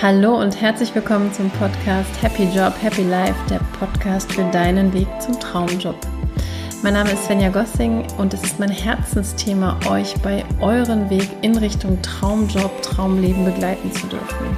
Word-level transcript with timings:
Hallo 0.00 0.40
und 0.40 0.60
herzlich 0.60 0.94
willkommen 0.94 1.32
zum 1.32 1.50
Podcast 1.50 2.22
Happy 2.22 2.44
Job, 2.44 2.72
Happy 2.80 3.02
Life, 3.02 3.34
der 3.50 3.58
Podcast 3.80 4.32
für 4.32 4.44
deinen 4.52 4.92
Weg 4.92 5.08
zum 5.18 5.40
Traumjob. 5.40 5.96
Mein 6.84 6.92
Name 6.92 7.10
ist 7.10 7.24
Svenja 7.24 7.48
Gossing 7.48 8.06
und 8.16 8.32
es 8.32 8.44
ist 8.44 8.60
mein 8.60 8.70
Herzensthema, 8.70 9.76
euch 9.90 10.14
bei 10.22 10.44
euren 10.60 11.10
Weg 11.10 11.28
in 11.42 11.58
Richtung 11.58 12.00
Traumjob, 12.00 12.80
Traumleben 12.80 13.44
begleiten 13.44 13.90
zu 13.90 14.06
dürfen. 14.06 14.56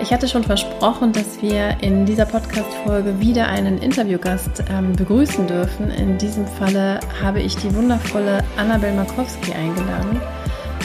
Ich 0.00 0.12
hatte 0.12 0.26
schon 0.26 0.42
versprochen, 0.42 1.12
dass 1.12 1.40
wir 1.40 1.76
in 1.80 2.04
dieser 2.04 2.26
Podcast-Folge 2.26 3.20
wieder 3.20 3.46
einen 3.46 3.78
Interviewgast 3.78 4.64
ähm, 4.68 4.92
begrüßen 4.96 5.46
dürfen. 5.46 5.88
In 5.92 6.18
diesem 6.18 6.48
Falle 6.48 6.98
habe 7.22 7.40
ich 7.40 7.54
die 7.58 7.72
wundervolle 7.72 8.42
Annabel 8.56 8.92
Markowski 8.92 9.52
eingeladen. 9.52 10.20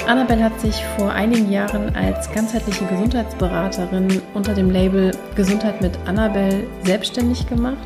Annabelle 0.08 0.42
hat 0.42 0.60
sich 0.62 0.86
vor 0.96 1.12
einigen 1.12 1.52
Jahren 1.52 1.94
als 1.94 2.32
ganzheitliche 2.32 2.86
Gesundheitsberaterin 2.86 4.22
unter 4.34 4.54
dem 4.54 4.70
Label 4.70 5.12
Gesundheit 5.36 5.82
mit 5.82 6.00
Annabelle 6.06 6.64
selbstständig 6.84 7.46
gemacht. 7.48 7.78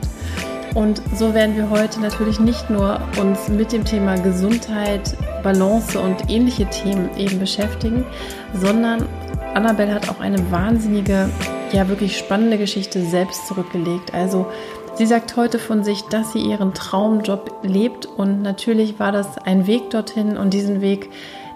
Und 0.75 1.01
so 1.15 1.33
werden 1.33 1.55
wir 1.55 1.71
heute 1.71 1.99
natürlich 1.99 2.39
nicht 2.39 2.69
nur 2.69 3.01
uns 3.19 3.49
mit 3.49 3.71
dem 3.71 3.83
Thema 3.85 4.15
Gesundheit, 4.19 5.17
Balance 5.41 5.99
und 5.99 6.29
ähnliche 6.29 6.67
Themen 6.67 7.09
eben 7.17 7.39
beschäftigen, 7.39 8.05
sondern 8.53 9.07
Annabelle 9.55 9.93
hat 9.93 10.07
auch 10.07 10.19
eine 10.19 10.51
wahnsinnige, 10.51 11.27
ja 11.73 11.89
wirklich 11.89 12.17
spannende 12.19 12.59
Geschichte 12.59 13.01
selbst 13.01 13.47
zurückgelegt. 13.47 14.13
Also 14.13 14.45
sie 14.93 15.07
sagt 15.07 15.35
heute 15.37 15.57
von 15.57 15.83
sich, 15.83 16.03
dass 16.03 16.33
sie 16.33 16.39
ihren 16.39 16.75
Traumjob 16.75 17.63
lebt 17.63 18.05
und 18.05 18.43
natürlich 18.43 18.99
war 18.99 19.11
das 19.11 19.39
ein 19.39 19.65
Weg 19.65 19.89
dorthin 19.89 20.37
und 20.37 20.53
diesen 20.53 20.81
Weg 20.81 21.09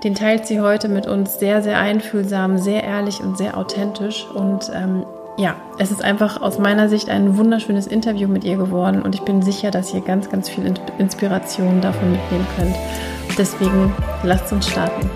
den 0.06 0.14
teilt 0.14 0.46
sie 0.46 0.62
heute 0.62 0.88
mit 0.88 1.08
uns 1.08 1.40
sehr, 1.40 1.64
sehr 1.64 1.80
einfühlsam, 1.80 2.60
sehr 2.60 2.84
ehrlich 2.84 3.22
und 3.22 3.40
sehr 3.40 3.58
authentisch. 3.58 4.28
Und 4.36 4.72
ähm, 4.72 5.04
ja, 5.36 5.56
es 5.80 5.90
ist 5.90 6.04
einfach 6.04 6.44
aus 6.44 6.60
meiner 6.60 6.90
Sicht 6.90 7.10
ein 7.10 7.38
wunderschönes 7.38 7.88
Interview 7.88 8.28
mit 8.28 8.44
ihr 8.44 8.56
geworden 8.56 9.02
und 9.02 9.16
ich 9.16 9.22
bin 9.22 9.42
sicher, 9.42 9.72
dass 9.72 9.96
ihr 9.96 10.02
ganz, 10.02 10.30
ganz 10.30 10.48
viel 10.48 10.72
Inspiration 11.00 11.82
davon 11.82 12.12
mitnehmen 12.12 12.48
könnt. 12.56 12.76
Deswegen 13.36 13.92
lasst 14.22 14.54
uns 14.54 14.70
starten. 14.70 15.10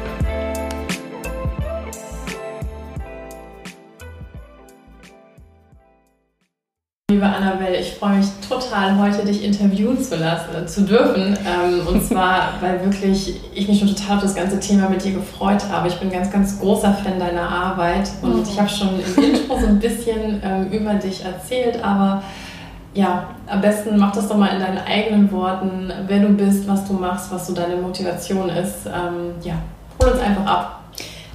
Liebe 7.09 7.25
Annabelle, 7.25 7.75
ich 7.75 7.93
freue 7.93 8.17
mich 8.17 8.27
total, 8.47 8.95
heute 8.99 9.25
dich 9.25 9.43
interviewen 9.43 9.99
zu 9.99 10.15
lassen, 10.15 10.53
äh, 10.55 10.67
zu 10.67 10.83
dürfen. 10.83 11.35
Ähm, 11.43 11.87
und 11.87 12.05
zwar, 12.05 12.53
weil 12.61 12.85
wirklich 12.85 13.33
ich 13.51 13.67
mich 13.67 13.79
schon 13.79 13.87
total 13.87 14.17
auf 14.17 14.21
das 14.21 14.35
ganze 14.35 14.59
Thema 14.59 14.87
mit 14.87 15.03
dir 15.03 15.13
gefreut 15.13 15.63
habe. 15.71 15.87
Ich 15.87 15.95
bin 15.95 16.11
ganz, 16.11 16.31
ganz 16.31 16.59
großer 16.59 16.93
Fan 16.93 17.17
deiner 17.17 17.49
Arbeit 17.49 18.11
und 18.21 18.35
oh. 18.35 18.43
ich 18.47 18.59
habe 18.59 18.69
schon 18.69 18.89
im 18.99 19.23
Intro 19.23 19.59
so 19.59 19.65
ein 19.65 19.79
bisschen 19.79 20.39
ähm, 20.43 20.67
über 20.71 20.93
dich 20.93 21.25
erzählt, 21.25 21.83
aber 21.83 22.21
ja, 22.93 23.23
am 23.47 23.59
besten 23.59 23.97
mach 23.97 24.11
das 24.11 24.27
doch 24.27 24.37
mal 24.37 24.49
in 24.49 24.59
deinen 24.59 24.77
eigenen 24.77 25.31
Worten, 25.31 25.91
wer 26.05 26.19
du 26.19 26.29
bist, 26.29 26.67
was 26.67 26.87
du 26.87 26.93
machst, 26.93 27.31
was 27.31 27.47
so 27.47 27.55
deine 27.55 27.77
Motivation 27.77 28.49
ist. 28.49 28.85
Ähm, 28.85 29.33
ja, 29.43 29.55
hol 29.99 30.11
uns 30.11 30.21
einfach 30.21 30.45
ab. 30.45 30.78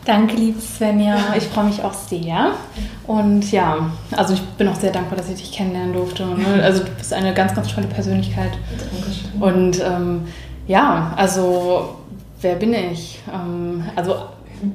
Danke, 0.05 0.37
liebe 0.37 0.61
Svenja. 0.61 1.17
Ich 1.37 1.45
freue 1.45 1.65
mich 1.65 1.83
auch 1.83 1.95
sehr. 1.95 2.53
Und 3.07 3.51
ja, 3.51 3.91
also 4.15 4.35
ich 4.35 4.43
bin 4.43 4.69
auch 4.69 4.75
sehr 4.75 4.93
dankbar, 4.93 5.17
dass 5.17 5.31
ich 5.31 5.37
dich 5.37 5.53
kennenlernen 5.53 5.95
durfte. 5.95 6.27
Ne? 6.27 6.63
Also 6.63 6.85
du 6.85 6.91
bist 6.91 7.13
eine 7.15 7.33
ganz, 7.33 7.55
ganz 7.55 7.75
tolle 7.75 7.87
Persönlichkeit. 7.87 8.51
Dankeschön. 8.79 9.43
Und 9.43 9.81
ähm, 9.83 10.29
ja, 10.67 11.15
also 11.17 11.97
wer 12.43 12.57
bin 12.57 12.75
ich? 12.75 13.19
Ähm, 13.33 13.85
also 13.97 14.17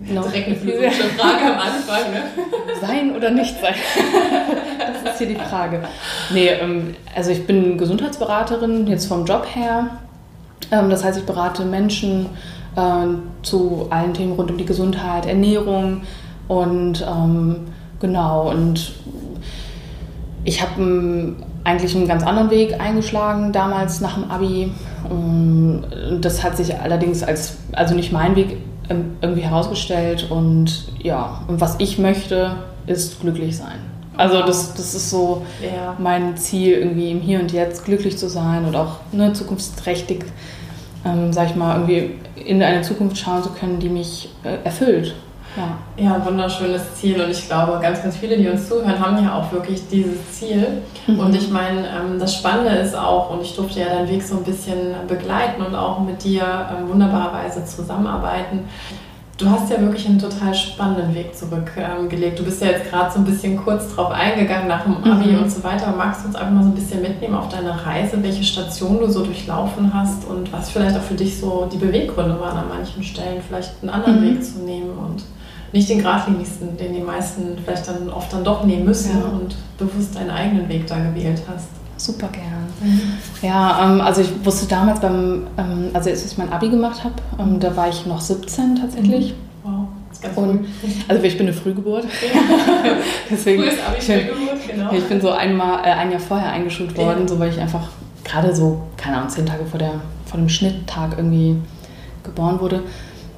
noch 0.08 0.32
Direkt 0.32 0.48
eine 0.48 0.56
philosophische 0.56 1.10
Frage 1.10 1.46
am 1.46 1.60
Anfang, 1.60 2.12
ne? 2.12 2.24
Sein 2.82 3.16
oder 3.16 3.32
nicht 3.32 3.56
sein? 3.60 3.76
Das 5.04 5.14
ist 5.14 5.18
hier 5.20 5.28
die 5.28 5.36
Frage. 5.36 5.82
Nee, 6.32 6.50
ähm, 6.50 6.96
also 7.16 7.32
ich 7.32 7.46
bin 7.46 7.78
Gesundheitsberaterin, 7.78 8.88
jetzt 8.88 9.06
vom 9.08 9.26
Job 9.26 9.48
her. 9.54 9.88
Ähm, 10.72 10.90
das 10.90 11.04
heißt, 11.04 11.20
ich 11.20 11.26
berate 11.26 11.66
Menschen 11.66 12.28
äh, 12.80 13.44
zu 13.44 13.88
allen 13.90 14.14
Themen 14.14 14.34
rund 14.34 14.52
um 14.52 14.58
die 14.58 14.66
Gesundheit, 14.66 15.26
Ernährung 15.26 16.02
und 16.48 17.06
ähm, 17.08 17.68
genau. 18.00 18.50
Und 18.50 18.94
ich 20.44 20.62
habe 20.62 20.82
ähm, 20.82 21.36
eigentlich 21.64 21.96
einen 21.96 22.08
ganz 22.08 22.24
anderen 22.24 22.50
Weg 22.50 22.80
eingeschlagen 22.80 23.52
damals 23.52 24.02
nach 24.02 24.16
dem 24.16 24.30
Abi. 24.30 24.72
Und 25.10 25.86
das 26.22 26.44
hat 26.44 26.58
sich 26.58 26.80
allerdings 26.80 27.24
als, 27.24 27.58
also 27.74 27.96
nicht 27.96 28.12
mein 28.12 28.36
Weg 28.36 28.58
ähm, 28.90 29.18
irgendwie 29.22 29.42
herausgestellt. 29.42 30.28
Und 30.30 30.88
ja, 31.02 31.42
und 31.48 31.62
was 31.62 31.76
ich 31.80 32.00
möchte, 32.00 32.56
ist 32.88 33.22
glücklich 33.22 33.58
sein. 33.58 33.78
Also 34.18 34.42
das, 34.42 34.74
das 34.74 34.96
ist 34.96 35.10
so 35.10 35.44
ja. 35.64 35.96
mein 35.98 36.36
Ziel, 36.36 36.74
irgendwie 36.74 37.12
im 37.12 37.22
Hier 37.22 37.40
und 37.40 37.54
Jetzt 37.54 37.86
glücklich 37.86 38.18
zu 38.18 38.28
sein 38.28 38.66
und 38.66 38.76
auch 38.76 38.98
ne, 39.14 39.32
zukunftsträchtig 39.32 40.26
ähm, 41.06 41.32
sag 41.34 41.50
ich 41.50 41.56
mal, 41.56 41.76
irgendwie 41.76 42.20
in 42.44 42.62
eine 42.62 42.82
Zukunft 42.82 43.18
schauen 43.18 43.44
zu 43.44 43.50
können, 43.50 43.80
die 43.80 43.90
mich 43.90 44.30
äh, 44.44 44.64
erfüllt. 44.64 45.16
Ja. 45.58 46.04
ja, 46.04 46.26
wunderschönes 46.26 46.94
Ziel 46.96 47.20
und 47.20 47.32
ich 47.32 47.48
glaube, 47.48 47.80
ganz, 47.82 48.04
ganz 48.04 48.18
viele, 48.18 48.38
die 48.38 48.48
uns 48.48 48.70
zuhören, 48.70 49.00
haben 49.00 49.24
ja 49.24 49.34
auch 49.34 49.52
wirklich 49.52 49.82
dieses 49.90 50.32
Ziel. 50.32 50.84
Mhm. 51.08 51.20
Und 51.20 51.36
ich 51.36 51.50
meine, 51.50 51.88
ähm, 51.88 52.20
das 52.20 52.36
Spannende 52.36 52.80
ist 52.80 52.96
auch, 52.96 53.32
und 53.32 53.42
ich 53.42 53.56
durfte 53.56 53.80
ja 53.80 53.88
deinen 53.88 54.08
Weg 54.08 54.22
so 54.22 54.38
ein 54.38 54.44
bisschen 54.44 54.94
begleiten 55.08 55.64
und 55.64 55.74
auch 55.74 56.00
mit 56.02 56.24
dir 56.24 56.44
ähm, 56.44 56.88
wunderbarerweise 56.90 57.66
zusammenarbeiten. 57.66 58.66
Du 59.40 59.50
hast 59.50 59.72
ja 59.72 59.80
wirklich 59.80 60.06
einen 60.06 60.20
total 60.20 60.54
spannenden 60.54 61.16
Weg 61.16 61.34
zurückgelegt. 61.34 62.38
Du 62.38 62.44
bist 62.44 62.62
ja 62.62 62.72
jetzt 62.72 62.90
gerade 62.90 63.10
so 63.10 63.20
ein 63.20 63.26
bisschen 63.26 63.56
kurz 63.56 63.96
drauf 63.96 64.12
eingegangen 64.12 64.68
nach 64.68 64.84
dem 64.84 64.98
Abi 64.98 65.32
mhm. 65.32 65.44
und 65.44 65.50
so 65.50 65.64
weiter. 65.64 65.94
Magst 65.96 66.24
du 66.24 66.28
uns 66.28 66.36
einfach 66.36 66.52
mal 66.52 66.64
so 66.64 66.68
ein 66.68 66.76
bisschen 66.76 67.02
mitnehmen 67.02 67.36
auf 67.36 67.48
deine 67.48 67.86
Reise, 67.86 68.22
welche 68.22 68.44
Station 68.44 69.00
du 69.00 69.10
so 69.10 69.24
durchlaufen 69.24 69.94
hast 69.94 70.26
und 70.26 70.52
was 70.52 70.70
vielleicht 70.72 70.98
auch 70.98 71.02
für 71.02 71.14
dich 71.14 71.40
so 71.40 71.70
die 71.72 71.78
Beweggründe 71.78 72.38
waren 72.38 72.58
an 72.58 72.68
manchen 72.68 73.02
Stellen, 73.02 73.42
vielleicht 73.42 73.82
einen 73.82 73.92
anderen 73.92 74.20
mhm. 74.20 74.36
Weg 74.36 74.44
zu 74.44 74.60
nehmen 74.60 74.90
und 74.90 75.24
nicht 75.72 75.88
den 75.88 76.00
geradlinigsten, 76.00 76.76
den 76.76 76.94
die 76.94 77.02
meisten 77.02 77.58
vielleicht 77.64 77.88
dann 77.88 78.10
oft 78.10 78.34
dann 78.34 78.44
doch 78.44 78.66
nehmen 78.66 78.84
müssen 78.84 79.22
ja. 79.22 79.26
und 79.26 79.56
bewusst 79.78 80.18
deinen 80.18 80.32
eigenen 80.32 80.68
Weg 80.68 80.86
da 80.86 80.98
gewählt 80.98 81.42
hast. 81.48 81.70
Super 81.96 82.28
gern. 82.28 82.59
Ja, 83.42 83.86
ähm, 83.86 84.02
also 84.02 84.22
ich 84.22 84.30
wusste 84.44 84.68
damals 84.68 85.00
beim, 85.00 85.48
ähm, 85.58 85.90
also 85.94 86.10
als 86.10 86.26
ich 86.26 86.38
mein 86.38 86.52
Abi 86.52 86.70
gemacht 86.70 87.04
habe, 87.04 87.16
ähm, 87.40 87.60
da 87.60 87.76
war 87.76 87.90
ich 87.90 88.06
noch 88.06 88.22
17 88.22 88.76
tatsächlich. 88.76 89.34
Mhm. 89.34 89.72
Wow. 89.72 89.88
Ganz 90.22 90.38
und, 90.38 90.66
also 91.08 91.24
ich 91.24 91.38
bin 91.38 91.48
eine 91.48 91.56
Frühgeburt. 91.56 92.04
Ja. 92.04 92.42
Deswegen, 93.30 93.64
Frühes 93.64 93.76
Abi, 93.88 94.02
Frühgeburt, 94.02 94.68
genau. 94.70 94.92
Ich 94.92 95.04
bin 95.06 95.22
so 95.22 95.32
einmal, 95.32 95.80
äh, 95.86 95.92
ein 95.92 96.12
Jahr 96.12 96.20
vorher 96.20 96.52
eingeschult 96.52 96.98
worden, 96.98 97.22
ja. 97.22 97.28
so 97.28 97.40
weil 97.40 97.50
ich 97.50 97.60
einfach 97.60 97.88
gerade 98.24 98.56
so, 98.56 98.82
keine 98.98 99.18
Ahnung, 99.18 99.30
zehn 99.30 99.46
Tage 99.46 99.66
vor, 99.66 99.80
der, 99.80 100.02
vor 100.26 100.40
dem 100.40 100.50
Schnitttag 100.50 101.18
irgendwie 101.18 101.58
geboren 102.24 102.60
wurde. 102.60 102.84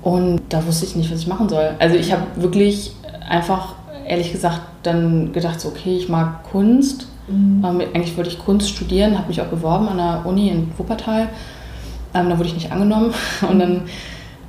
Und 0.02 0.42
da 0.50 0.66
wusste 0.66 0.86
ich 0.86 0.96
nicht, 0.96 1.12
was 1.12 1.20
ich 1.20 1.28
machen 1.28 1.48
soll. 1.48 1.76
Also 1.80 1.96
ich 1.96 2.12
habe 2.12 2.24
wirklich 2.36 2.94
einfach, 3.30 3.76
ehrlich 4.08 4.32
gesagt, 4.32 4.62
dann 4.84 5.32
gedacht, 5.32 5.62
so, 5.62 5.70
okay, 5.70 5.96
ich 5.96 6.10
mag 6.10 6.44
Kunst 6.44 7.08
Mhm. 7.28 7.64
Ähm, 7.66 7.82
eigentlich 7.94 8.18
wollte 8.18 8.30
ich 8.30 8.40
Kunst 8.40 8.70
studieren, 8.70 9.18
habe 9.18 9.28
mich 9.28 9.42
auch 9.42 9.48
beworben 9.48 9.88
an 9.90 9.98
der 9.98 10.26
Uni 10.26 10.50
in 10.50 10.72
Wuppertal. 10.78 11.30
Ähm, 12.14 12.30
da 12.30 12.38
wurde 12.38 12.50
ich 12.50 12.56
nicht 12.56 12.72
angenommen. 12.72 13.14
Und 13.50 13.60
dann 13.60 13.84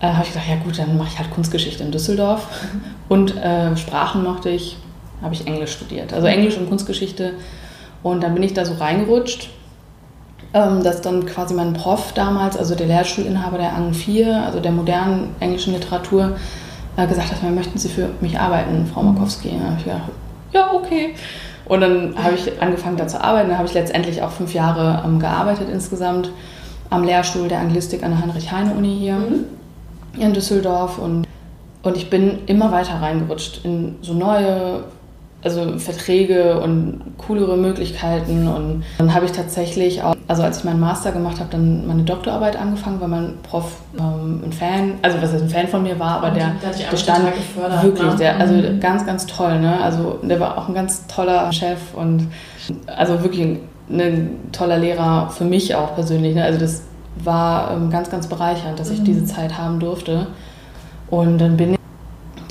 äh, 0.01 0.07
habe 0.07 0.25
ich 0.25 0.33
gedacht, 0.33 0.49
ja 0.49 0.57
gut, 0.57 0.79
dann 0.79 0.97
mache 0.97 1.09
ich 1.13 1.19
halt 1.19 1.31
Kunstgeschichte 1.31 1.83
in 1.85 1.93
Düsseldorf. 1.93 2.49
Und 3.09 3.37
äh, 3.37 3.77
Sprachen 3.77 4.25
mochte 4.25 4.51
ich, 4.51 4.77
habe 5.21 5.35
ich 5.35 5.47
Englisch 5.47 5.73
studiert. 5.73 6.13
Also 6.13 6.27
Englisch 6.27 6.57
und 6.57 6.69
Kunstgeschichte. 6.69 7.35
Und 8.03 8.23
dann 8.23 8.35
bin 8.35 8.43
ich 8.43 8.55
da 8.55 8.65
so 8.65 8.75
reingerutscht, 8.75 9.51
ähm, 10.55 10.83
dass 10.83 11.01
dann 11.01 11.27
quasi 11.27 11.55
mein 11.55 11.73
Prof 11.75 12.13
damals, 12.15 12.57
also 12.57 12.75
der 12.75 12.87
Lehrstuhlinhaber 12.87 13.59
der 13.59 13.75
Ang 13.75 13.95
4, 13.95 14.45
also 14.45 14.61
der 14.61 14.73
modernen 14.73 15.37
englischen 15.41 15.73
Literatur, 15.73 16.37
äh, 16.97 17.07
gesagt 17.07 17.31
hat, 17.33 17.43
möchten 17.55 17.79
Sie 17.79 17.89
für 17.89 18.11
mich 18.21 18.39
arbeiten, 18.39 18.87
Frau 18.87 19.03
mhm. 19.03 19.15
Markowski. 19.15 19.51
Da 19.59 19.67
habe 19.67 19.77
ich 19.79 19.85
gedacht, 19.85 20.11
ja, 20.53 20.73
okay. 20.75 21.15
Und 21.65 21.81
dann 21.81 22.15
habe 22.23 22.35
ich 22.35 22.61
angefangen 22.61 22.97
da 22.97 23.07
zu 23.07 23.23
arbeiten. 23.23 23.51
Da 23.51 23.59
habe 23.59 23.69
ich 23.69 23.75
letztendlich 23.75 24.23
auch 24.23 24.31
fünf 24.31 24.55
Jahre 24.55 25.03
ähm, 25.05 25.19
gearbeitet 25.19 25.69
insgesamt 25.71 26.31
am 26.91 27.05
Lehrstuhl 27.05 27.49
der 27.49 27.61
Anglistik 27.61 28.03
an 28.03 28.11
der 28.11 28.21
Heinrich-Heine-Uni 28.21 28.97
hier 28.99 29.17
mhm. 29.17 29.45
in 30.19 30.33
Düsseldorf. 30.33 30.99
Und, 30.99 31.27
und 31.83 31.97
ich 31.97 32.11
bin 32.11 32.41
immer 32.47 32.73
weiter 32.73 33.01
reingerutscht 33.01 33.65
in 33.65 33.97
so 34.03 34.13
neue 34.15 34.85
also 35.43 35.79
Verträge 35.79 36.61
und 36.61 37.01
coolere 37.19 37.57
Möglichkeiten. 37.57 38.47
Und 38.47 38.85
dann 38.99 39.13
habe 39.13 39.27
ich 39.27 39.33
tatsächlich 39.33 40.03
auch, 40.03 40.15
also 40.29 40.43
als 40.43 40.59
ich 40.59 40.65
meinen 40.65 40.81
Master 40.81 41.13
gemacht 41.13 41.41
habe, 41.41 41.51
dann 41.51 41.87
meine 41.87 42.03
Doktorarbeit 42.03 42.57
angefangen, 42.57 43.01
weil 43.01 43.09
mein 43.09 43.35
Prof 43.43 43.77
ähm, 43.99 44.43
ein 44.45 44.53
Fan, 44.53 44.95
also 45.03 45.21
was 45.21 45.33
heißt 45.33 45.43
ein 45.43 45.49
Fan 45.49 45.69
von 45.69 45.83
mir 45.83 45.99
war, 45.99 46.19
aber 46.19 46.31
der, 46.31 46.53
der, 46.63 46.91
der 46.91 46.97
stand 46.97 47.25
wirklich, 47.83 48.03
ne? 48.03 48.17
der, 48.17 48.39
also 48.39 48.55
mhm. 48.55 48.81
ganz, 48.81 49.05
ganz 49.05 49.27
toll. 49.27 49.59
Ne? 49.59 49.81
Also 49.81 50.21
der 50.23 50.39
war 50.39 50.59
auch 50.59 50.69
ein 50.69 50.75
ganz 50.75 51.07
toller 51.09 51.53
Chef 51.53 51.79
und 51.95 52.29
also 52.87 53.23
wirklich 53.23 53.43
ein, 53.43 53.61
ein 53.91 54.31
toller 54.53 54.79
Lehrer 54.79 55.29
für 55.31 55.45
mich 55.45 55.75
auch 55.75 55.95
persönlich. 55.95 56.37
Ne? 56.37 56.45
Also 56.45 56.61
das 56.61 56.83
war 57.17 57.73
ähm, 57.73 57.91
ganz, 57.91 58.11
ganz 58.11 58.29
bereichernd, 58.29 58.79
dass 58.79 58.91
ich 58.91 59.01
mhm. 59.01 59.05
diese 59.05 59.25
Zeit 59.25 59.59
haben 59.59 59.81
durfte. 59.81 60.29
Und 61.11 61.39
dann 61.39 61.57
bin 61.57 61.73
ich 61.75 61.82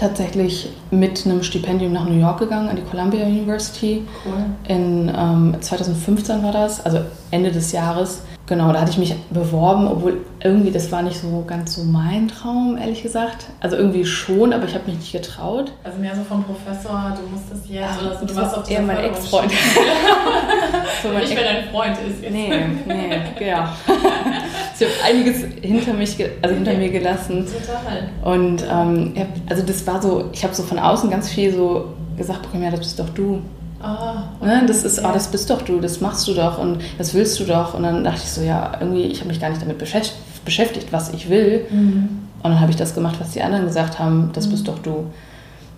tatsächlich 0.01 0.69
mit 0.89 1.25
einem 1.25 1.43
Stipendium 1.43 1.93
nach 1.93 2.05
New 2.05 2.19
York 2.19 2.39
gegangen, 2.39 2.69
an 2.69 2.75
die 2.75 2.81
Columbia 2.81 3.23
University. 3.23 4.03
Cool. 4.25 4.45
In 4.67 5.11
ähm, 5.15 5.55
2015 5.59 6.43
war 6.43 6.51
das, 6.51 6.83
also 6.83 6.99
Ende 7.29 7.51
des 7.51 7.71
Jahres. 7.71 8.23
Genau, 8.47 8.73
da 8.73 8.81
hatte 8.81 8.91
ich 8.91 8.97
mich 8.97 9.15
beworben, 9.29 9.87
obwohl 9.87 10.25
irgendwie 10.43 10.71
das 10.71 10.91
war 10.91 11.03
nicht 11.03 11.21
so 11.21 11.43
ganz 11.47 11.75
so 11.75 11.83
mein 11.83 12.27
Traum, 12.27 12.77
ehrlich 12.77 13.03
gesagt. 13.03 13.45
Also 13.61 13.77
irgendwie 13.77 14.03
schon, 14.03 14.51
aber 14.51 14.65
ich 14.65 14.73
habe 14.73 14.87
mich 14.87 14.97
nicht 14.97 15.11
getraut. 15.11 15.71
Also 15.83 15.99
mehr 15.99 16.15
so 16.15 16.23
vom 16.23 16.43
Professor, 16.43 17.15
du 17.15 17.29
musstest 17.29 17.69
jetzt 17.69 17.79
ja, 17.79 17.97
oder 18.01 18.19
so, 18.19 18.25
du 18.25 18.35
warst 18.35 18.57
auf 18.57 18.69
eher 18.69 18.81
mein 18.81 18.97
Ex-Freund. 18.97 19.51
so 21.03 21.09
mein 21.09 21.19
nicht, 21.19 21.31
Ex 21.31 21.39
wenn 21.39 21.45
dein 21.45 21.69
Freund 21.69 21.97
ist. 22.09 22.23
Jetzt. 22.23 22.33
Nee, 22.33 22.53
nee, 22.87 23.47
ja. 23.47 23.73
ich 24.81 24.87
habe 24.87 25.03
einiges 25.05 25.43
hinter 25.61 25.93
mich, 25.93 26.17
also 26.41 26.55
hinter 26.55 26.73
mir 26.73 26.89
gelassen. 26.89 27.45
Total. 27.45 28.35
Und 28.35 28.65
ähm, 28.69 29.13
also 29.49 29.63
das 29.63 29.85
war 29.85 30.01
so, 30.01 30.29
ich 30.33 30.43
habe 30.43 30.53
so 30.53 30.63
von 30.63 30.79
außen 30.79 31.09
ganz 31.09 31.29
viel 31.29 31.53
so 31.53 31.93
gesagt, 32.17 32.47
ja, 32.53 32.69
das 32.69 32.79
bist 32.79 32.99
doch 32.99 33.09
du. 33.09 33.41
Ah, 33.81 34.23
okay. 34.39 34.47
ne, 34.47 34.63
das 34.67 34.83
ist, 34.83 34.99
oh, 35.03 35.09
das 35.11 35.29
bist 35.29 35.49
doch 35.49 35.63
du, 35.63 35.79
das 35.79 36.01
machst 36.01 36.27
du 36.27 36.33
doch 36.33 36.59
und 36.59 36.79
das 36.97 37.13
willst 37.13 37.39
du 37.39 37.45
doch. 37.45 37.73
Und 37.73 37.83
dann 37.83 38.03
dachte 38.03 38.21
ich 38.23 38.31
so, 38.31 38.41
ja, 38.41 38.73
irgendwie, 38.79 39.03
ich 39.03 39.19
habe 39.19 39.29
mich 39.29 39.39
gar 39.39 39.49
nicht 39.49 39.61
damit 39.61 39.77
beschäftigt, 39.77 40.91
was 40.91 41.13
ich 41.13 41.29
will. 41.29 41.65
Mhm. 41.69 42.09
Und 42.43 42.51
dann 42.51 42.59
habe 42.59 42.71
ich 42.71 42.77
das 42.77 42.93
gemacht, 42.93 43.15
was 43.19 43.31
die 43.31 43.41
anderen 43.41 43.65
gesagt 43.65 43.99
haben, 43.99 44.31
das 44.33 44.47
mhm. 44.47 44.51
bist 44.51 44.67
doch 44.67 44.79
du. 44.79 45.05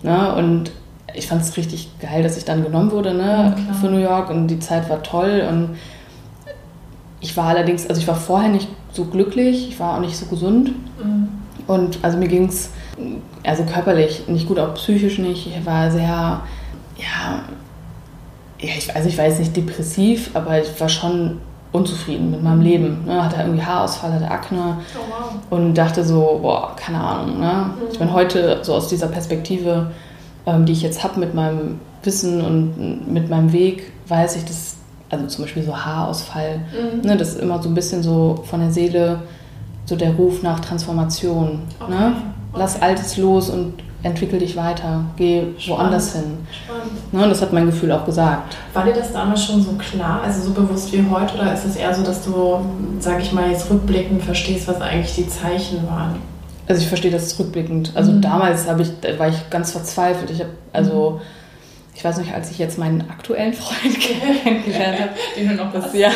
Ne? 0.02 0.36
Und 0.36 0.72
ich 1.14 1.28
fand 1.28 1.42
es 1.42 1.56
richtig 1.56 1.90
geil, 2.00 2.24
dass 2.24 2.38
ich 2.38 2.46
dann 2.46 2.64
genommen 2.64 2.92
wurde 2.92 3.14
ne, 3.14 3.56
ja, 3.68 3.74
für 3.74 3.88
New 3.88 4.00
York 4.00 4.30
und 4.30 4.48
die 4.48 4.60
Zeit 4.60 4.90
war 4.90 5.04
toll. 5.04 5.46
Und 5.50 5.78
ich 7.24 7.36
war 7.38 7.46
allerdings, 7.46 7.88
also 7.88 8.00
ich 8.00 8.08
war 8.08 8.16
vorher 8.16 8.50
nicht 8.50 8.68
so 8.92 9.06
glücklich, 9.06 9.70
ich 9.70 9.80
war 9.80 9.96
auch 9.96 10.02
nicht 10.02 10.16
so 10.16 10.25
gesund. 10.25 10.74
Mhm. 11.02 11.30
Und 11.66 12.00
also 12.02 12.18
mir 12.18 12.28
ging 12.28 12.50
es 12.50 12.70
also 13.44 13.64
körperlich 13.64 14.28
nicht 14.28 14.48
gut, 14.48 14.60
auch 14.60 14.74
psychisch 14.74 15.18
nicht. 15.20 15.48
Ich 15.48 15.66
war 15.66 15.90
sehr, 15.90 16.02
ja, 16.02 16.42
ja, 18.60 18.70
ich, 18.78 18.94
also 18.94 19.08
ich 19.08 19.18
jetzt 19.18 19.40
nicht 19.40 19.56
depressiv, 19.56 20.31
aber 20.34 20.62
ich 20.62 20.80
war 20.80 20.90
schon 20.90 21.40
unzufrieden 21.72 22.30
mit 22.30 22.44
meinem 22.44 22.62
Leben. 22.62 23.06
Ne? 23.06 23.24
Hatte 23.24 23.38
irgendwie 23.38 23.64
Haarausfall, 23.64 24.12
hatte 24.12 24.30
Akne 24.30 24.78
oh, 24.94 25.00
wow. 25.10 25.34
und 25.50 25.76
dachte 25.76 26.04
so, 26.04 26.40
boah, 26.42 26.76
keine 26.76 27.00
Ahnung. 27.00 27.40
Ne? 27.40 27.54
Mhm. 27.68 27.88
Ich 27.90 28.00
bin 28.00 28.12
heute 28.12 28.60
so 28.64 28.74
aus 28.74 28.90
dieser 28.90 29.08
Perspektive, 29.08 29.92
ähm, 30.46 30.66
die 30.66 30.74
ich 30.74 30.81
jetzt 30.81 31.06
habe 31.06 31.22
mit 31.22 31.34
meinem 31.34 31.80
Wissen 32.04 32.42
und 32.42 33.08
mit 33.12 33.30
meinem 33.30 33.54
Weg, 33.54 33.94
weiß 34.10 34.36
ich, 34.36 34.44
dass, 34.44 34.76
also 35.13 35.27
zum 35.27 35.45
Beispiel 35.45 35.63
so 35.63 35.77
Haarausfall, 35.77 36.57
mhm. 36.57 37.01
ne? 37.07 37.15
das 37.15 37.30
ist 37.30 37.39
immer 37.39 37.62
so 37.62 37.69
ein 37.69 37.75
bisschen 37.75 38.01
so 38.01 38.44
von 38.45 38.60
der 38.60 38.71
Seele, 38.71 39.19
so 39.86 39.95
der 39.95 40.13
Ruf 40.13 40.42
nach 40.42 40.60
Transformation. 40.60 41.60
Okay. 41.80 41.92
Ne? 41.92 42.15
Lass 42.56 42.75
okay. 42.75 42.86
Altes 42.86 43.18
los 43.18 43.50
und 43.50 43.74
entwickel 44.01 44.39
dich 44.39 44.56
weiter, 44.56 45.06
geh 45.15 45.44
woanders 45.68 46.13
hin. 46.13 46.39
Spannend. 46.51 47.13
Ne, 47.13 47.30
das 47.30 47.42
hat 47.42 47.54
mein 47.54 47.68
Gefühl 47.68 47.92
auch 47.92 48.06
gesagt. 48.06 48.57
War 48.74 48.83
dir 48.83 48.94
das 48.94 49.13
damals 49.13 49.45
schon 49.45 49.62
so 49.62 49.71
klar, 49.74 50.21
also 50.24 50.42
so 50.42 50.51
bewusst 50.51 50.92
wie 50.92 51.06
heute, 51.10 51.36
oder 51.36 51.54
ist 51.54 51.66
es 51.66 51.75
eher 51.77 51.94
so, 51.94 52.04
dass 52.04 52.25
du, 52.25 52.59
sag 53.00 53.21
ich 53.21 53.31
mal, 53.31 53.50
jetzt 53.50 53.69
rückblickend 53.69 54.21
verstehst, 54.21 54.68
was 54.68 54.81
eigentlich 54.81 55.16
die 55.16 55.27
Zeichen 55.27 55.88
waren? 55.88 56.16
Also 56.68 56.81
ich 56.81 56.88
verstehe 56.88 57.12
das 57.12 57.38
rückblickend. 57.39 57.92
Also 57.95 58.12
mhm. 58.12 58.21
damals 58.21 58.66
ich, 58.66 59.19
war 59.19 59.30
ich 59.30 59.50
ganz 59.50 59.71
verzweifelt. 59.71 60.31
Ich 60.31 60.39
habe 60.39 60.51
also 60.74 61.12
mhm. 61.12 61.21
Ich 61.95 62.04
weiß 62.04 62.18
nicht, 62.18 62.34
als 62.34 62.50
ich 62.51 62.57
jetzt 62.57 62.78
meinen 62.78 63.01
aktuellen 63.10 63.54
Freund 63.54 64.00
kennengelernt 64.00 65.00
habe, 65.00 65.12
den 65.38 65.50
du 65.50 65.56
noch 65.56 65.72
das, 65.72 65.94
ja, 65.94 66.10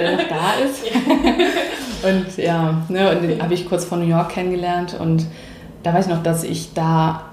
der 0.00 0.16
noch 0.16 0.28
da 0.28 0.52
ist. 0.64 0.84
und 2.02 2.36
ja, 2.42 2.82
ne, 2.88 3.10
und 3.10 3.22
den 3.22 3.42
habe 3.42 3.54
ich 3.54 3.68
kurz 3.68 3.84
vor 3.84 3.98
New 3.98 4.06
York 4.06 4.30
kennengelernt 4.30 4.96
und 4.98 5.26
da 5.82 5.92
weiß 5.94 6.06
ich 6.06 6.12
noch, 6.12 6.22
dass 6.22 6.44
ich 6.44 6.72
da, 6.74 7.24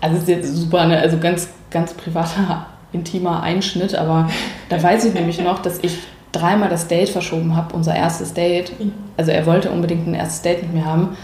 also 0.00 0.14
das 0.14 0.24
ist 0.24 0.28
jetzt 0.28 0.56
super, 0.56 0.86
ne? 0.86 0.98
also 0.98 1.18
ganz, 1.18 1.48
ganz 1.70 1.94
privater, 1.94 2.66
intimer 2.92 3.42
Einschnitt, 3.42 3.94
aber 3.94 4.28
da 4.68 4.82
weiß 4.82 5.04
ich 5.04 5.14
nämlich 5.14 5.40
noch, 5.40 5.60
dass 5.60 5.78
ich 5.82 5.98
dreimal 6.32 6.68
das 6.68 6.88
Date 6.88 7.10
verschoben 7.10 7.56
habe, 7.56 7.74
unser 7.74 7.94
erstes 7.94 8.32
Date. 8.32 8.72
Also 9.16 9.30
er 9.30 9.44
wollte 9.46 9.70
unbedingt 9.70 10.06
ein 10.06 10.14
erstes 10.14 10.42
Date 10.42 10.62
mit 10.62 10.74
mir 10.74 10.84
haben, 10.86 11.16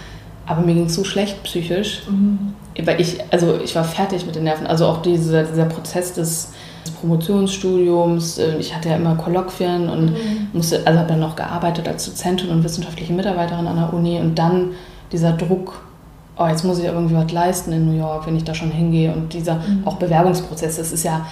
aber 0.48 0.62
mir 0.62 0.74
ging 0.74 0.86
es 0.86 0.94
so 0.94 1.04
schlecht 1.04 1.42
psychisch, 1.42 2.02
mhm. 2.08 2.54
weil 2.84 3.00
ich, 3.00 3.18
also 3.30 3.58
ich 3.62 3.74
war 3.76 3.84
fertig 3.84 4.26
mit 4.26 4.34
den 4.34 4.44
Nerven. 4.44 4.66
Also 4.66 4.86
auch 4.86 5.02
dieser, 5.02 5.44
dieser 5.44 5.66
Prozess 5.66 6.14
des, 6.14 6.52
des 6.84 6.94
Promotionsstudiums, 6.94 8.38
äh, 8.38 8.56
ich 8.58 8.74
hatte 8.74 8.88
ja 8.88 8.96
immer 8.96 9.14
Kolloquien 9.16 9.88
und 9.88 10.12
mhm. 10.12 10.48
musste, 10.52 10.86
also 10.86 10.98
habe 10.98 11.08
dann 11.08 11.20
noch 11.20 11.36
gearbeitet 11.36 11.86
als 11.86 12.06
Dozentin 12.06 12.50
und 12.50 12.64
wissenschaftliche 12.64 13.12
Mitarbeiterin 13.12 13.66
an 13.66 13.76
der 13.76 13.92
Uni 13.92 14.18
und 14.18 14.38
dann 14.38 14.70
dieser 15.12 15.32
Druck 15.32 15.82
oh, 16.38 16.46
jetzt 16.46 16.64
muss 16.64 16.78
ich 16.78 16.84
irgendwie 16.84 17.14
was 17.14 17.30
leisten 17.32 17.72
in 17.72 17.86
New 17.86 17.98
York, 17.98 18.26
wenn 18.26 18.36
ich 18.36 18.44
da 18.44 18.54
schon 18.54 18.70
hingehe. 18.70 19.12
Und 19.12 19.32
dieser 19.32 19.56
mhm. 19.56 19.82
auch 19.84 19.96
Bewerbungsprozess, 19.96 20.76
das 20.76 20.92
ist 20.92 21.04
ja, 21.04 21.26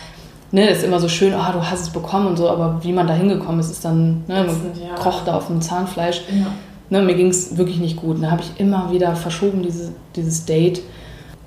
ne, 0.50 0.66
das 0.66 0.78
ist 0.78 0.84
immer 0.84 1.00
so 1.00 1.08
schön, 1.08 1.32
ah, 1.34 1.52
du 1.52 1.62
hast 1.64 1.82
es 1.82 1.90
bekommen 1.90 2.26
und 2.26 2.36
so, 2.36 2.50
aber 2.50 2.82
wie 2.82 2.92
man 2.92 3.06
da 3.06 3.14
hingekommen 3.14 3.60
ist, 3.60 3.70
ist 3.70 3.84
dann, 3.84 4.24
ne, 4.26 4.44
man 4.44 4.48
ja. 4.48 4.94
kocht 4.96 5.28
da 5.28 5.36
auf 5.36 5.46
dem 5.46 5.60
Zahnfleisch. 5.60 6.22
Ja. 6.28 6.46
Ne, 6.88 7.02
mir 7.02 7.14
ging 7.14 7.28
es 7.28 7.56
wirklich 7.56 7.78
nicht 7.78 7.96
gut. 7.96 8.22
Da 8.22 8.30
habe 8.30 8.42
ich 8.42 8.60
immer 8.60 8.92
wieder 8.92 9.16
verschoben, 9.16 9.62
diese, 9.62 9.92
dieses 10.14 10.44
Date, 10.44 10.82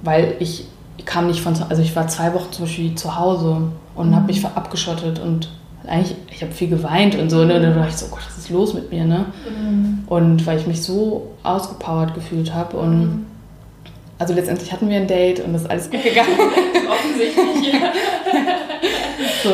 weil 0.02 0.36
ich, 0.40 0.66
kam 1.06 1.28
nicht 1.28 1.42
von, 1.42 1.56
also 1.70 1.82
ich 1.82 1.96
war 1.96 2.08
zwei 2.08 2.34
Wochen 2.34 2.52
zum 2.52 2.66
Beispiel 2.66 2.94
zu 2.96 3.16
Hause 3.16 3.72
und 3.96 4.10
mhm. 4.10 4.16
habe 4.16 4.28
mich 4.28 4.46
abgeschottet 4.46 5.20
und 5.20 5.50
eigentlich, 5.88 6.16
ich 6.30 6.42
habe 6.44 6.52
viel 6.52 6.68
geweint 6.68 7.16
und 7.16 7.30
so, 7.30 7.46
ne? 7.46 7.56
Und 7.56 7.64
dann 7.64 7.74
dachte 7.74 7.90
ich 7.90 7.96
so, 7.96 8.06
oh 8.08 8.12
Gott, 8.12 8.22
was 8.28 8.38
ist 8.38 8.50
los 8.50 8.74
mit 8.74 8.92
mir, 8.92 9.06
ne? 9.06 9.26
Mhm. 9.50 10.04
Und 10.08 10.46
weil 10.46 10.60
ich 10.60 10.68
mich 10.68 10.84
so 10.84 11.32
ausgepowert 11.42 12.14
gefühlt 12.14 12.54
habe 12.54 12.78
und 12.78 13.00
mhm. 13.00 13.26
Also 14.20 14.34
letztendlich 14.34 14.70
hatten 14.70 14.90
wir 14.90 14.98
ein 14.98 15.08
Date 15.08 15.40
und 15.40 15.54
das 15.54 15.62
ist 15.62 15.70
alles 15.70 15.90
gut 15.90 16.04
gegangen. 16.04 16.28
Offensichtlich, 16.90 17.74
ja. 17.74 17.94
so. 19.44 19.52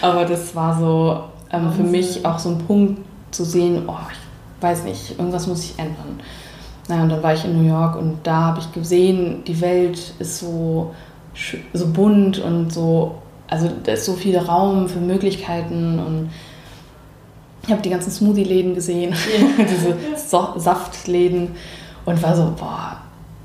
Aber 0.00 0.24
das 0.24 0.54
war 0.54 0.78
so 0.78 1.24
ähm, 1.52 1.72
für 1.72 1.82
mich 1.82 2.24
auch 2.24 2.38
so 2.38 2.50
ein 2.50 2.58
Punkt 2.58 3.00
zu 3.32 3.44
sehen, 3.44 3.82
oh, 3.88 3.96
ich 4.12 4.18
weiß 4.60 4.84
nicht, 4.84 5.18
irgendwas 5.18 5.46
muss 5.46 5.62
sich 5.62 5.78
ändern. 5.78 6.20
Naja, 6.88 7.02
und 7.02 7.08
dann 7.08 7.22
war 7.22 7.34
ich 7.34 7.44
in 7.44 7.60
New 7.60 7.68
York 7.68 7.96
und 7.96 8.18
da 8.22 8.42
habe 8.42 8.60
ich 8.60 8.72
gesehen, 8.72 9.42
die 9.44 9.60
Welt 9.60 10.14
ist 10.18 10.38
so, 10.38 10.94
so 11.72 11.86
bunt 11.88 12.38
und 12.38 12.72
so, 12.72 13.16
also 13.48 13.70
da 13.84 13.92
ist 13.92 14.04
so 14.04 14.14
viel 14.14 14.38
Raum 14.38 14.88
für 14.88 15.00
Möglichkeiten 15.00 15.98
und 15.98 16.30
ich 17.64 17.72
habe 17.72 17.82
die 17.82 17.90
ganzen 17.90 18.12
Smoothie-Läden 18.12 18.74
gesehen, 18.74 19.12
ja. 19.12 19.64
diese 19.64 19.96
so 20.16 20.50
Saftläden 20.56 21.50
und 22.04 22.22
war 22.22 22.36
so, 22.36 22.52
boah, 22.56 22.98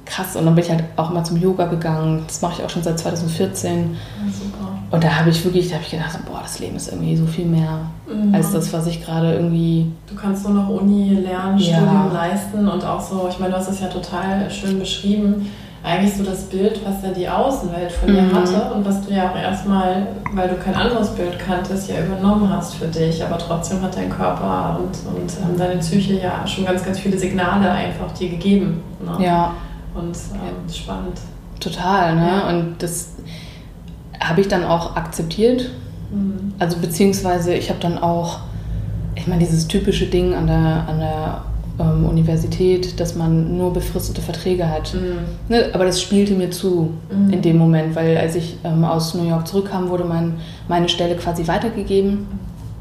krass. 0.06 0.36
Und 0.36 0.46
dann 0.46 0.54
bin 0.54 0.64
ich 0.64 0.70
halt 0.70 0.84
auch 0.96 1.10
immer 1.10 1.24
zum 1.24 1.38
Yoga 1.38 1.66
gegangen. 1.66 2.24
Das 2.28 2.42
mache 2.42 2.60
ich 2.60 2.66
auch 2.66 2.70
schon 2.70 2.84
seit 2.84 3.00
2014. 3.00 3.98
Ja, 4.24 4.32
super. 4.32 4.71
Und 4.92 5.04
da 5.04 5.20
habe 5.20 5.30
ich 5.30 5.44
wirklich, 5.44 5.70
da 5.70 5.76
habe 5.76 5.86
ich 5.86 5.92
gedacht, 5.92 6.20
boah, 6.26 6.42
das 6.42 6.60
Leben 6.60 6.76
ist 6.76 6.92
irgendwie 6.92 7.16
so 7.16 7.26
viel 7.26 7.46
mehr 7.46 7.80
mhm. 8.08 8.36
als 8.36 8.52
das, 8.52 8.74
was 8.74 8.88
ich 8.88 9.04
gerade 9.04 9.34
irgendwie. 9.34 9.92
Du 10.08 10.16
kannst 10.16 10.46
nur 10.46 10.54
noch 10.54 10.70
Uni 10.70 11.16
lernen, 11.16 11.58
ja. 11.58 11.78
Studium 11.78 12.14
leisten 12.14 12.68
und 12.68 12.84
auch 12.84 13.00
so, 13.00 13.28
ich 13.30 13.40
meine, 13.40 13.54
du 13.54 13.58
hast 13.58 13.70
es 13.70 13.80
ja 13.80 13.88
total 13.88 14.50
schön 14.52 14.80
beschrieben. 14.80 15.50
Eigentlich 15.84 16.14
so 16.16 16.24
das 16.24 16.44
Bild, 16.44 16.80
was 16.86 17.02
ja 17.02 17.10
die 17.12 17.28
Außenwelt 17.28 17.92
von 17.92 18.14
dir 18.14 18.22
mhm. 18.22 18.36
hatte 18.36 18.72
und 18.76 18.86
was 18.86 19.04
du 19.04 19.14
ja 19.14 19.32
auch 19.32 19.36
erstmal, 19.36 20.08
weil 20.34 20.50
du 20.50 20.56
kein 20.56 20.76
anderes 20.76 21.10
Bild 21.16 21.40
kanntest, 21.40 21.90
ja 21.90 21.96
übernommen 22.04 22.48
hast 22.50 22.76
für 22.76 22.86
dich. 22.86 23.24
Aber 23.24 23.40
trotzdem 23.40 23.82
hat 23.82 23.96
dein 23.96 24.10
Körper 24.10 24.78
und, 24.80 25.16
und 25.16 25.32
ähm, 25.42 25.58
deine 25.58 25.80
Psyche 25.80 26.20
ja 26.22 26.46
schon 26.46 26.66
ganz, 26.66 26.86
ganz 26.86 27.00
viele 27.00 27.18
Signale 27.18 27.72
einfach 27.72 28.12
dir 28.12 28.30
gegeben. 28.30 28.82
Ne? 29.04 29.26
Ja 29.26 29.54
und 29.94 30.18
ähm, 30.34 30.74
spannend. 30.74 31.20
Total, 31.60 32.16
ne? 32.16 32.28
Ja. 32.28 32.50
Und 32.50 32.76
das 32.80 33.10
habe 34.22 34.42
ich 34.42 34.48
dann 34.48 34.64
auch 34.64 34.96
akzeptiert. 34.96 35.70
Mhm. 36.12 36.54
Also 36.60 36.78
beziehungsweise 36.78 37.54
ich 37.54 37.70
habe 37.70 37.80
dann 37.80 37.98
auch, 37.98 38.40
ich 39.16 39.28
meine, 39.28 39.40
dieses 39.40 39.68
typische 39.68 40.06
Ding 40.06 40.34
an 40.34 40.48
der, 40.48 40.86
an 40.88 41.00
der 41.00 41.42
ähm, 41.80 42.06
Universität, 42.06 43.00
dass 43.00 43.16
man 43.16 43.58
nur 43.58 43.74
befristete 43.74 44.22
Verträge 44.22 44.70
hat. 44.70 44.94
Mhm. 44.94 45.20
Ne? 45.50 45.70
Aber 45.74 45.86
das 45.86 46.02
spielte 46.02 46.34
mir 46.34 46.52
zu 46.52 46.92
mhm. 47.10 47.34
in 47.34 47.42
dem 47.42 47.58
Moment, 47.58 47.96
weil 47.96 48.18
als 48.18 48.36
ich 48.36 48.58
ähm, 48.64 48.84
aus 48.84 49.16
New 49.16 49.28
York 49.28 49.48
zurückkam, 49.48 49.90
wurde 49.90 50.04
mein, 50.04 50.36
meine 50.68 50.90
Stelle 50.90 51.16
quasi 51.16 51.48
weitergegeben. 51.48 52.28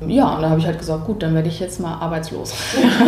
Ja, 0.07 0.35
und 0.35 0.43
da 0.43 0.51
habe 0.51 0.61
ich 0.61 0.67
halt 0.67 0.79
gesagt, 0.79 1.07
gut, 1.07 1.23
dann 1.23 1.35
werde 1.35 1.49
ich 1.49 1.61
jetzt 1.61 1.79
mal 1.79 1.95
arbeitslos. 1.95 2.55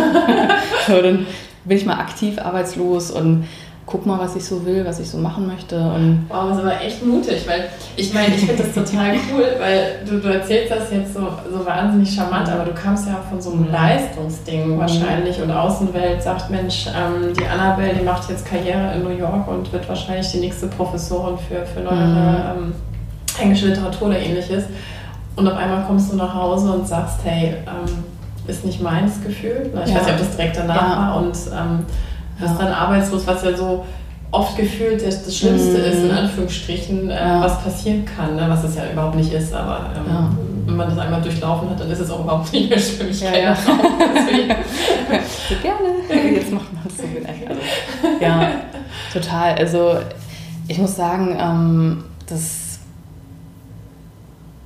so, 0.87 1.01
dann 1.01 1.25
bin 1.65 1.77
ich 1.77 1.85
mal 1.85 1.97
aktiv 1.97 2.39
arbeitslos 2.39 3.11
und 3.11 3.45
guck 3.85 4.05
mal, 4.05 4.17
was 4.19 4.35
ich 4.35 4.45
so 4.45 4.65
will, 4.65 4.85
was 4.85 4.99
ich 4.99 5.09
so 5.09 5.17
machen 5.17 5.45
möchte. 5.47 5.77
Und 5.77 6.25
wow, 6.29 6.49
das 6.49 6.57
ist 6.57 6.63
aber 6.63 6.81
echt 6.81 7.05
mutig, 7.05 7.47
weil 7.47 7.69
ich 7.95 8.13
meine, 8.13 8.35
ich 8.35 8.45
finde 8.45 8.63
das 8.63 8.73
total 8.73 9.15
cool, 9.33 9.45
weil 9.59 9.99
du, 10.07 10.19
du 10.19 10.33
erzählst 10.33 10.71
das 10.71 10.91
jetzt 10.91 11.13
so, 11.13 11.27
so 11.51 11.65
wahnsinnig 11.65 12.13
charmant, 12.13 12.49
aber 12.49 12.65
du 12.65 12.73
kamst 12.73 13.07
ja 13.07 13.21
von 13.29 13.41
so 13.41 13.51
einem 13.51 13.69
Leistungsding 13.71 14.75
mhm. 14.75 14.79
wahrscheinlich 14.79 15.41
und 15.41 15.51
Außenwelt 15.51 16.23
sagt, 16.23 16.49
Mensch, 16.49 16.87
ähm, 16.87 17.33
die 17.33 17.45
Annabelle, 17.45 17.93
die 17.93 18.05
macht 18.05 18.29
jetzt 18.29 18.45
Karriere 18.45 18.93
in 18.95 19.03
New 19.03 19.17
York 19.17 19.47
und 19.47 19.71
wird 19.73 19.87
wahrscheinlich 19.89 20.31
die 20.31 20.39
nächste 20.39 20.67
Professorin 20.67 21.37
für, 21.37 21.65
für 21.65 21.81
neuere 21.81 22.55
mhm. 22.57 22.63
ähm, 22.63 22.73
englische 23.39 23.67
Literatur 23.67 24.07
oder 24.07 24.19
ähnliches. 24.19 24.63
Und 25.35 25.47
auf 25.47 25.57
einmal 25.57 25.83
kommst 25.85 26.11
du 26.11 26.15
nach 26.15 26.33
Hause 26.33 26.71
und 26.71 26.87
sagst, 26.87 27.19
hey, 27.23 27.55
ähm, 27.65 28.03
ist 28.47 28.65
nicht 28.65 28.81
meins 28.81 29.21
Gefühl. 29.23 29.71
Ich 29.83 29.89
ja. 29.89 29.95
weiß 29.95 30.05
nicht, 30.05 30.13
ob 30.13 30.19
das 30.19 30.35
direkt 30.35 30.57
danach 30.57 30.81
ja. 30.81 30.97
war 30.97 31.17
und 31.17 31.35
ja. 32.39 32.53
dann 32.57 32.73
arbeitslos, 32.73 33.25
was 33.25 33.43
ja 33.43 33.55
so 33.55 33.85
oft 34.31 34.57
gefühlt 34.57 35.05
das, 35.05 35.23
das 35.23 35.37
Schlimmste 35.37 35.77
mhm. 35.77 35.85
ist, 35.85 36.03
in 36.03 36.11
Anführungsstrichen, 36.11 37.09
äh, 37.09 37.13
ja. 37.13 37.41
was 37.41 37.63
passieren 37.63 38.03
kann, 38.05 38.35
ne? 38.35 38.45
was 38.47 38.63
es 38.63 38.75
ja 38.75 38.83
überhaupt 38.91 39.15
nicht 39.15 39.31
ist, 39.31 39.53
aber 39.53 39.91
ähm, 39.95 40.11
ja. 40.11 40.29
wenn 40.65 40.75
man 40.75 40.89
das 40.89 40.97
einmal 40.97 41.21
durchlaufen 41.21 41.69
hat, 41.69 41.79
dann 41.79 41.91
ist 41.91 41.99
es 41.99 42.09
auch 42.09 42.21
überhaupt 42.21 42.51
nicht 42.51 42.69
mehr 42.69 42.79
schlimm. 42.79 43.09
Ich 43.09 43.21
ja, 43.21 43.31
ja. 43.37 43.55
Gerne. 45.61 46.33
Jetzt 46.33 46.51
macht 46.51 46.73
man 46.73 46.83
es 46.87 46.97
so 46.97 47.03
gut. 47.03 47.23
Also, 47.27 48.19
ja, 48.19 48.51
total. 49.13 49.55
Also 49.55 49.97
ich 50.67 50.79
muss 50.79 50.95
sagen, 50.95 51.37
ähm, 51.39 52.03
dass 52.27 52.62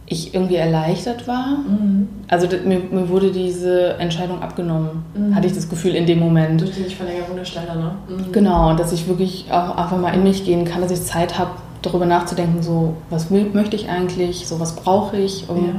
ich 0.10 0.34
irgendwie 0.34 0.56
erleichtert 0.56 1.28
war. 1.28 1.58
Mhm. 1.68 2.08
Also 2.30 2.48
mir, 2.66 2.80
mir, 2.80 3.10
wurde 3.10 3.32
diese 3.32 3.96
Entscheidung 4.00 4.42
abgenommen, 4.42 5.04
mhm. 5.14 5.36
hatte 5.36 5.48
ich 5.48 5.54
das 5.54 5.70
Gefühl 5.70 5.96
in 5.96 6.06
dem 6.06 6.20
Moment. 6.20 6.62
Durch 6.62 6.72
die 6.72 6.82
Nichtverlängerung 6.82 7.36
der 7.36 7.46
Stelle, 7.46 7.76
ne? 7.76 7.92
Mhm. 8.08 8.32
Genau, 8.32 8.74
dass 8.76 8.94
ich 8.94 9.08
wirklich 9.08 9.48
auch 9.52 9.76
einfach 9.78 9.98
mal 9.98 10.14
in 10.14 10.24
mich 10.24 10.46
gehen 10.46 10.64
kann, 10.64 10.82
dass 10.82 10.92
ich 10.92 11.04
Zeit 11.04 11.38
habe, 11.38 11.52
darüber 11.82 12.06
nachzudenken, 12.06 12.64
so, 12.64 12.96
was 13.10 13.30
möchte 13.30 13.76
ich 13.76 13.88
eigentlich, 13.90 14.48
so, 14.48 14.60
was 14.60 14.76
brauche 14.76 15.18
ich, 15.18 15.48
um, 15.48 15.58
ja. 15.58 15.74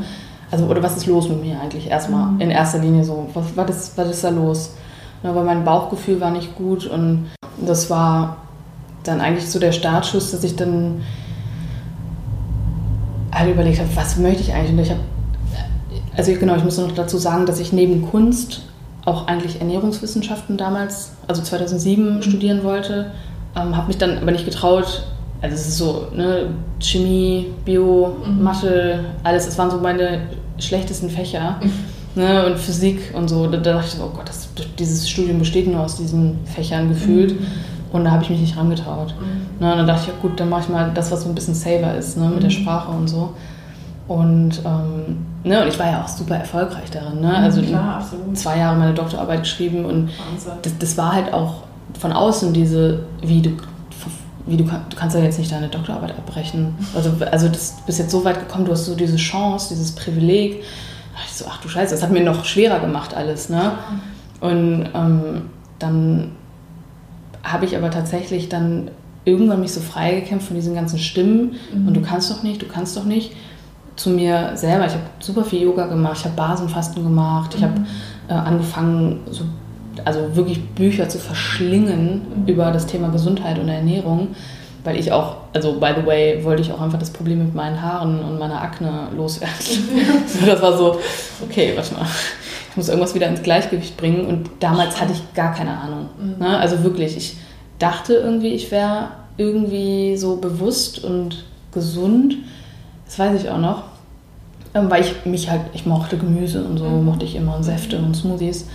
also, 0.51 0.67
oder 0.67 0.83
was 0.83 0.97
ist 0.97 1.07
los 1.07 1.29
mit 1.29 1.43
mir 1.43 1.61
eigentlich 1.61 1.89
erstmal, 1.89 2.33
mhm. 2.33 2.41
in 2.41 2.51
erster 2.51 2.79
Linie 2.79 3.05
so, 3.05 3.29
was, 3.35 3.45
was, 3.57 3.71
ist, 3.71 3.99
was 3.99 4.11
ist 4.11 4.25
da 4.25 4.29
los? 4.29 4.75
Ja, 5.23 5.35
weil 5.35 5.45
mein 5.45 5.65
Bauchgefühl 5.65 6.21
war 6.21 6.31
nicht 6.31 6.55
gut 6.55 6.87
und 6.87 7.27
das 7.57 7.91
war 7.91 8.37
dann 9.03 9.21
eigentlich 9.21 9.51
so 9.51 9.59
der 9.59 9.73
Startschuss, 9.73 10.31
dass 10.31 10.45
ich 10.45 10.55
dann 10.55 11.01
halt 13.33 13.51
überlegt 13.51 13.79
habe, 13.79 13.89
was 13.95 14.17
möchte 14.17 14.43
ich 14.43 14.53
eigentlich? 14.53 14.73
Und 14.73 14.79
ich 14.81 14.91
habe, 14.91 15.01
also 16.17 16.33
genau, 16.33 16.57
ich 16.57 16.65
muss 16.65 16.79
noch 16.79 16.93
dazu 16.93 17.19
sagen, 17.19 17.47
dass 17.47 17.61
ich 17.61 17.73
neben 17.73 18.03
Kunst 18.03 18.63
auch 19.05 19.27
eigentlich 19.27 19.61
Ernährungswissenschaften 19.61 20.57
damals, 20.57 21.13
also 21.27 21.43
2007 21.43 22.17
mhm. 22.17 22.23
studieren 22.23 22.65
wollte, 22.65 23.13
ähm, 23.57 23.77
habe 23.77 23.89
mich 23.89 23.99
dann 23.99 24.19
aber 24.19 24.31
nicht 24.31 24.45
getraut. 24.45 25.05
Also 25.41 25.55
es 25.55 25.69
ist 25.69 25.79
so, 25.79 26.09
ne, 26.15 26.49
Chemie, 26.81 27.47
Bio, 27.65 28.17
mhm. 28.27 28.43
Mathe, 28.43 29.05
alles, 29.23 29.47
das 29.47 29.57
waren 29.57 29.71
so 29.71 29.79
meine 29.79 30.23
schlechtesten 30.59 31.11
Fächer. 31.11 31.61
Mhm. 31.63 31.73
Ne, 32.15 32.47
und 32.47 32.59
Physik 32.59 33.13
und 33.15 33.29
so. 33.29 33.47
Da, 33.47 33.59
da 33.59 33.75
dachte 33.75 33.87
ich 33.87 33.95
so, 33.95 34.03
oh 34.03 34.11
Gott, 34.17 34.29
das, 34.29 34.49
dieses 34.77 35.09
Studium 35.09 35.39
besteht 35.39 35.69
nur 35.69 35.83
aus 35.83 35.99
diesen 35.99 36.39
Fächern 36.47 36.89
gefühlt. 36.89 37.37
Mhm. 37.89 37.95
Und 37.95 38.05
da 38.05 38.11
habe 38.11 38.23
ich 38.23 38.31
mich 38.31 38.41
nicht 38.41 38.57
rangetraut. 38.57 39.15
Mhm. 39.19 39.65
Ne, 39.65 39.73
und 39.73 39.79
dann 39.79 39.87
dachte 39.87 40.03
ich, 40.03 40.09
ja 40.09 40.15
gut, 40.21 40.39
dann 40.39 40.49
mache 40.49 40.63
ich 40.63 40.69
mal 40.69 40.91
das, 40.95 41.11
was 41.11 41.23
so 41.23 41.29
ein 41.29 41.35
bisschen 41.35 41.55
saver 41.55 41.95
ist, 41.95 42.17
ne, 42.17 42.27
mit 42.27 42.37
mhm. 42.37 42.41
der 42.41 42.51
Sprache 42.51 42.91
und 42.91 43.09
so. 43.09 43.35
Und, 44.09 44.63
ähm, 44.65 45.19
ne, 45.45 45.63
und 45.63 45.69
ich 45.69 45.79
war 45.79 45.91
ja 45.91 46.03
auch 46.03 46.09
super 46.09 46.37
erfolgreich 46.37 46.91
darin. 46.91 47.21
Ne? 47.21 47.37
Also 47.37 47.61
Klar, 47.61 48.03
zwei 48.33 48.59
Jahre 48.59 48.77
meine 48.77 48.95
Doktorarbeit 48.95 49.41
geschrieben 49.41 49.85
und 49.85 50.11
das, 50.63 50.79
das, 50.79 50.97
war 50.97 51.13
halt 51.13 51.33
auch 51.35 51.65
von 51.99 52.13
außen 52.13 52.55
diese, 52.55 53.05
wie 53.21 53.43
du, 53.43 53.51
wie 54.47 54.57
du, 54.57 54.65
du 54.65 54.97
kannst 54.97 55.15
ja 55.15 55.23
jetzt 55.23 55.39
nicht 55.39 55.53
deine 55.53 55.69
Doktorarbeit 55.69 56.13
abbrechen. 56.13 56.75
Also, 56.95 57.13
also 57.31 57.49
das, 57.49 57.77
du 57.77 57.83
bist 57.85 57.99
jetzt 57.99 58.11
so 58.11 58.25
weit 58.25 58.39
gekommen, 58.41 58.65
du 58.65 58.73
hast 58.73 58.87
so 58.87 58.95
diese 58.95 59.17
Chance, 59.17 59.69
dieses 59.71 59.95
Privileg. 59.95 60.63
Da 61.13 61.19
dachte 61.19 61.31
ich 61.31 61.37
so, 61.37 61.45
ach 61.47 61.61
du 61.61 61.69
Scheiße, 61.69 61.95
das 61.95 62.03
hat 62.03 62.11
mir 62.11 62.25
noch 62.25 62.47
schwerer 62.47 62.81
gemacht 62.81 63.15
alles. 63.15 63.51
Ne? 63.51 63.73
Und 64.41 64.89
ähm, 64.95 65.43
dann 65.79 66.31
habe 67.43 67.65
ich 67.65 67.77
aber 67.77 67.91
tatsächlich 67.91 68.49
dann 68.49 68.91
irgendwann 69.25 69.61
mich 69.61 69.73
so 69.73 69.81
freigekämpft 69.81 70.47
von 70.47 70.57
diesen 70.57 70.75
ganzen 70.75 70.99
Stimmen 70.99 71.57
mhm. 71.73 71.89
und 71.89 71.95
du 71.95 72.01
kannst 72.01 72.31
doch 72.31 72.43
nicht, 72.43 72.63
du 72.63 72.67
kannst 72.67 72.97
doch 72.97 73.05
nicht, 73.05 73.33
zu 73.97 74.11
mir 74.11 74.53
selber. 74.55 74.87
Ich 74.87 74.93
habe 74.93 75.03
super 75.19 75.45
viel 75.45 75.63
Yoga 75.63 75.87
gemacht, 75.87 76.19
ich 76.21 76.25
habe 76.25 76.37
Basenfasten 76.37 77.03
gemacht, 77.03 77.55
ich 77.55 77.61
mhm. 77.61 77.65
habe 77.65 77.81
äh, 78.29 78.33
angefangen, 78.33 79.21
so, 79.31 79.45
also 80.05 80.37
wirklich 80.37 80.65
Bücher 80.71 81.09
zu 81.09 81.19
verschlingen 81.19 82.23
mhm. 82.23 82.47
über 82.47 82.71
das 82.71 82.87
Thema 82.87 83.09
Gesundheit 83.09 83.59
und 83.59 83.69
Ernährung, 83.69 84.29
weil 84.85 84.99
ich 84.99 85.11
auch, 85.13 85.37
also 85.53 85.81
by 85.81 85.91
the 86.01 86.07
way, 86.07 86.45
wollte 86.45 86.63
ich 86.63 86.73
auch 86.73 86.81
einfach 86.81 86.99
das 86.99 87.11
Problem 87.11 87.39
mit 87.39 87.55
meinen 87.55 87.83
Haaren 87.83 88.21
und 88.21 88.39
meiner 88.39 88.63
Akne 88.63 89.09
loswerden. 89.17 89.57
so, 90.27 90.47
das 90.47 90.63
war 90.63 90.77
so, 90.77 91.01
okay, 91.43 91.73
warte 91.75 91.95
mal 91.95 92.07
ich 92.71 92.77
muss 92.77 92.89
irgendwas 92.89 93.15
wieder 93.15 93.29
ins 93.29 93.43
Gleichgewicht 93.43 93.97
bringen. 93.97 94.27
Und 94.27 94.51
damals 94.61 95.01
hatte 95.01 95.13
ich 95.13 95.35
gar 95.35 95.55
keine 95.55 95.77
Ahnung. 95.79 96.09
Mhm. 96.21 96.39
Ne? 96.39 96.59
Also 96.59 96.83
wirklich, 96.85 97.17
ich 97.17 97.37
dachte 97.79 98.15
irgendwie, 98.15 98.49
ich 98.49 98.71
wäre 98.71 99.09
irgendwie 99.37 100.17
so 100.17 100.37
bewusst 100.37 101.05
und 101.05 101.45
gesund. 101.73 102.37
Das 103.07 103.19
weiß 103.19 103.41
ich 103.41 103.51
auch 103.51 103.59
noch. 103.59 103.85
Ähm, 104.75 104.91
weil 104.91 105.03
ich 105.03 105.25
mich 105.25 105.51
halt, 105.51 105.63
ich 105.73 105.87
mochte 105.87 106.19
Gemüse 106.19 106.65
und 106.65 106.79
so, 106.79 106.85
mhm. 106.85 107.05
mochte 107.05 107.25
ich 107.25 107.37
immer 107.37 107.57
und 107.57 107.63
Säfte 107.63 107.99
und 107.99 108.15
Smoothies. 108.15 108.67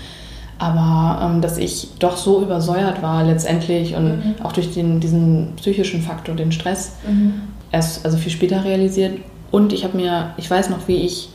Aber 0.58 1.22
ähm, 1.24 1.42
dass 1.42 1.58
ich 1.58 1.90
doch 2.00 2.18
so 2.18 2.42
übersäuert 2.42 3.02
war 3.02 3.24
letztendlich 3.24 3.96
und 3.96 4.06
mhm. 4.06 4.36
auch 4.44 4.52
durch 4.52 4.74
den, 4.74 5.00
diesen 5.00 5.54
psychischen 5.58 6.02
Faktor, 6.02 6.36
den 6.36 6.52
Stress, 6.52 6.94
mhm. 7.08 7.34
erst 7.72 8.06
also 8.06 8.18
viel 8.18 8.32
später 8.32 8.64
realisiert. 8.64 9.20
Und 9.52 9.74
ich 9.74 9.84
habe 9.84 9.98
mir, 9.98 10.34
ich 10.38 10.50
weiß 10.50 10.70
noch, 10.70 10.88
wie 10.88 10.98
ich 10.98 11.30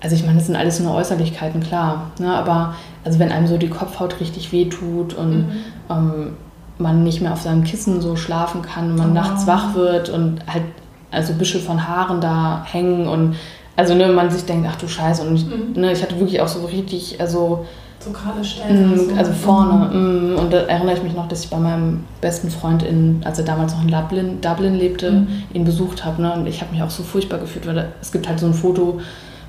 also 0.00 0.16
ich 0.16 0.24
meine, 0.24 0.38
das 0.38 0.46
sind 0.46 0.56
alles 0.56 0.80
nur 0.80 0.94
Äußerlichkeiten, 0.94 1.60
klar. 1.60 2.10
Ne? 2.18 2.34
Aber 2.34 2.74
also 3.04 3.18
wenn 3.18 3.32
einem 3.32 3.46
so 3.46 3.58
die 3.58 3.68
Kopfhaut 3.68 4.20
richtig 4.20 4.52
wehtut 4.52 5.14
und 5.14 5.48
mhm. 5.48 5.52
ähm, 5.90 6.32
man 6.78 7.04
nicht 7.04 7.20
mehr 7.20 7.32
auf 7.32 7.42
seinem 7.42 7.64
Kissen 7.64 8.00
so 8.00 8.16
schlafen 8.16 8.62
kann, 8.62 8.96
man 8.96 9.10
oh. 9.10 9.14
nachts 9.14 9.46
wach 9.46 9.74
wird 9.74 10.08
und 10.08 10.40
halt 10.46 10.64
also 11.10 11.34
Büschel 11.34 11.60
von 11.60 11.86
Haaren 11.86 12.20
da 12.20 12.64
hängen 12.64 13.06
und 13.08 13.36
also 13.76 13.94
ne, 13.94 14.08
man 14.08 14.30
sich 14.30 14.44
denkt, 14.44 14.66
ach 14.70 14.76
du 14.76 14.88
Scheiße. 14.88 15.22
Und 15.22 15.46
mhm. 15.46 15.80
ne, 15.80 15.92
ich 15.92 16.02
hatte 16.02 16.18
wirklich 16.18 16.40
auch 16.40 16.48
so 16.48 16.64
richtig, 16.66 17.20
also 17.20 17.66
so 17.98 18.10
gerade 18.10 18.44
Stellen. 18.44 18.94
Mm, 18.94 19.18
also 19.18 19.32
vorne. 19.32 19.94
Mhm. 19.94 20.34
Mm, 20.34 20.38
und 20.38 20.52
da 20.52 20.58
erinnere 20.58 20.96
ich 20.96 21.02
mich 21.02 21.14
noch, 21.14 21.28
dass 21.28 21.44
ich 21.44 21.50
bei 21.50 21.58
meinem 21.58 22.04
besten 22.20 22.50
Freund, 22.50 22.82
in, 22.82 23.20
als 23.24 23.38
er 23.38 23.44
damals 23.44 23.74
noch 23.74 23.82
in 23.82 23.88
Dublin, 23.88 24.40
Dublin 24.40 24.74
lebte, 24.74 25.10
mhm. 25.12 25.28
ihn 25.52 25.64
besucht 25.64 26.04
habe. 26.04 26.20
Ne? 26.20 26.32
Und 26.32 26.46
ich 26.46 26.60
habe 26.60 26.72
mich 26.72 26.82
auch 26.82 26.90
so 26.90 27.02
furchtbar 27.02 27.38
gefühlt, 27.38 27.66
weil 27.66 27.74
da, 27.74 27.84
es 28.00 28.12
gibt 28.12 28.28
halt 28.28 28.38
so 28.38 28.46
ein 28.46 28.54
Foto, 28.54 29.00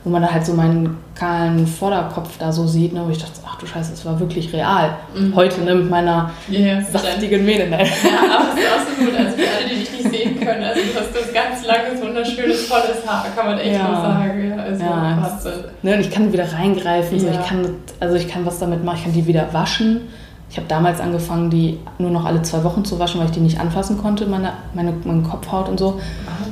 wo 0.03 0.09
man 0.09 0.21
da 0.21 0.31
halt 0.31 0.45
so 0.45 0.53
meinen 0.53 0.97
kahlen 1.15 1.67
Vorderkopf 1.67 2.37
da 2.39 2.51
so 2.51 2.65
sieht, 2.65 2.93
ne, 2.93 3.03
wo 3.05 3.11
ich 3.11 3.19
dachte, 3.19 3.33
ach 3.45 3.55
du 3.59 3.67
Scheiße, 3.67 3.91
das 3.91 4.05
war 4.05 4.19
wirklich 4.19 4.51
real. 4.51 4.95
Mhm. 5.15 5.35
Heute, 5.35 5.61
ne, 5.61 5.75
mit 5.75 5.89
meiner 5.89 6.31
yeah, 6.49 6.81
saftigen 6.81 7.45
Mähne. 7.45 7.69
Ne? 7.69 7.77
Ja, 7.77 8.37
aber 8.37 8.49
es 8.53 8.59
ist 8.59 8.71
auch 8.71 8.97
so 8.97 9.05
gut, 9.05 9.15
also 9.15 9.37
für 9.37 9.47
alle, 9.47 9.69
die 9.69 9.75
dich 9.75 9.91
nicht 9.91 10.09
sehen 10.09 10.39
können, 10.39 10.63
also 10.63 10.81
du 10.81 10.99
hast 10.99 11.15
das 11.15 11.33
ganz 11.33 11.65
langes, 11.65 12.01
wunderschönes, 12.01 12.65
volles 12.65 13.07
Haar, 13.07 13.25
kann 13.35 13.45
man 13.45 13.59
echt 13.59 13.75
ja. 13.75 13.87
mal 13.87 14.01
sagen. 14.01 14.49
Ja, 14.49 14.63
also 14.63 14.83
ja, 14.83 15.17
passt 15.21 15.47
ne, 15.83 15.93
und 15.93 15.99
ich 16.01 16.09
kann 16.09 16.33
wieder 16.33 16.51
reingreifen, 16.51 17.17
ja. 17.17 17.21
so, 17.21 17.39
ich 17.39 17.47
kann, 17.47 17.75
also 17.99 18.15
ich 18.15 18.27
kann 18.27 18.45
was 18.45 18.57
damit 18.57 18.83
machen, 18.83 18.97
ich 18.97 19.03
kann 19.03 19.13
die 19.13 19.27
wieder 19.27 19.53
waschen. 19.53 20.01
Ich 20.49 20.57
habe 20.57 20.67
damals 20.67 20.99
angefangen, 20.99 21.49
die 21.49 21.79
nur 21.97 22.11
noch 22.11 22.25
alle 22.25 22.41
zwei 22.41 22.61
Wochen 22.65 22.83
zu 22.83 22.99
waschen, 22.99 23.21
weil 23.21 23.27
ich 23.27 23.31
die 23.31 23.39
nicht 23.39 23.57
anfassen 23.57 23.97
konnte, 23.97 24.25
meine, 24.25 24.51
meine, 24.73 24.93
meine 25.05 25.21
Kopfhaut 25.21 25.69
und 25.69 25.79
so. 25.79 25.93
Wahnsinn. 26.25 26.50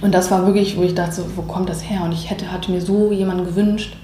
Und 0.00 0.14
das 0.14 0.30
war 0.30 0.46
wirklich, 0.46 0.76
wo 0.76 0.82
ich 0.82 0.94
dachte, 0.94 1.16
so, 1.16 1.24
wo 1.36 1.42
kommt 1.42 1.68
das 1.68 1.88
her? 1.88 2.02
Und 2.04 2.12
ich 2.12 2.30
hätte, 2.30 2.50
hatte 2.50 2.70
mir 2.70 2.80
so 2.80 3.12
jemanden 3.12 3.44
gewünscht, 3.44 3.96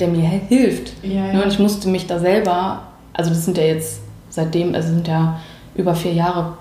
der 0.00 0.08
mir 0.08 0.28
hilft. 0.28 0.92
Ja, 1.04 1.32
ja. 1.32 1.42
Und 1.42 1.48
ich 1.48 1.58
musste 1.58 1.88
mich 1.88 2.06
da 2.06 2.18
selber, 2.18 2.82
also 3.12 3.30
das 3.30 3.44
sind 3.44 3.56
ja 3.56 3.64
jetzt 3.64 4.00
seitdem, 4.30 4.74
also 4.74 4.88
sind 4.88 5.06
ja 5.06 5.38
über 5.74 5.94
vier 5.94 6.12
Jahre, 6.12 6.54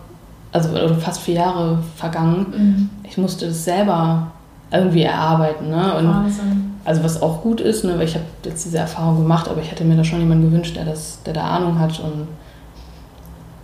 also 0.51 0.69
fast 0.99 1.21
vier 1.21 1.35
Jahre 1.35 1.79
vergangen. 1.95 2.45
Mhm. 2.55 2.89
Ich 3.03 3.17
musste 3.17 3.47
das 3.47 3.63
selber 3.63 4.31
irgendwie 4.71 5.03
erarbeiten. 5.03 5.69
Ne? 5.69 5.95
Und 5.97 6.07
Wahnsinn. 6.07 6.71
Also 6.83 7.03
was 7.03 7.21
auch 7.21 7.41
gut 7.41 7.61
ist, 7.61 7.83
ne? 7.83 7.97
weil 7.97 8.05
ich 8.05 8.15
habe 8.15 8.25
jetzt 8.43 8.65
diese 8.65 8.79
Erfahrung 8.79 9.17
gemacht, 9.17 9.47
aber 9.47 9.61
ich 9.61 9.69
hätte 9.69 9.83
mir 9.83 9.95
da 9.95 10.03
schon 10.03 10.19
jemanden 10.19 10.49
gewünscht, 10.49 10.75
der, 10.75 10.85
das, 10.85 11.19
der 11.25 11.33
da 11.33 11.43
Ahnung 11.43 11.77
hat 11.77 11.99
und 11.99 12.27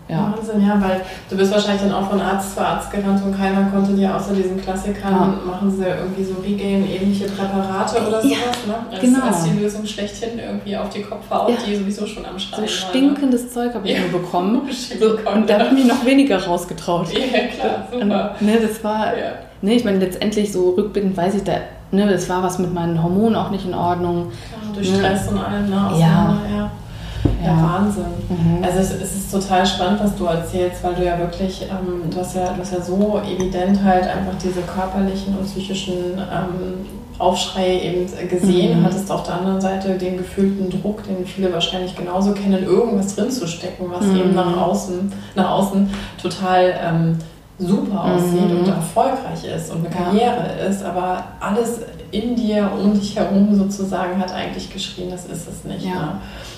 ja. 0.10 0.34
Wahnsinn, 0.38 0.66
ja, 0.66 0.82
weil 0.82 1.02
du 1.30 1.36
bist 1.36 1.52
wahrscheinlich 1.52 1.82
dann 1.82 1.92
auch 1.92 2.10
von 2.10 2.22
Arzt 2.22 2.56
zu 2.56 2.62
Arzt 2.62 2.90
gerannt 2.92 3.22
und 3.26 3.38
keiner 3.38 3.70
konnte 3.70 3.94
dir 3.94 4.16
außer 4.16 4.34
diesen 4.34 4.62
Klassikern, 4.62 5.12
ja. 5.12 5.40
machen 5.46 5.70
sie 5.70 5.86
irgendwie 5.86 6.24
so 6.24 6.36
Regain-ähnliche 6.42 7.26
Präparate 7.26 8.08
oder 8.08 8.22
sowas, 8.22 8.24
ja, 8.24 8.72
ne? 8.72 8.76
Als, 8.90 9.02
genau. 9.02 9.26
als 9.26 9.44
die 9.44 9.60
Lösung 9.60 9.86
schlechthin 9.86 10.40
irgendwie 10.40 10.78
auf 10.78 10.90
die 10.90 11.02
Kopfhaut, 11.02 11.50
ja. 11.50 11.56
die 11.68 11.76
sowieso 11.76 12.08
schon 12.08 12.26
am 12.26 12.40
Schreien 12.40 12.62
So 12.62 12.68
stinkendes 12.68 13.44
ne? 13.44 13.50
Zeug 13.50 13.74
habe 13.74 13.88
ich 13.88 14.00
nur 14.00 14.22
bekommen. 14.22 14.62
so, 15.00 15.18
und 15.30 15.50
da 15.50 15.60
habe 15.60 15.66
ich 15.66 15.72
mich 15.74 15.86
noch 15.86 16.06
weniger 16.06 16.42
rausgetraut. 16.42 17.08
Ja, 17.12 17.48
klar, 17.48 17.88
super. 17.92 18.36
Und, 18.40 18.48
ne, 18.48 18.60
das 18.62 18.82
war, 18.84 19.08
ne, 19.62 19.74
ich 19.74 19.84
meine, 19.84 20.00
letztendlich 20.00 20.54
so 20.54 20.70
rückblickend 20.72 21.18
weiß 21.18 21.36
ich, 21.36 21.44
da, 21.44 21.58
ne, 21.92 22.10
das 22.10 22.30
war 22.30 22.44
was 22.44 22.60
mit 22.60 22.74
meinen 22.74 23.04
Hormonen 23.04 23.36
auch 23.36 23.50
nicht 23.50 23.66
in 23.66 23.74
Ordnung. 23.74 24.32
Klar, 24.48 24.74
durch 24.74 24.90
ne? 24.90 24.98
Stress 24.98 25.28
und 25.28 25.38
allem, 25.38 25.70
ne? 25.70 26.00
Ja. 26.00 26.38
ja. 26.56 26.72
Ja, 27.44 27.62
Wahnsinn. 27.62 28.06
Mhm. 28.30 28.64
Also 28.64 28.80
es, 28.80 28.92
es, 28.92 29.16
ist 29.16 29.32
total 29.32 29.66
spannend, 29.66 30.00
was 30.04 30.16
du 30.16 30.26
erzählst, 30.26 30.84
weil 30.84 30.96
du 30.96 31.06
ja 31.06 31.18
wirklich, 31.18 31.64
ähm, 31.64 32.10
du, 32.10 32.20
hast 32.20 32.36
ja, 32.36 32.54
du 32.54 32.62
hast 32.62 32.74
ja 32.74 32.82
so 32.82 33.20
evident 33.20 33.84
halt 33.84 34.04
einfach 34.04 34.34
diese 34.44 34.62
körperlichen 34.62 35.38
und 35.38 35.46
psychischen 35.46 36.18
ähm, 36.18 36.86
Aufschreie 37.20 37.82
eben 37.82 38.30
gesehen, 38.30 38.80
mhm. 38.80 38.86
hattest 38.86 39.12
auf 39.12 39.24
der 39.24 39.36
anderen 39.36 39.60
Seite 39.60 39.98
den 39.98 40.18
gefühlten 40.18 40.70
Druck, 40.70 41.04
den 41.04 41.26
viele 41.26 41.52
wahrscheinlich 41.52 41.96
genauso 41.96 42.34
kennen, 42.34 42.64
irgendwas 42.64 43.16
drin 43.16 43.32
zu 43.32 43.48
stecken, 43.48 43.86
was 43.90 44.06
mhm. 44.06 44.18
eben 44.18 44.36
nach 44.36 44.56
außen, 44.58 45.12
nach 45.36 45.50
außen 45.50 45.90
total 46.22 46.74
ähm, 46.84 47.18
super 47.60 48.04
aussieht 48.04 48.52
mhm. 48.52 48.60
und 48.60 48.68
erfolgreich 48.68 49.44
ist 49.56 49.72
und 49.72 49.80
eine 49.80 49.90
Karriere 49.90 50.58
ja. 50.60 50.66
ist, 50.68 50.84
aber 50.84 51.24
alles 51.40 51.80
in 52.12 52.36
dir, 52.36 52.72
um 52.72 52.94
dich 52.94 53.16
herum 53.16 53.56
sozusagen 53.56 54.20
hat 54.20 54.34
eigentlich 54.34 54.72
geschrien, 54.72 55.10
das 55.10 55.26
ist 55.26 55.48
es 55.48 55.64
nicht. 55.64 55.86
Ja. 55.86 55.94
Ne? 55.96 56.12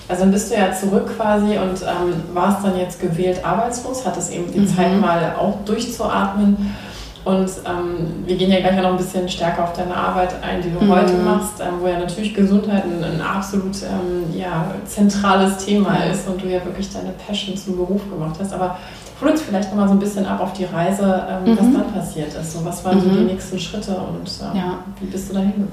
Also 0.08 0.22
dann 0.22 0.32
bist 0.32 0.50
du 0.50 0.56
ja 0.56 0.72
zurück 0.72 1.16
quasi 1.16 1.56
und 1.58 1.82
ähm, 1.82 2.22
warst 2.32 2.64
dann 2.64 2.76
jetzt 2.76 3.00
gewählt 3.00 3.44
arbeitslos, 3.44 4.04
hattest 4.04 4.32
eben 4.32 4.52
die 4.52 4.60
mhm. 4.60 4.68
Zeit 4.68 5.00
mal 5.00 5.34
auch 5.38 5.64
durchzuatmen. 5.64 6.74
Und 7.22 7.50
ähm, 7.66 8.24
wir 8.24 8.36
gehen 8.36 8.50
ja 8.50 8.60
gleich 8.60 8.76
noch 8.76 8.90
ein 8.90 8.96
bisschen 8.96 9.28
stärker 9.28 9.64
auf 9.64 9.74
deine 9.74 9.94
Arbeit 9.94 10.34
ein, 10.42 10.62
die 10.62 10.70
du 10.70 10.84
mhm. 10.84 10.90
heute 10.90 11.12
machst, 11.12 11.60
ähm, 11.60 11.74
wo 11.80 11.86
ja 11.86 11.98
natürlich 11.98 12.34
Gesundheit 12.34 12.84
ein, 12.84 13.04
ein 13.04 13.20
absolut 13.20 13.76
ähm, 13.82 14.36
ja, 14.36 14.74
zentrales 14.86 15.58
Thema 15.58 16.04
ist 16.10 16.26
und 16.26 16.42
du 16.42 16.48
ja 16.48 16.64
wirklich 16.64 16.90
deine 16.90 17.12
Passion 17.26 17.56
zum 17.56 17.76
Beruf 17.76 18.08
gemacht 18.10 18.36
hast. 18.40 18.54
Aber 18.54 18.78
hol 19.20 19.28
uns 19.30 19.42
vielleicht 19.42 19.70
noch 19.70 19.76
mal 19.76 19.88
so 19.88 19.94
ein 19.94 19.98
bisschen 19.98 20.26
ab 20.26 20.40
auf 20.40 20.52
die 20.52 20.64
Reise, 20.64 21.24
ähm, 21.28 21.52
mhm. 21.52 21.58
was 21.58 21.72
dann 21.72 21.92
passiert 21.92 22.34
ist. 22.34 22.52
So, 22.52 22.64
was 22.64 22.84
waren 22.84 23.00
so 23.00 23.08
die 23.08 23.18
mhm. 23.18 23.26
nächsten 23.26 23.58
Schritte 23.58 23.92
und 23.92 24.30
ähm, 24.42 24.56
ja. 24.56 24.78
wie 25.00 25.06
bist 25.06 25.30
du 25.30 25.34
da 25.34 25.40
hingekommen? 25.40 25.70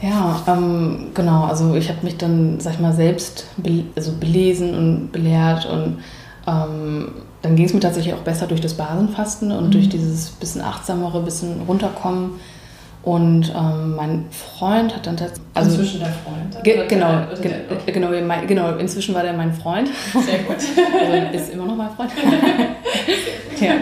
Ne? 0.00 0.08
Ja, 0.08 0.40
ähm, 0.46 1.08
genau. 1.14 1.44
Also 1.44 1.74
ich 1.74 1.88
habe 1.88 1.98
mich 2.02 2.16
dann, 2.16 2.60
sag 2.60 2.74
ich 2.74 2.80
mal, 2.80 2.92
selbst 2.92 3.46
be 3.56 3.84
also 3.96 4.12
belesen 4.12 4.74
und 4.74 5.12
belehrt 5.12 5.66
und 5.66 5.98
dann 7.42 7.56
ging 7.56 7.66
es 7.66 7.74
mir 7.74 7.80
tatsächlich 7.80 8.14
auch 8.14 8.20
besser 8.20 8.46
durch 8.46 8.62
das 8.62 8.72
Basenfasten 8.72 9.52
und 9.52 9.66
mhm. 9.66 9.70
durch 9.70 9.88
dieses 9.90 10.30
bisschen 10.30 10.62
achtsamere, 10.62 11.20
bisschen 11.20 11.60
runterkommen. 11.68 12.40
Und 13.08 13.54
ähm, 13.56 13.96
mein 13.96 14.26
Freund 14.30 14.94
hat 14.94 15.06
dann 15.06 15.16
tatsächlich. 15.16 15.46
Also, 15.54 15.70
inzwischen 15.70 16.00
der 16.00 16.08
Freund. 16.08 16.62
Ge 16.62 16.86
genau, 16.86 17.22
ge 17.40 17.52
okay. 17.70 17.92
genau, 17.92 18.10
mein, 18.26 18.46
genau, 18.46 18.76
inzwischen 18.76 19.14
war 19.14 19.22
der 19.22 19.32
mein 19.32 19.54
Freund. 19.54 19.88
Sehr 20.12 20.40
gut. 20.40 20.56
also 21.00 21.34
ist 21.34 21.50
immer 21.54 21.64
noch 21.64 21.74
mein 21.76 21.88
Freund. 21.88 22.10
ja. 23.60 23.72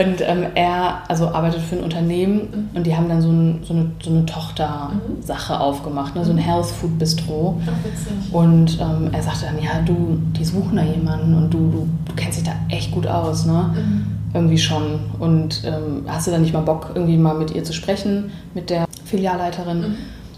Und 0.00 0.20
ähm, 0.20 0.46
er 0.54 1.02
also 1.08 1.26
arbeitet 1.26 1.62
für 1.62 1.78
ein 1.78 1.82
Unternehmen 1.82 2.36
mhm. 2.36 2.76
und 2.76 2.86
die 2.86 2.96
haben 2.96 3.08
dann 3.08 3.20
so, 3.20 3.30
ein, 3.30 3.64
so 3.64 3.74
eine, 3.74 3.90
so 4.00 4.10
eine 4.10 4.24
Tochter-Sache 4.24 5.54
mhm. 5.54 5.60
aufgemacht, 5.60 6.14
ne? 6.14 6.24
so 6.24 6.30
ein 6.30 6.36
mhm. 6.36 6.40
Health 6.40 6.66
Food 6.66 6.96
Bistro. 6.96 7.60
Ach, 7.66 8.32
und 8.32 8.78
ähm, 8.80 9.10
er 9.10 9.22
sagte 9.24 9.46
dann, 9.46 9.60
ja, 9.60 9.80
du, 9.84 10.16
die 10.38 10.44
suchen 10.44 10.76
da 10.76 10.84
jemanden 10.84 11.34
und 11.34 11.50
du, 11.52 11.58
du, 11.58 11.88
du 12.04 12.14
kennst 12.14 12.38
dich 12.38 12.46
da 12.46 12.52
echt 12.68 12.92
gut 12.92 13.08
aus, 13.08 13.46
ne? 13.46 13.74
Mhm. 13.74 14.09
Irgendwie 14.32 14.58
schon. 14.58 15.00
Und 15.18 15.62
ähm, 15.64 16.04
hast 16.06 16.26
du 16.26 16.30
dann 16.30 16.42
nicht 16.42 16.52
mal 16.52 16.60
Bock, 16.60 16.92
irgendwie 16.94 17.16
mal 17.16 17.34
mit 17.34 17.54
ihr 17.54 17.64
zu 17.64 17.72
sprechen, 17.72 18.30
mit 18.54 18.70
der 18.70 18.86
Filialleiterin? 19.04 19.80
Mhm. 19.80 19.96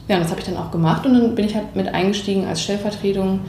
Ja, 0.09 0.17
und 0.17 0.23
das 0.23 0.31
habe 0.31 0.41
ich 0.41 0.47
dann 0.47 0.57
auch 0.57 0.71
gemacht 0.71 1.07
und 1.07 1.15
dann 1.15 1.35
bin 1.35 1.45
ich 1.45 1.55
halt 1.55 1.77
mit 1.77 1.89
eingestiegen 1.89 2.47
als 2.47 2.63
Stellvertretung 2.63 3.41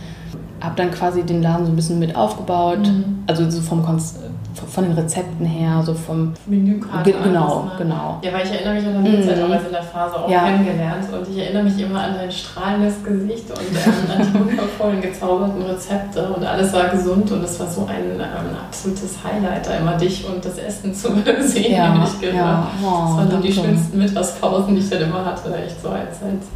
habe 0.63 0.75
dann 0.77 0.91
quasi 0.91 1.23
den 1.23 1.43
Laden 1.43 1.65
so 1.65 1.71
ein 1.73 1.75
bisschen 1.75 1.99
mit 1.99 2.15
aufgebaut, 2.15 2.87
mhm. 2.87 3.23
also 3.27 3.49
so 3.49 3.61
vom 3.61 3.83
Konz 3.83 4.19
von 4.55 4.83
den 4.83 4.93
Rezepten 4.93 5.45
her, 5.45 5.81
so 5.85 5.93
vom 5.93 6.33
Menükarte. 6.45 7.11
Ge 7.11 7.21
genau, 7.23 7.63
ne? 7.63 7.71
genau. 7.77 8.19
Ja, 8.21 8.33
weil 8.33 8.45
ich 8.45 8.51
erinnere 8.51 8.73
mich 8.75 8.85
an 8.85 9.03
deine 9.03 9.21
Zeit 9.25 9.37
mhm. 9.37 9.43
auch 9.43 9.65
in 9.65 9.71
der 9.71 9.83
Phase 9.83 10.15
auch 10.15 10.29
ja. 10.29 10.43
kennengelernt 10.45 11.05
und 11.11 11.27
ich 11.29 11.37
erinnere 11.43 11.63
mich 11.63 11.79
immer 11.79 12.01
an 12.01 12.15
dein 12.15 12.31
strahlendes 12.31 13.03
Gesicht 13.03 13.49
und 13.49 13.59
ähm, 13.59 14.11
an 14.11 14.27
die 14.27 14.39
wundervollen 14.51 15.01
gezauberten 15.01 15.61
Rezepte 15.63 16.29
und 16.33 16.43
alles 16.43 16.73
war 16.73 16.89
gesund 16.89 17.31
und 17.31 17.43
es 17.43 17.59
war 17.59 17.67
so 17.67 17.85
ein 17.85 18.19
ähm, 18.19 18.55
absolutes 18.67 19.15
Highlight, 19.23 19.67
da 19.67 19.75
immer 19.75 19.97
dich 19.97 20.25
und 20.27 20.43
das 20.43 20.57
Essen 20.57 20.93
zu 20.93 21.09
sehen, 21.41 21.73
ja, 21.73 21.93
gesagt. 21.93 22.23
Ja. 22.35 22.67
Oh, 22.83 22.85
das 22.85 23.17
waren 23.17 23.31
so 23.31 23.37
die 23.37 23.53
schönsten 23.53 23.97
Mittagspausen, 23.97 24.75
die 24.75 24.81
ich 24.81 24.89
dann 24.89 25.01
immer 25.01 25.25
hatte, 25.25 25.55
echt 25.55 25.81
so 25.81 25.89
als, 25.89 26.21
als 26.21 26.47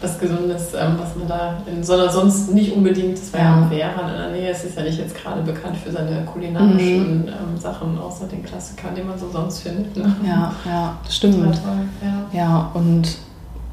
was 0.00 0.18
Gesundes, 0.18 0.74
ähm, 0.74 0.96
was 0.98 1.16
man 1.16 1.26
da, 1.26 1.56
in, 1.66 1.82
sondern 1.82 2.10
sonst 2.10 2.52
nicht 2.52 2.72
unbedingt, 2.72 3.18
das 3.18 3.32
war 3.32 3.40
ja, 3.40 3.60
ja 3.62 3.70
Weran 3.70 4.10
in 4.10 4.16
der 4.16 4.30
Nähe, 4.30 4.50
es 4.50 4.64
ist 4.64 4.76
ja 4.76 4.82
nicht 4.82 4.98
jetzt 4.98 5.16
gerade 5.16 5.40
bekannt 5.42 5.76
für 5.76 5.90
seine 5.90 6.24
kulinarischen 6.24 7.22
mhm. 7.22 7.28
ähm, 7.28 7.58
Sachen, 7.58 7.98
außer 7.98 8.26
den 8.26 8.42
Klassikern, 8.44 8.94
die 8.94 9.02
man 9.02 9.18
so 9.18 9.28
sonst 9.30 9.60
findet. 9.60 9.96
Ne? 9.96 10.14
Ja, 10.26 10.52
ja, 10.64 10.96
stimmt. 11.08 11.44
Toll, 11.44 11.88
ja. 12.02 12.38
ja, 12.38 12.70
und 12.74 13.16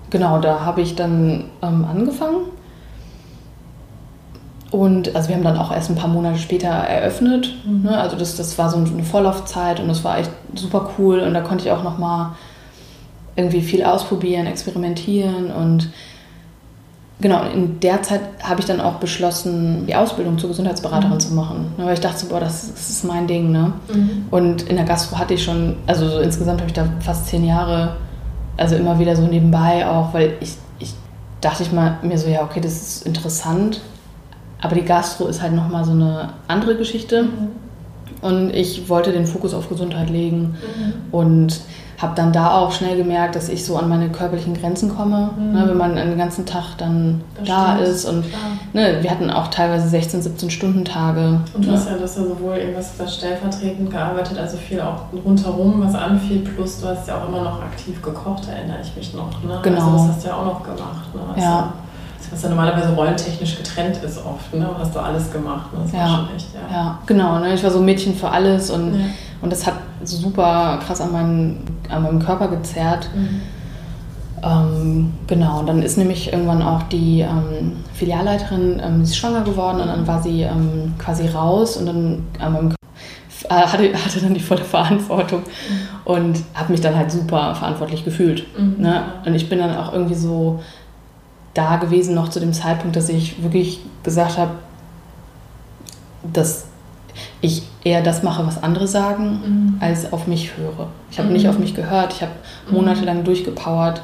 genau, 0.09 0.39
da 0.39 0.61
habe 0.61 0.81
ich 0.81 0.95
dann 0.95 1.45
ähm, 1.61 1.85
angefangen. 1.85 2.45
Und 4.71 5.15
also 5.15 5.29
wir 5.29 5.35
haben 5.35 5.43
dann 5.43 5.57
auch 5.57 5.71
erst 5.71 5.91
ein 5.91 5.95
paar 5.95 6.07
Monate 6.07 6.39
später 6.39 6.69
eröffnet. 6.69 7.53
Mhm. 7.63 7.83
Ne? 7.83 7.97
Also 7.97 8.15
das, 8.15 8.35
das 8.37 8.57
war 8.57 8.71
so 8.71 8.77
eine 8.77 9.03
Vorlaufzeit 9.03 9.79
und 9.79 9.87
das 9.87 10.03
war 10.03 10.17
echt 10.17 10.31
super 10.55 10.89
cool. 10.97 11.19
Und 11.19 11.35
da 11.35 11.41
konnte 11.41 11.65
ich 11.65 11.71
auch 11.71 11.83
noch 11.83 11.99
mal 11.99 12.35
irgendwie 13.35 13.61
viel 13.61 13.83
ausprobieren, 13.83 14.47
experimentieren 14.47 15.51
und 15.51 15.89
genau, 17.21 17.43
in 17.45 17.79
der 17.79 18.01
Zeit 18.01 18.21
habe 18.41 18.59
ich 18.59 18.65
dann 18.65 18.81
auch 18.81 18.95
beschlossen, 18.95 19.85
die 19.87 19.95
Ausbildung 19.95 20.37
zur 20.37 20.49
Gesundheitsberaterin 20.49 21.15
mhm. 21.15 21.19
zu 21.19 21.33
machen. 21.33 21.73
Ne, 21.77 21.85
weil 21.85 21.93
ich 21.93 22.01
dachte 22.01 22.25
boah, 22.27 22.39
das, 22.39 22.71
das 22.71 22.89
ist 22.89 23.05
mein 23.05 23.27
Ding. 23.27 23.51
Ne? 23.51 23.73
Mhm. 23.93 24.25
Und 24.31 24.63
in 24.63 24.75
der 24.75 24.85
Gastro 24.85 25.17
hatte 25.17 25.33
ich 25.33 25.43
schon, 25.43 25.77
also 25.87 26.07
so 26.07 26.19
insgesamt 26.19 26.59
habe 26.59 26.69
ich 26.69 26.73
da 26.73 26.85
fast 26.99 27.27
zehn 27.27 27.45
Jahre, 27.45 27.97
also 28.57 28.75
immer 28.75 28.99
wieder 28.99 29.15
so 29.15 29.23
nebenbei 29.23 29.87
auch, 29.87 30.13
weil 30.13 30.33
ich, 30.39 30.55
ich 30.79 30.93
dachte 31.41 31.63
ich 31.63 31.71
mal 31.71 31.97
mir 32.03 32.17
so, 32.17 32.29
ja, 32.29 32.43
okay, 32.43 32.61
das 32.61 32.73
ist 32.73 33.05
interessant, 33.05 33.81
aber 34.61 34.75
die 34.75 34.83
Gastro 34.83 35.27
ist 35.27 35.41
halt 35.41 35.53
nochmal 35.53 35.83
so 35.83 35.91
eine 35.91 36.33
andere 36.47 36.75
Geschichte. 36.75 37.23
Mhm. 37.23 37.63
Und 38.21 38.51
ich 38.51 38.87
wollte 38.87 39.11
den 39.11 39.25
Fokus 39.25 39.53
auf 39.53 39.67
Gesundheit 39.67 40.09
legen 40.09 40.55
mhm. 40.55 40.93
und 41.11 41.59
habe 42.01 42.15
dann 42.15 42.33
da 42.33 42.57
auch 42.57 42.71
schnell 42.71 42.97
gemerkt, 42.97 43.35
dass 43.35 43.49
ich 43.49 43.65
so 43.65 43.77
an 43.77 43.87
meine 43.87 44.09
körperlichen 44.09 44.53
Grenzen 44.53 44.95
komme, 44.95 45.29
mhm. 45.37 45.53
ne, 45.53 45.67
wenn 45.67 45.77
man 45.77 45.95
den 45.95 46.17
ganzen 46.17 46.45
Tag 46.45 46.77
dann 46.77 47.21
das 47.37 47.47
da 47.47 47.75
stimmt. 47.75 47.87
ist. 47.87 48.05
Und 48.05 48.25
ne, 48.73 48.97
wir 49.01 49.11
hatten 49.11 49.29
auch 49.29 49.47
teilweise 49.47 49.87
16, 49.87 50.21
17 50.21 50.49
Stunden 50.49 50.85
Tage. 50.85 51.39
Und 51.53 51.65
du 51.65 51.71
hast 51.71 51.89
ja, 51.89 51.97
das 51.97 52.17
ja 52.17 52.23
sowohl 52.23 52.57
irgendwas 52.57 52.91
stellvertretend 53.07 53.91
gearbeitet, 53.91 54.37
also 54.37 54.57
viel 54.57 54.81
auch 54.81 55.03
rundherum, 55.25 55.83
was 55.83 55.95
anfiel, 55.95 56.39
plus 56.39 56.81
du 56.81 56.87
hast 56.87 57.07
ja 57.07 57.17
auch 57.17 57.27
immer 57.27 57.41
noch 57.41 57.61
aktiv 57.61 58.01
gekocht, 58.01 58.47
erinnere 58.49 58.79
ich 58.81 58.95
mich 58.95 59.13
noch. 59.13 59.29
Ne? 59.43 59.59
Genau. 59.61 59.81
Also 59.81 59.91
das 59.91 60.07
hast 60.15 60.23
du 60.23 60.27
ja 60.29 60.35
auch 60.35 60.45
noch 60.45 60.63
gemacht. 60.63 61.15
Ne? 61.15 61.21
Also, 61.29 61.41
ja. 61.41 61.73
Was 62.31 62.41
ja 62.41 62.49
normalerweise 62.49 62.93
rollentechnisch 62.93 63.57
getrennt 63.57 63.97
ist 64.03 64.17
oft, 64.17 64.53
ne? 64.55 64.67
hast 64.79 64.95
du 64.95 64.99
alles 64.99 65.31
gemacht. 65.31 65.71
Ne? 65.71 65.79
Das 65.83 65.91
ja. 65.91 65.99
war 65.99 66.07
schon 66.07 66.35
echt, 66.35 66.47
ja. 66.53 66.75
Ja, 66.75 66.99
genau. 67.05 67.39
Ne? 67.39 67.53
Ich 67.53 67.63
war 67.63 67.69
so 67.69 67.79
ein 67.79 67.85
Mädchen 67.85 68.15
für 68.15 68.29
alles 68.29 68.71
und, 68.71 68.99
ja. 68.99 69.05
Und 69.43 69.51
das 69.51 69.67
hat 69.67 69.75
super 70.03 70.79
krass 70.85 71.01
an, 71.01 71.11
meinen, 71.11 71.63
an 71.89 72.03
meinem 72.03 72.19
Körper 72.19 72.47
gezerrt. 72.47 73.09
Mhm. 73.13 73.41
Ähm, 74.41 75.13
genau, 75.27 75.59
und 75.59 75.67
dann 75.67 75.83
ist 75.83 75.97
nämlich 75.97 76.31
irgendwann 76.31 76.61
auch 76.61 76.83
die 76.83 77.21
ähm, 77.21 77.73
Filialleiterin 77.93 78.81
ähm, 78.83 79.01
ist 79.01 79.17
schwanger 79.17 79.41
geworden 79.41 79.81
und 79.81 79.87
dann 79.87 80.07
war 80.07 80.21
sie 80.21 80.41
ähm, 80.41 80.93
quasi 80.97 81.27
raus 81.27 81.77
und 81.77 81.85
dann 81.85 82.23
ähm, 82.41 82.73
äh, 83.49 83.53
hatte, 83.53 83.93
hatte 83.93 84.21
dann 84.21 84.33
die 84.33 84.39
volle 84.39 84.63
Verantwortung 84.63 85.43
und 86.05 86.41
habe 86.53 86.71
mich 86.71 86.81
dann 86.81 86.95
halt 86.95 87.11
super 87.11 87.53
verantwortlich 87.55 88.05
gefühlt. 88.05 88.45
Mhm. 88.57 88.81
Ne? 88.81 89.03
Und 89.25 89.35
ich 89.35 89.49
bin 89.49 89.59
dann 89.59 89.75
auch 89.75 89.93
irgendwie 89.93 90.15
so 90.15 90.61
da 91.53 91.75
gewesen 91.75 92.15
noch 92.15 92.29
zu 92.29 92.39
dem 92.39 92.53
Zeitpunkt, 92.53 92.95
dass 92.95 93.09
ich 93.09 93.43
wirklich 93.43 93.81
gesagt 94.03 94.37
habe, 94.37 94.51
dass 96.31 96.65
ich 97.43 97.61
eher 97.83 98.01
das 98.01 98.23
mache, 98.23 98.47
was 98.47 98.63
andere 98.63 98.87
sagen, 98.87 99.25
mhm. 99.45 99.77
als 99.81 100.11
auf 100.13 100.27
mich 100.27 100.55
höre. 100.55 100.87
Ich 101.11 101.19
habe 101.19 101.27
mhm. 101.27 101.33
nicht 101.33 101.49
auf 101.49 101.59
mich 101.59 101.75
gehört, 101.75 102.13
ich 102.13 102.21
habe 102.21 102.31
mhm. 102.69 102.77
monatelang 102.77 103.25
durchgepowert 103.25 104.01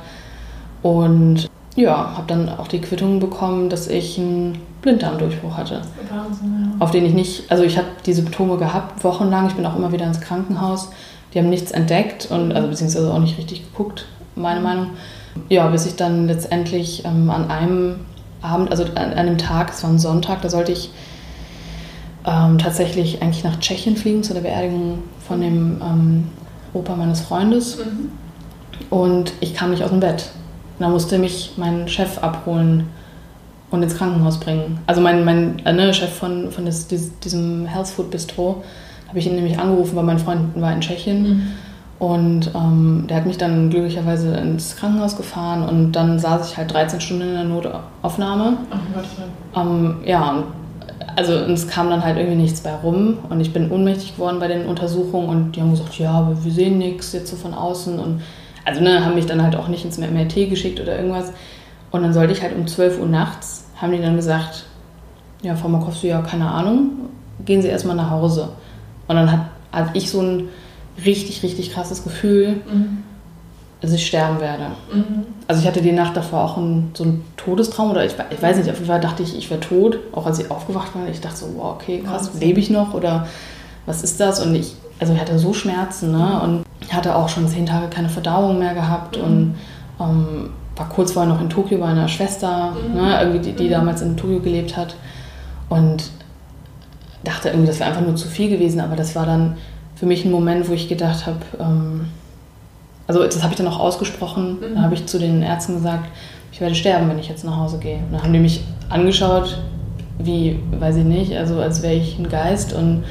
und 0.81 1.49
ja, 1.75 2.17
habe 2.17 2.25
dann 2.27 2.49
auch 2.49 2.67
die 2.67 2.81
Quittung 2.81 3.21
bekommen, 3.21 3.69
dass 3.69 3.87
ich 3.87 4.19
einen 4.19 4.59
Blinddarmdurchbruch 4.81 5.55
hatte. 5.55 5.81
Wahnsinn, 6.09 6.73
ja. 6.73 6.83
Auf 6.85 6.91
den 6.91 7.05
ich 7.05 7.13
nicht, 7.13 7.49
also 7.49 7.63
ich 7.63 7.77
habe 7.77 7.87
die 8.05 8.13
Symptome 8.13 8.57
gehabt, 8.57 9.01
wochenlang, 9.05 9.47
ich 9.47 9.53
bin 9.53 9.65
auch 9.65 9.77
immer 9.77 9.93
wieder 9.93 10.05
ins 10.05 10.19
Krankenhaus. 10.19 10.89
Die 11.33 11.39
haben 11.39 11.49
nichts 11.49 11.71
entdeckt 11.71 12.27
und 12.29 12.51
also 12.51 12.67
beziehungsweise 12.67 13.13
auch 13.13 13.19
nicht 13.19 13.37
richtig 13.37 13.71
geguckt, 13.71 14.05
meine 14.35 14.59
Meinung. 14.59 14.87
Ja, 15.47 15.67
bis 15.67 15.85
ich 15.85 15.95
dann 15.95 16.27
letztendlich 16.27 17.05
ähm, 17.05 17.29
an 17.29 17.49
einem 17.49 17.95
Abend, 18.41 18.71
also 18.71 18.83
an 18.83 19.13
einem 19.13 19.37
Tag, 19.37 19.69
es 19.71 19.81
war 19.83 19.91
ein 19.91 19.99
Sonntag, 19.99 20.41
da 20.41 20.49
sollte 20.49 20.73
ich 20.73 20.91
ähm, 22.25 22.57
tatsächlich 22.57 23.21
eigentlich 23.21 23.43
nach 23.43 23.59
Tschechien 23.59 23.95
fliegen 23.95 24.23
zu 24.23 24.33
der 24.33 24.41
Beerdigung 24.41 24.99
von 25.27 25.41
dem 25.41 25.81
ähm, 25.81 26.27
Opa 26.73 26.95
meines 26.95 27.21
Freundes. 27.21 27.77
Mhm. 27.77 28.11
Und 28.89 29.33
ich 29.39 29.53
kam 29.53 29.71
nicht 29.71 29.83
aus 29.83 29.89
dem 29.89 29.99
Bett. 29.99 30.29
Und 30.77 30.83
da 30.83 30.89
musste 30.89 31.17
mich 31.17 31.53
mein 31.57 31.87
Chef 31.87 32.17
abholen 32.19 32.87
und 33.71 33.83
ins 33.83 33.95
Krankenhaus 33.95 34.39
bringen. 34.39 34.79
Also 34.87 35.01
mein, 35.01 35.23
mein 35.23 35.59
äh, 35.65 35.73
ne, 35.73 35.93
Chef 35.93 36.13
von, 36.13 36.51
von 36.51 36.65
des, 36.65 36.87
diesem 36.87 37.65
Health 37.65 37.87
Food 37.87 38.11
Bistro, 38.11 38.63
habe 39.07 39.19
ich 39.19 39.27
ihn 39.27 39.35
nämlich 39.35 39.57
angerufen, 39.59 39.95
weil 39.95 40.03
mein 40.03 40.19
Freund 40.19 40.59
war 40.59 40.71
in 40.73 40.81
Tschechien. 40.81 41.23
Mhm. 41.23 41.47
Und 41.99 42.51
ähm, 42.55 43.05
der 43.09 43.17
hat 43.17 43.25
mich 43.25 43.37
dann 43.37 43.69
glücklicherweise 43.69 44.33
ins 44.37 44.77
Krankenhaus 44.77 45.17
gefahren 45.17 45.67
und 45.67 45.91
dann 45.91 46.17
saß 46.17 46.49
ich 46.49 46.57
halt 46.57 46.73
13 46.73 47.01
Stunden 47.01 47.23
in 47.23 47.33
der 47.33 47.43
Notaufnahme. 47.43 48.57
Ach 48.71 48.79
Gott. 48.93 49.05
Ähm, 49.55 49.97
ja, 50.05 50.29
und 50.29 50.45
also 51.15 51.33
es 51.33 51.67
kam 51.67 51.89
dann 51.89 52.03
halt 52.03 52.17
irgendwie 52.17 52.41
nichts 52.41 52.61
bei 52.61 52.73
rum. 52.73 53.19
Und 53.29 53.41
ich 53.41 53.53
bin 53.53 53.71
ohnmächtig 53.71 54.15
geworden 54.15 54.39
bei 54.39 54.47
den 54.47 54.65
Untersuchungen. 54.65 55.29
Und 55.29 55.55
die 55.55 55.61
haben 55.61 55.71
gesagt, 55.71 55.97
ja, 55.97 56.11
aber 56.11 56.43
wir 56.43 56.51
sehen 56.51 56.77
nichts 56.77 57.13
jetzt 57.13 57.29
so 57.29 57.35
von 57.35 57.53
außen. 57.53 57.99
Und 57.99 58.21
also 58.65 58.81
ne, 58.81 59.03
haben 59.05 59.15
mich 59.15 59.25
dann 59.25 59.41
halt 59.41 59.55
auch 59.55 59.67
nicht 59.67 59.85
ins 59.85 59.97
MRT 59.97 60.49
geschickt 60.49 60.79
oder 60.79 60.97
irgendwas. 60.97 61.31
Und 61.91 62.03
dann 62.03 62.13
sollte 62.13 62.33
ich 62.33 62.41
halt 62.41 62.55
um 62.55 62.67
12 62.67 62.99
Uhr 62.99 63.07
nachts, 63.07 63.65
haben 63.75 63.91
die 63.91 64.01
dann 64.01 64.15
gesagt, 64.15 64.65
ja, 65.41 65.55
Frau 65.55 65.69
Markowski, 65.69 66.09
ja, 66.09 66.21
keine 66.21 66.49
Ahnung, 66.49 66.91
gehen 67.45 67.61
Sie 67.61 67.67
erstmal 67.67 67.95
nach 67.95 68.11
Hause. 68.11 68.49
Und 69.07 69.15
dann 69.15 69.31
hat, 69.31 69.45
hatte 69.71 69.97
ich 69.97 70.11
so 70.11 70.21
ein 70.21 70.49
richtig, 71.03 71.41
richtig 71.43 71.71
krasses 71.71 72.03
Gefühl, 72.03 72.61
mhm. 72.71 73.03
Dass 73.81 73.93
ich 73.93 74.05
sterben 74.05 74.41
werde. 74.41 74.67
Mhm. 74.93 75.25
Also 75.47 75.61
ich 75.61 75.67
hatte 75.67 75.81
die 75.81 75.91
Nacht 75.91 76.17
davor 76.17 76.43
auch 76.43 76.57
einen, 76.57 76.91
so 76.93 77.03
einen 77.03 77.25
Todestraum 77.37 77.91
oder 77.91 78.05
ich, 78.05 78.13
ich 78.29 78.41
weiß 78.41 78.57
nicht, 78.57 78.69
auf 78.69 78.75
jeden 78.75 78.87
Fall 78.87 78.99
dachte 78.99 79.23
ich, 79.23 79.37
ich 79.37 79.49
wäre 79.49 79.61
tot, 79.61 79.99
auch 80.11 80.25
als 80.25 80.39
ich 80.39 80.51
aufgewacht 80.51 80.95
war. 80.95 81.07
Ich 81.07 81.21
dachte 81.21 81.37
so, 81.37 81.47
wow, 81.55 81.75
okay, 81.75 82.03
krass, 82.05 82.31
lebe 82.39 82.59
ich 82.59 82.69
noch 82.69 82.93
oder 82.93 83.27
was 83.85 84.03
ist 84.03 84.19
das? 84.19 84.45
Und 84.45 84.53
ich, 84.53 84.75
also 84.99 85.13
ich 85.13 85.19
hatte 85.19 85.39
so 85.39 85.53
Schmerzen 85.53 86.11
ne? 86.11 86.41
und 86.43 86.65
ich 86.81 86.93
hatte 86.93 87.15
auch 87.15 87.29
schon 87.29 87.47
zehn 87.47 87.65
Tage 87.65 87.87
keine 87.87 88.09
Verdauung 88.09 88.59
mehr 88.59 88.73
gehabt 88.73 89.17
mhm. 89.17 89.23
und 89.23 89.55
ähm, 89.99 90.49
war 90.75 90.89
kurz 90.89 91.13
vorher 91.13 91.31
noch 91.31 91.41
in 91.41 91.49
Tokio 91.49 91.77
bei 91.77 91.87
einer 91.87 92.07
Schwester, 92.07 92.71
mhm. 92.71 92.95
ne? 92.95 93.19
irgendwie 93.21 93.39
die, 93.39 93.53
die 93.53 93.67
mhm. 93.67 93.71
damals 93.71 94.01
in 94.01 94.17
Tokio 94.17 94.39
gelebt 94.39 94.75
hat 94.75 94.95
und 95.69 96.11
dachte 97.23 97.49
irgendwie, 97.49 97.67
das 97.67 97.79
wäre 97.79 97.89
einfach 97.89 98.05
nur 98.05 98.15
zu 98.15 98.27
viel 98.27 98.49
gewesen, 98.49 98.81
aber 98.81 98.95
das 98.95 99.15
war 99.15 99.25
dann 99.25 99.57
für 99.95 100.05
mich 100.05 100.25
ein 100.25 100.31
Moment, 100.31 100.69
wo 100.69 100.73
ich 100.73 100.87
gedacht 100.87 101.25
habe, 101.25 101.39
ähm, 101.59 102.07
also 103.09 103.23
das 103.23 103.41
habe 103.41 103.51
ich 103.51 103.57
dann 103.57 103.67
auch 103.67 103.79
ausgesprochen. 103.79 104.59
Mhm. 104.59 104.75
Dann 104.75 104.81
habe 104.83 104.93
ich 104.93 105.07
zu 105.07 105.17
den 105.17 105.41
Ärzten 105.41 105.73
gesagt, 105.73 106.11
ich 106.51 106.61
werde 106.61 106.75
sterben, 106.75 107.09
wenn 107.09 107.17
ich 107.17 107.27
jetzt 107.27 107.43
nach 107.43 107.57
Hause 107.57 107.79
gehe. 107.79 107.97
Und 107.97 108.13
dann 108.13 108.21
haben 108.21 108.33
die 108.33 108.39
mich 108.39 108.61
angeschaut, 108.87 109.57
wie, 110.19 110.59
weiß 110.79 110.97
ich 110.97 111.05
nicht, 111.05 111.35
also 111.35 111.59
als 111.59 111.81
wäre 111.81 111.95
ich 111.95 112.19
ein 112.19 112.29
Geist 112.29 112.71
und 112.73 113.03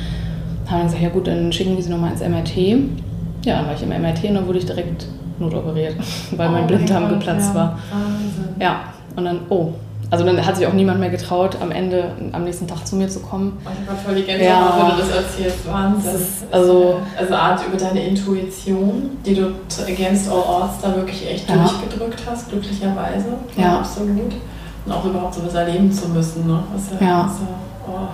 haben 0.67 0.79
dann 0.79 0.83
gesagt, 0.85 1.03
ja 1.03 1.09
gut, 1.09 1.27
dann 1.27 1.53
schicken 1.53 1.75
wir 1.75 1.83
sie 1.83 1.91
nochmal 1.91 2.13
ins 2.13 2.21
MRT. 2.21 2.57
Ja, 3.45 3.57
dann 3.57 3.67
war 3.67 3.75
ich 3.75 3.83
im 3.83 3.89
MRT 3.89 4.25
und 4.25 4.35
dann 4.35 4.47
wurde 4.47 4.61
ich 4.61 4.67
direkt 4.67 5.07
notoperiert, 5.41 5.97
weil 6.37 6.49
oh 6.49 6.53
mein 6.53 6.67
Blinddarm 6.69 7.09
geplatzt 7.09 7.51
ja. 7.51 7.55
war. 7.57 7.79
Wahnsinn. 7.91 8.55
Ja, 8.61 8.81
und 9.17 9.25
dann, 9.25 9.41
oh, 9.49 9.73
also 10.11 10.25
dann 10.25 10.45
hat 10.45 10.57
sich 10.57 10.67
auch 10.67 10.73
niemand 10.73 11.01
mehr 11.01 11.11
getraut, 11.11 11.59
am 11.61 11.71
Ende, 11.71 12.13
am 12.33 12.45
nächsten 12.45 12.67
Tag 12.67 12.87
zu 12.87 12.97
mir 12.97 13.09
zu 13.09 13.21
kommen. 13.21 13.59
Oh, 13.65 13.69
ich 13.81 13.89
war 13.89 13.97
voll 13.97 14.15
die 14.15 14.23
Gänsehaut, 14.23 14.79
ja. 14.79 14.79
wenn 14.79 14.97
du 14.97 15.03
das 15.03 15.11
erzählst. 15.11 15.71
Wahnsinn. 15.71 16.13
Das 16.13 16.21
ist 16.21 16.45
also, 16.51 17.01
also 17.19 17.35
Art 17.35 17.61
über 17.67 17.77
deine 17.77 18.07
Intuition, 18.07 19.11
die 19.27 19.35
du 19.35 19.53
against 19.87 20.31
all 20.31 20.63
odds 20.63 20.81
da 20.81 20.97
wirklich 20.97 21.31
echt 21.31 21.49
ja. 21.49 21.57
durchgedrückt 21.57 22.23
hast, 22.27 22.49
glücklicherweise. 22.49 23.27
Ja. 23.57 23.81
Absolut. 23.81 24.33
Und 24.87 24.93
auch 24.93 25.05
überhaupt 25.05 25.35
sowas 25.35 25.53
erleben 25.53 25.93
zu 25.93 26.09
müssen. 26.09 26.47
Ne? 26.47 26.63
Was 26.73 26.99
ja, 26.99 27.07
ja. 27.07 27.31
Oh. 27.87 28.09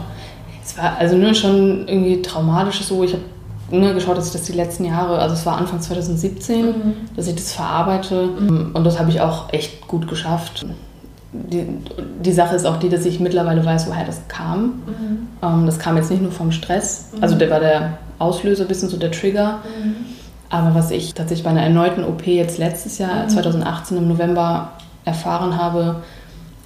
Es 0.64 0.76
war 0.76 0.96
also 0.98 1.16
nur 1.16 1.32
schon 1.34 1.86
irgendwie 1.86 2.22
traumatisch 2.22 2.82
so. 2.82 3.04
Ich 3.04 3.12
habe 3.12 3.22
ne, 3.70 3.94
geschaut, 3.94 4.16
dass 4.16 4.26
ich 4.26 4.32
das 4.32 4.42
die 4.42 4.52
letzten 4.52 4.84
Jahre, 4.84 5.18
also 5.18 5.34
es 5.34 5.46
war 5.46 5.58
Anfang 5.58 5.80
2017, 5.80 6.66
mhm. 6.66 6.94
dass 7.14 7.28
ich 7.28 7.36
das 7.36 7.52
verarbeite. 7.52 8.26
Mhm. 8.26 8.70
Und 8.72 8.82
das 8.82 8.98
habe 8.98 9.10
ich 9.10 9.20
auch 9.20 9.52
echt 9.52 9.86
gut 9.86 10.08
geschafft 10.08 10.66
die, 11.34 11.66
die 12.22 12.32
Sache 12.32 12.54
ist 12.54 12.64
auch 12.64 12.78
die, 12.78 12.88
dass 12.88 13.04
ich 13.04 13.18
mittlerweile 13.18 13.64
weiß, 13.64 13.88
woher 13.88 14.04
das 14.04 14.20
kam. 14.28 14.64
Mhm. 14.64 15.28
Ähm, 15.42 15.66
das 15.66 15.78
kam 15.78 15.96
jetzt 15.96 16.10
nicht 16.10 16.22
nur 16.22 16.32
vom 16.32 16.52
Stress, 16.52 17.08
mhm. 17.14 17.22
also 17.22 17.34
der 17.34 17.50
war 17.50 17.60
der 17.60 17.98
Auslöser, 18.18 18.64
ein 18.64 18.68
bisschen 18.68 18.88
so 18.88 18.96
der 18.96 19.10
Trigger. 19.10 19.60
Mhm. 19.64 19.96
Aber 20.50 20.74
was 20.74 20.90
ich 20.92 21.14
tatsächlich 21.14 21.44
bei 21.44 21.50
einer 21.50 21.62
erneuten 21.62 22.04
OP 22.04 22.26
jetzt 22.26 22.58
letztes 22.58 22.98
Jahr, 22.98 23.26
2018 23.26 23.96
mhm. 23.96 24.02
im 24.04 24.08
November, 24.10 24.72
erfahren 25.04 25.58
habe, 25.58 25.96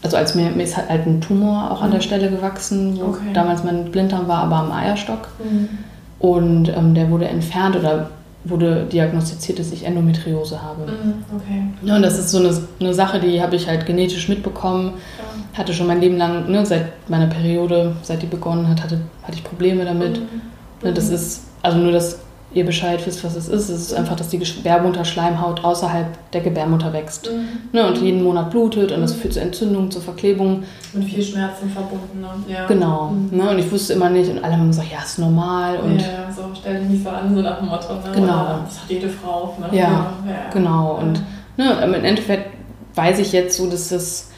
also 0.02 0.16
als 0.16 0.35
mir, 0.35 0.50
mir 0.50 0.62
ist 0.62 0.76
halt 0.76 1.07
ein 1.07 1.20
Tumor 1.20 1.70
auch 1.70 1.83
an 1.83 1.90
der 1.90 2.00
mhm. 2.00 2.04
Stelle 2.04 2.31
gewachsen, 2.31 2.98
wo 3.00 3.07
okay. 3.07 3.33
damals 3.33 3.64
mein 3.64 3.90
Blinddarm 3.90 4.28
war, 4.28 4.44
aber 4.44 4.57
am 4.57 4.72
Eierstock. 4.72 5.28
Mhm. 5.42 5.68
Und 6.18 6.68
ähm, 6.68 6.94
der 6.94 7.11
wurde 7.11 7.28
entfernt 7.28 7.76
oder 7.76 8.11
wurde 8.44 8.87
diagnostiziert, 8.87 9.59
dass 9.59 9.72
ich 9.72 9.85
Endometriose 9.85 10.62
habe. 10.62 10.83
Mhm, 10.83 11.24
okay. 11.35 11.62
Ja, 11.83 11.96
und 11.96 12.03
das 12.03 12.18
ist 12.18 12.31
so 12.31 12.38
eine, 12.38 12.57
eine 12.81 12.94
Sache, 12.94 13.20
die 13.20 13.42
habe 13.42 13.57
ich 13.57 13.68
halt 13.68 13.85
genetisch 13.87 14.29
mitbekommen. 14.29 14.94
Ja. 15.18 15.59
Hatte 15.59 15.74
schon 15.74 15.88
mein 15.88 16.01
Leben 16.01 16.16
lang, 16.16 16.48
ne, 16.51 16.64
seit 16.64 17.09
meiner 17.09 17.27
Periode, 17.27 17.96
seit 18.03 18.22
die 18.22 18.27
begonnen 18.27 18.68
hat, 18.68 18.83
hatte, 18.83 19.01
hatte 19.22 19.37
ich 19.37 19.44
Probleme 19.44 19.85
damit. 19.85 20.20
Mhm. 20.20 20.40
Ne, 20.83 20.92
das 20.92 21.11
ist, 21.11 21.42
also 21.62 21.79
nur 21.79 21.92
das 21.92 22.20
ihr 22.53 22.65
Bescheid 22.65 23.05
wisst, 23.07 23.23
was 23.25 23.37
es 23.37 23.49
ist. 23.49 23.69
Es 23.69 23.81
ist 23.81 23.95
einfach, 23.95 24.17
dass 24.17 24.29
die 24.29 24.39
Gebärmutterschleimhaut 24.39 25.65
außerhalb 25.65 26.07
der 26.33 26.41
Gebärmutter 26.41 26.93
wächst. 26.93 27.31
Mhm. 27.31 27.47
Ne, 27.73 27.87
und 27.87 27.99
jeden 27.99 28.23
Monat 28.23 28.51
blutet 28.51 28.91
und 28.91 29.03
das 29.03 29.13
führt 29.13 29.35
zu 29.35 29.41
Entzündungen, 29.41 29.91
zur 29.91 30.01
Verklebung. 30.01 30.63
Und 30.95 31.05
viel 31.05 31.23
Schmerzen 31.23 31.69
verbunden. 31.69 32.21
Ne? 32.21 32.29
Ja. 32.53 32.67
Genau. 32.67 33.11
Mhm. 33.11 33.37
Ne, 33.37 33.51
und 33.51 33.59
ich 33.59 33.71
wusste 33.71 33.93
immer 33.93 34.09
nicht, 34.09 34.31
und 34.31 34.43
alle 34.43 34.57
haben 34.57 34.69
gesagt, 34.69 34.91
ja, 34.91 35.03
ist 35.03 35.19
normal. 35.19 35.79
Und 35.79 36.01
ja, 36.01 36.33
so 36.35 36.43
stell 36.59 36.81
dich 36.81 36.89
nicht 36.89 37.05
so 37.05 37.11
an, 37.11 37.35
so 37.35 37.43
nach 37.43 37.59
dem 37.59 37.69
Motto. 37.69 37.95
Ne? 37.95 38.01
Genau. 38.15 38.43
Oder, 38.43 38.61
das 38.67 38.81
hat 38.81 38.91
jede 38.91 39.09
Frau. 39.09 39.55
Ne? 39.61 39.77
Ja, 39.77 39.85
ja, 40.27 40.51
genau. 40.53 40.99
Und 41.03 41.21
ne, 41.59 41.83
im 41.85 41.95
Endeffekt 42.05 42.55
weiß 42.95 43.19
ich 43.19 43.33
jetzt 43.33 43.59
so, 43.59 43.69
dass 43.69 43.91
das 43.91 44.31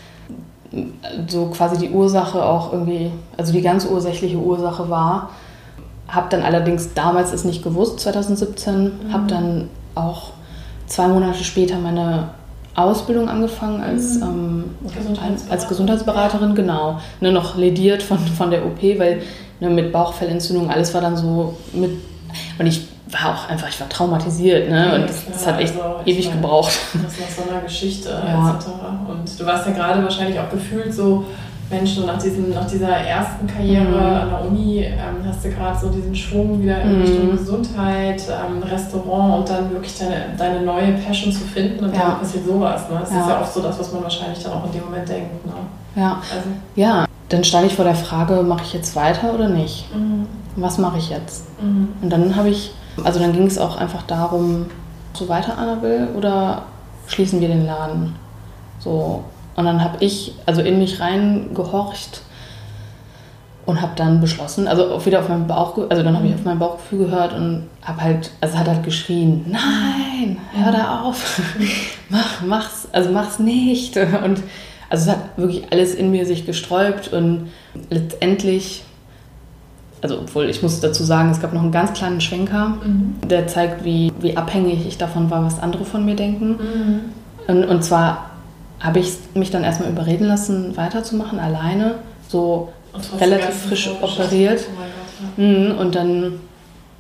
so 1.29 1.47
quasi 1.47 1.79
die 1.79 1.91
Ursache 1.91 2.45
auch 2.45 2.73
irgendwie, 2.73 3.11
also 3.37 3.53
die 3.53 3.63
ganz 3.63 3.85
ursächliche 3.87 4.37
Ursache 4.37 4.89
war 4.89 5.31
habe 6.11 6.27
dann 6.31 6.43
allerdings 6.43 6.93
damals 6.95 7.33
es 7.33 7.45
nicht 7.45 7.63
gewusst, 7.63 8.01
2017, 8.01 8.83
mhm. 8.83 9.13
habe 9.13 9.27
dann 9.27 9.69
auch 9.95 10.31
zwei 10.87 11.09
Monate 11.09 11.45
später 11.45 11.79
meine 11.79 12.31
Ausbildung 12.75 13.29
angefangen 13.29 13.83
als, 13.83 14.17
mhm. 14.17 14.23
ähm, 14.23 14.65
Gesundheitsberaterin. 14.97 15.53
als 15.53 15.69
Gesundheitsberaterin, 15.69 16.55
genau. 16.55 17.01
Ne, 17.21 17.33
noch 17.33 17.57
lediert 17.57 18.03
von, 18.03 18.19
von 18.19 18.51
der 18.51 18.65
OP, 18.65 18.83
weil 18.99 19.23
ne, 19.61 19.71
mit 19.71 19.93
Bauchfellentzündung, 19.93 20.71
alles 20.71 20.93
war 20.95 21.01
dann 21.01 21.17
so 21.17 21.57
mit. 21.73 21.91
Und 22.59 22.67
ich 22.67 22.87
war 23.09 23.35
auch 23.35 23.49
einfach, 23.49 23.69
ich 23.69 23.81
war 23.81 23.89
traumatisiert, 23.89 24.71
ne? 24.71 24.87
Ja, 24.87 24.95
und 24.95 25.09
das, 25.09 25.25
das, 25.27 25.47
hat 25.47 25.61
echt 25.61 25.75
also, 25.75 26.01
ewig 26.05 26.27
meine, 26.29 26.41
gebraucht. 26.41 26.79
Das 26.93 27.19
nach 27.19 27.45
so 27.45 27.51
einer 27.51 27.61
Geschichte 27.63 28.09
ja. 28.09 28.55
etc. 28.55 28.67
Und 29.09 29.41
du 29.41 29.47
warst 29.47 29.67
ja 29.67 29.73
gerade 29.73 30.03
wahrscheinlich 30.03 30.39
auch 30.39 30.49
gefühlt 30.49 30.95
so 30.95 31.25
Mensch, 31.71 31.95
so 31.95 32.05
nach, 32.05 32.21
diesem, 32.21 32.51
nach 32.51 32.67
dieser 32.67 32.89
ersten 32.89 33.47
Karriere 33.47 33.87
mhm. 33.87 33.97
an 33.97 34.29
der 34.29 34.45
Uni 34.45 34.79
ähm, 34.85 35.25
hast 35.25 35.45
du 35.45 35.51
gerade 35.51 35.79
so 35.79 35.89
diesen 35.89 36.15
Schwung 36.15 36.61
wieder 36.61 36.83
in 36.83 36.97
mhm. 36.97 37.03
Richtung 37.03 37.31
Gesundheit, 37.31 38.23
ähm, 38.29 38.63
Restaurant 38.63 39.39
und 39.39 39.49
dann 39.49 39.71
wirklich 39.71 39.97
deine, 39.97 40.35
deine 40.37 40.63
neue 40.63 40.93
Passion 40.95 41.33
zu 41.33 41.45
finden 41.45 41.85
und 41.85 41.95
ja. 41.95 42.01
dann 42.01 42.19
passiert 42.19 42.45
sowas. 42.45 42.91
Ne? 42.91 42.99
Das 43.01 43.13
ja. 43.13 43.21
ist 43.21 43.29
ja 43.29 43.41
oft 43.41 43.55
so 43.55 43.63
das, 43.63 43.79
was 43.79 43.93
man 43.93 44.03
wahrscheinlich 44.03 44.43
dann 44.43 44.53
auch 44.53 44.67
in 44.67 44.73
dem 44.73 44.85
Moment 44.85 45.09
denkt. 45.09 45.47
Ne? 45.47 45.53
Ja. 45.95 46.21
Also. 46.35 46.49
ja, 46.75 47.07
dann 47.29 47.45
stand 47.45 47.67
ich 47.67 47.75
vor 47.75 47.85
der 47.85 47.95
Frage, 47.95 48.43
mache 48.43 48.63
ich 48.65 48.73
jetzt 48.73 48.97
weiter 48.97 49.33
oder 49.33 49.49
nicht? 49.49 49.95
Mhm. 49.95 50.27
Was 50.57 50.79
mache 50.79 50.99
ich 50.99 51.11
jetzt? 51.11 51.47
Mhm. 51.63 51.89
Und 52.03 52.11
dann 52.11 52.35
habe 52.35 52.49
ich, 52.49 52.73
also 53.05 53.21
dann 53.21 53.33
ging 53.33 53.47
es 53.47 53.59
auch 53.59 53.77
einfach 53.77 54.03
darum, 54.03 54.67
so 55.13 55.29
weiter, 55.29 55.57
Annabelle, 55.57 56.09
oder 56.17 56.63
schließen 57.07 57.41
wir 57.41 57.49
den 57.49 57.65
Laden? 57.65 58.17
So, 58.81 59.23
und 59.61 59.67
dann 59.67 59.85
habe 59.85 59.99
ich 60.01 60.33
also 60.47 60.63
in 60.63 60.79
mich 60.79 61.01
reingehorcht 61.01 62.23
und 63.67 63.83
habe 63.83 63.93
dann 63.95 64.21
beschlossen, 64.21 64.67
also 64.67 64.91
auch 64.93 65.07
wieder 65.07 65.21
auf 65.21 65.29
meinem 65.29 65.47
Bauch, 65.47 65.77
also 65.89 66.03
dann 66.03 66.17
habe 66.17 66.27
ich 66.27 66.35
auf 66.35 66.45
mein 66.45 66.59
Bauchgefühl 66.59 67.07
gehört 67.07 67.35
und 67.35 67.69
habe 67.83 68.01
halt, 68.01 68.31
also 68.41 68.59
hat 68.59 68.67
halt 68.67 68.83
geschrien, 68.83 69.45
nein, 69.49 70.39
hör 70.55 70.73
da 70.73 71.03
auf, 71.03 71.41
mach, 72.09 72.43
mach's, 72.43 72.89
also 72.91 73.11
mach's 73.11 73.39
nicht. 73.39 73.97
Und 73.97 74.43
also 74.89 75.11
es 75.11 75.17
hat 75.17 75.21
wirklich 75.37 75.71
alles 75.71 75.95
in 75.95 76.11
mir 76.11 76.27
sich 76.27 76.47
gesträubt 76.47 77.13
und 77.13 77.51
letztendlich, 77.91 78.83
also 80.03 80.19
obwohl 80.19 80.49
ich 80.49 80.63
muss 80.63 80.81
dazu 80.81 81.05
sagen, 81.05 81.31
es 81.31 81.41
gab 81.41 81.53
noch 81.53 81.63
einen 81.63 81.71
ganz 81.71 81.93
kleinen 81.93 82.21
Schwenker, 82.21 82.79
mhm. 82.83 83.29
der 83.29 83.47
zeigt, 83.47 83.85
wie, 83.85 84.11
wie 84.21 84.37
abhängig 84.37 84.87
ich 84.87 84.99
davon 84.99 85.31
war, 85.31 85.45
was 85.45 85.61
andere 85.61 85.85
von 85.85 86.05
mir 86.05 86.17
denken. 86.17 86.49
Mhm. 86.49 87.01
Und, 87.47 87.65
und 87.65 87.85
zwar 87.85 88.30
habe 88.81 88.99
ich 88.99 89.13
mich 89.35 89.51
dann 89.51 89.63
erstmal 89.63 89.91
überreden 89.91 90.27
lassen, 90.27 90.77
weiterzumachen, 90.77 91.39
alleine, 91.39 91.97
so 92.29 92.71
relativ 93.21 93.55
frisch 93.69 93.91
operiert. 94.01 94.67
Oh 95.37 95.43
ja. 95.43 95.75
Und 95.75 95.95
dann, 95.95 96.41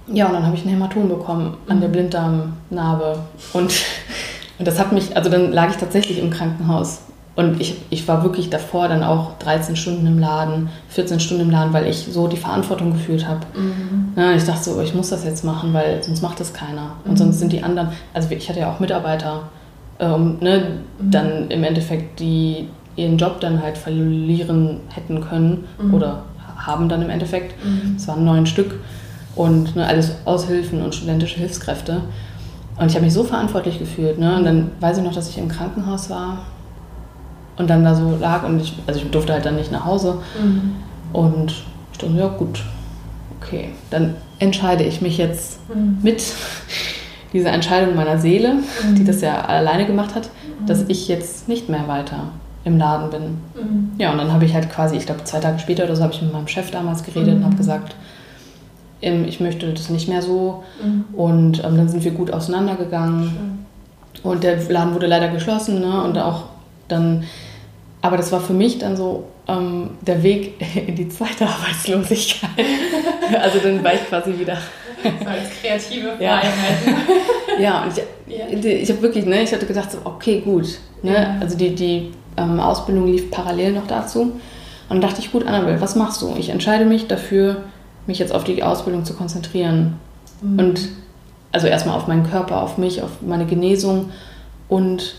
ja, 0.07 0.27
und 0.27 0.35
dann 0.35 0.47
habe 0.47 0.57
ich 0.57 0.65
ein 0.65 0.69
Hämatom 0.69 1.09
bekommen 1.09 1.57
an 1.69 1.79
mhm. 1.79 1.81
der 1.81 1.89
Blinddarmnarbe. 1.89 3.19
Und, 3.55 3.73
und 4.59 4.69
das 4.69 4.79
hat 4.79 4.93
mich, 4.93 5.17
also 5.17 5.31
dann 5.31 5.53
lag 5.53 5.71
ich 5.71 5.77
tatsächlich 5.77 6.19
im 6.19 6.31
Krankenhaus. 6.31 7.01
Und 7.37 7.61
ich, 7.61 7.77
ich 7.89 8.07
war 8.07 8.23
wirklich 8.23 8.51
davor 8.51 8.89
dann 8.89 9.03
auch 9.03 9.39
13 9.39 9.77
Stunden 9.77 10.07
im 10.07 10.19
Laden, 10.19 10.69
14 10.91 11.21
Stunden 11.21 11.45
im 11.45 11.51
Laden, 11.51 11.73
weil 11.73 11.87
ich 11.87 12.09
so 12.11 12.27
die 12.27 12.37
Verantwortung 12.37 12.93
gefühlt 12.93 13.27
habe. 13.27 13.41
Mhm. 13.57 14.13
Ja, 14.17 14.33
ich 14.33 14.45
dachte 14.45 14.65
so, 14.65 14.81
ich 14.83 14.95
muss 14.95 15.09
das 15.09 15.25
jetzt 15.25 15.45
machen, 15.45 15.73
weil 15.73 16.03
sonst 16.03 16.21
macht 16.21 16.41
das 16.41 16.53
keiner. 16.53 16.97
Und 17.05 17.13
mhm. 17.13 17.17
sonst 17.17 17.39
sind 17.39 17.53
die 17.53 17.63
anderen, 17.63 17.91
also 18.13 18.29
ich 18.31 18.49
hatte 18.49 18.61
ja 18.61 18.71
auch 18.71 18.81
Mitarbeiter, 18.81 19.45
ähm, 20.01 20.39
ne, 20.41 20.63
mhm. 20.99 21.11
dann 21.11 21.51
im 21.51 21.63
Endeffekt 21.63 22.19
die 22.19 22.69
ihren 22.97 23.19
Job 23.19 23.41
dann 23.41 23.63
halt 23.63 23.79
verlieren 23.79 24.81
hätten 24.89 25.21
können 25.21 25.65
mhm. 25.81 25.95
oder 25.95 26.25
haben 26.57 26.89
dann 26.89 27.03
im 27.03 27.11
Endeffekt. 27.11 27.55
Mhm. 27.65 27.97
Es 27.97 28.09
waren 28.09 28.25
neun 28.25 28.47
Stück 28.47 28.81
und 29.37 29.77
ne, 29.77 29.87
alles 29.87 30.17
Aushilfen 30.25 30.83
und 30.83 30.95
studentische 30.95 31.39
Hilfskräfte. 31.39 32.01
Und 32.77 32.87
ich 32.87 32.95
habe 32.95 33.05
mich 33.05 33.15
so 33.15 33.25
verantwortlich 33.25 33.79
gefühlt. 33.79 34.19
Ne? 34.19 34.37
Und 34.37 34.45
dann 34.45 34.71
weiß 34.81 34.99
ich 34.99 35.05
noch, 35.05 35.15
dass 35.15 35.29
ich 35.29 35.39
im 35.39 35.49
Krankenhaus 35.49 36.11
war 36.11 36.39
und 37.57 37.69
dann 37.69 37.85
da 37.85 37.95
so 37.95 38.17
lag 38.17 38.43
und 38.45 38.61
ich, 38.61 38.75
also 38.87 39.01
ich 39.01 39.11
durfte 39.11 39.35
halt 39.35 39.45
dann 39.45 39.57
nicht 39.57 39.71
nach 39.71 39.85
Hause. 39.85 40.19
Mhm. 40.43 40.73
Und 41.13 41.55
ich 41.93 41.99
dachte, 41.99 42.15
ja 42.15 42.29
gut, 42.29 42.63
okay, 43.39 43.71
dann 43.91 44.15
entscheide 44.39 44.85
ich 44.85 45.03
mich 45.03 45.19
jetzt 45.19 45.59
mhm. 45.69 45.99
mit 46.03 46.23
diese 47.33 47.49
Entscheidung 47.49 47.95
meiner 47.95 48.19
Seele, 48.19 48.55
mhm. 48.55 48.95
die 48.97 49.05
das 49.05 49.21
ja 49.21 49.43
alleine 49.43 49.87
gemacht 49.87 50.15
hat, 50.15 50.31
mhm. 50.61 50.67
dass 50.67 50.85
ich 50.89 51.09
jetzt 51.09 51.49
nicht 51.49 51.69
mehr 51.69 51.87
weiter 51.89 52.31
im 52.65 52.79
Laden 52.79 53.11
bin. 53.11 53.23
Mhm. 53.55 53.93
Ja, 53.99 54.13
und 54.13 54.19
dann 54.19 54.33
habe 54.33 54.45
ich 54.45 54.55
halt 54.55 54.71
quasi, 54.71 54.97
ich 54.97 55.07
glaube 55.07 55.25
zwei 55.25 55.41
Tage 55.41 55.59
später 55.59 55.85
oder 55.85 55.97
so, 55.97 56.03
habe 56.03 56.13
ich 56.13 56.23
mit 56.23 56.33
meinem 56.33 56.49
Chef 56.49 56.71
damals 56.71 57.05
geredet 57.05 57.37
und 57.37 57.45
habe 57.45 57.55
mhm. 57.55 57.59
gesagt, 57.59 57.95
ähm, 59.03 59.25
ich 59.27 59.41
möchte 59.41 59.73
das 59.73 59.91
nicht 59.91 60.09
mehr 60.09 60.23
so. 60.23 60.65
Mhm. 60.83 61.05
Und 61.15 61.65
ähm, 61.65 61.77
dann 61.77 61.89
sind 61.89 62.05
wir 62.05 62.13
gut 62.13 62.33
auseinandergegangen. 62.33 63.67
Und 64.23 64.45
der 64.45 64.63
Laden 64.69 64.95
wurde 64.95 65.07
leider 65.07 65.29
geschlossen 65.29 65.81
ne? 65.81 66.03
und 66.03 66.19
auch 66.19 66.45
dann, 66.89 67.25
aber 68.03 68.17
das 68.17 68.33
war 68.33 68.41
für 68.41 68.53
mich 68.53 68.79
dann 68.79 68.97
so 68.97 69.25
ähm, 69.49 69.91
der 70.03 70.23
Weg 70.23 70.55
in 70.87 70.97
die 70.97 71.09
zweite 71.09 71.47
Arbeitslosigkeit. 71.47 72.51
also 73.43 73.59
dann 73.59 73.83
war 73.83 73.95
ich 73.95 74.07
quasi 74.07 74.39
wieder. 74.39 74.59
So 75.23 75.29
als 75.29 75.51
kreative 75.61 76.17
Freiheit. 76.17 76.45
Ja, 77.59 77.61
ja 77.61 77.83
und 77.83 77.93
ich, 77.97 78.65
ja. 78.65 78.71
ich 78.71 78.91
habe 78.91 79.03
wirklich, 79.03 79.27
ne, 79.27 79.43
ich 79.43 79.53
hatte 79.53 79.67
gedacht, 79.67 79.91
so, 79.93 79.99
okay, 80.05 80.41
gut. 80.41 80.79
Ne? 81.03 81.13
Ja. 81.13 81.37
Also 81.41 81.57
die, 81.57 81.75
die 81.75 82.13
ähm, 82.37 82.61
Ausbildung 82.61 83.07
lief 83.07 83.31
parallel 83.31 83.73
noch 83.73 83.87
dazu. 83.87 84.23
Und 84.23 84.41
dann 84.89 85.01
dachte 85.01 85.21
ich, 85.21 85.31
gut, 85.31 85.47
Annabelle, 85.47 85.81
was 85.81 85.95
machst 85.95 86.21
du? 86.23 86.35
Ich 86.39 86.49
entscheide 86.49 86.85
mich 86.85 87.07
dafür, 87.07 87.65
mich 88.07 88.19
jetzt 88.19 88.35
auf 88.35 88.45
die 88.45 88.63
Ausbildung 88.63 89.05
zu 89.05 89.15
konzentrieren. 89.15 89.99
Mhm. 90.43 90.59
Und 90.59 90.89
also 91.53 91.67
erstmal 91.67 91.97
auf 91.97 92.07
meinen 92.07 92.29
Körper, 92.29 92.63
auf 92.63 92.79
mich, 92.79 93.03
auf 93.03 93.23
meine 93.23 93.47
Genesung 93.47 94.11
und 94.69 95.17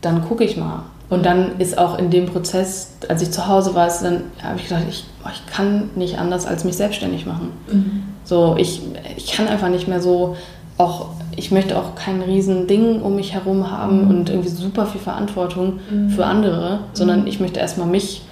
dann 0.00 0.26
gucke 0.26 0.44
ich 0.44 0.56
mal. 0.56 0.84
Und 1.08 1.26
dann 1.26 1.58
ist 1.58 1.76
auch 1.76 1.98
in 1.98 2.10
dem 2.10 2.26
Prozess, 2.26 2.92
als 3.08 3.20
ich 3.20 3.32
zu 3.32 3.48
Hause 3.48 3.74
war, 3.74 3.88
dann 4.00 4.22
habe 4.42 4.58
ich 4.58 4.68
gedacht, 4.68 4.84
ich, 4.88 5.04
ich 5.32 5.52
kann 5.52 5.90
nicht 5.96 6.18
anders 6.18 6.46
als 6.46 6.62
mich 6.62 6.76
selbstständig 6.76 7.26
machen. 7.26 7.50
Mhm. 7.70 8.02
So, 8.22 8.54
ich, 8.56 8.80
ich 9.24 9.32
kann 9.32 9.48
einfach 9.48 9.68
nicht 9.68 9.88
mehr 9.88 10.00
so 10.00 10.36
auch, 10.78 11.10
ich 11.36 11.50
möchte 11.50 11.78
auch 11.78 11.94
kein 11.94 12.22
riesen 12.22 12.66
Ding 12.66 13.02
um 13.02 13.16
mich 13.16 13.34
herum 13.34 13.70
haben 13.70 14.04
mhm. 14.04 14.10
und 14.10 14.30
irgendwie 14.30 14.48
super 14.48 14.86
viel 14.86 15.00
Verantwortung 15.00 15.78
mhm. 15.90 16.10
für 16.10 16.24
andere, 16.24 16.80
sondern 16.94 17.22
mhm. 17.22 17.26
ich 17.26 17.38
möchte 17.38 17.60
erstmal 17.60 17.86
mich 17.86 18.22